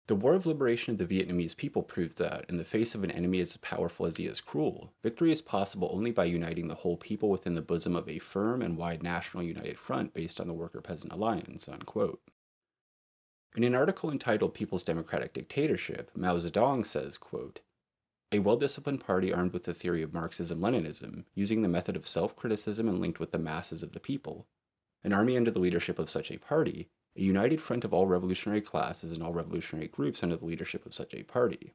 The 0.09 0.15
War 0.15 0.33
of 0.33 0.47
Liberation 0.47 0.93
of 0.93 0.97
the 0.97 1.05
Vietnamese 1.05 1.55
people 1.55 1.83
proved 1.83 2.17
that, 2.17 2.45
in 2.49 2.57
the 2.57 2.65
face 2.65 2.95
of 2.95 3.03
an 3.03 3.11
enemy 3.11 3.41
as 3.41 3.55
powerful 3.57 4.07
as 4.07 4.17
he 4.17 4.25
is 4.25 4.41
cruel, 4.41 4.91
victory 5.03 5.31
is 5.31 5.39
possible 5.39 5.87
only 5.93 6.09
by 6.09 6.25
uniting 6.25 6.67
the 6.67 6.73
whole 6.73 6.97
people 6.97 7.29
within 7.29 7.53
the 7.53 7.61
bosom 7.61 7.95
of 7.95 8.09
a 8.09 8.17
firm 8.17 8.63
and 8.63 8.75
wide 8.75 9.03
national 9.03 9.43
united 9.43 9.77
front 9.77 10.15
based 10.15 10.41
on 10.41 10.47
the 10.47 10.53
Worker 10.53 10.81
Peasant 10.81 11.13
Alliance. 11.13 11.69
Unquote. 11.69 12.23
In 13.55 13.63
an 13.63 13.75
article 13.75 14.09
entitled 14.09 14.55
People's 14.55 14.81
Democratic 14.81 15.33
Dictatorship, 15.33 16.09
Mao 16.15 16.37
Zedong 16.37 16.87
says, 16.87 17.19
quote, 17.19 17.61
A 18.31 18.39
well 18.39 18.57
disciplined 18.57 19.01
party 19.01 19.31
armed 19.31 19.53
with 19.53 19.65
the 19.65 19.75
theory 19.75 20.01
of 20.01 20.11
Marxism 20.11 20.59
Leninism, 20.59 21.25
using 21.35 21.61
the 21.61 21.67
method 21.67 21.95
of 21.95 22.07
self 22.07 22.35
criticism 22.35 22.89
and 22.89 22.99
linked 22.99 23.19
with 23.19 23.31
the 23.31 23.37
masses 23.37 23.83
of 23.83 23.91
the 23.91 23.99
people. 23.99 24.47
An 25.03 25.13
army 25.13 25.37
under 25.37 25.51
the 25.51 25.59
leadership 25.59 25.97
of 25.97 26.09
such 26.09 26.29
a 26.29 26.37
party 26.37 26.89
a 27.15 27.21
united 27.21 27.61
front 27.61 27.83
of 27.83 27.93
all 27.93 28.07
revolutionary 28.07 28.61
classes 28.61 29.11
and 29.11 29.21
all 29.21 29.33
revolutionary 29.33 29.87
groups 29.87 30.23
under 30.23 30.37
the 30.37 30.45
leadership 30.45 30.85
of 30.85 30.95
such 30.95 31.13
a 31.13 31.23
party. 31.23 31.73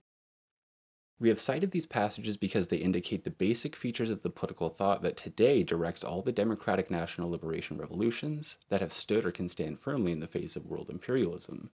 We 1.18 1.29
have 1.29 1.41
cited 1.41 1.70
these 1.70 1.87
passages 1.87 2.37
because 2.37 2.68
they 2.68 2.79
indicate 2.79 3.25
the 3.25 3.31
basic 3.31 3.77
features 3.77 4.11
of 4.11 4.22
the 4.22 4.31
political 4.31 4.68
thought 4.68 5.03
that 5.03 5.16
today 5.16 5.62
directs 5.62 6.03
all 6.03 6.22
the 6.22 6.33
democratic 6.33 6.91
national 6.91 7.31
liberation 7.31 7.79
revolutions 7.79 8.59
that 8.68 8.81
have 8.81 8.93
stood 8.93 9.25
or 9.25 9.31
can 9.31 9.49
stand 9.49 9.81
firmly 9.81 10.12
in 10.12 10.20
the 10.20 10.27
face 10.27 10.57
of 10.57 10.66
world 10.66 10.91
imperialism. 10.91 11.70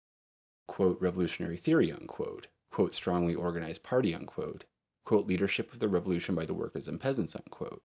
Quote, 0.68 1.00
revolutionary 1.00 1.56
theory, 1.56 1.92
unquote. 1.92 2.46
Quote, 2.70 2.94
strongly 2.94 3.34
organized 3.34 3.82
party, 3.82 4.14
unquote. 4.14 4.64
Quote, 5.04 5.26
leadership 5.26 5.72
of 5.72 5.80
the 5.80 5.88
revolution 5.88 6.34
by 6.34 6.46
the 6.46 6.54
workers 6.54 6.88
and 6.88 7.00
peasants, 7.00 7.36
unquote. 7.36 7.82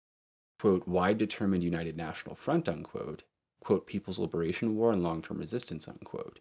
Quote, 0.59 0.87
wide 0.87 1.17
determined 1.17 1.63
united 1.63 1.97
national 1.97 2.35
front, 2.35 2.69
unquote 2.69 3.23
quote, 3.69 3.85
People's 3.85 4.17
Liberation 4.17 4.75
War 4.75 4.91
and 4.91 5.03
Long 5.03 5.21
Term 5.21 5.37
Resistance, 5.37 5.87
unquote. 5.87 6.39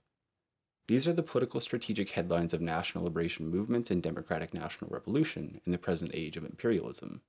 These 0.87 1.07
are 1.07 1.13
the 1.13 1.23
political 1.23 1.61
strategic 1.61 2.09
headlines 2.09 2.55
of 2.55 2.63
national 2.63 3.05
liberation 3.05 3.49
movements 3.49 3.91
and 3.91 4.03
democratic 4.03 4.55
national 4.55 4.91
revolution 4.91 5.61
in 5.67 5.73
the 5.73 5.77
present 5.77 6.13
age 6.15 6.39
of 6.39 6.47
imperialism. 6.47 7.21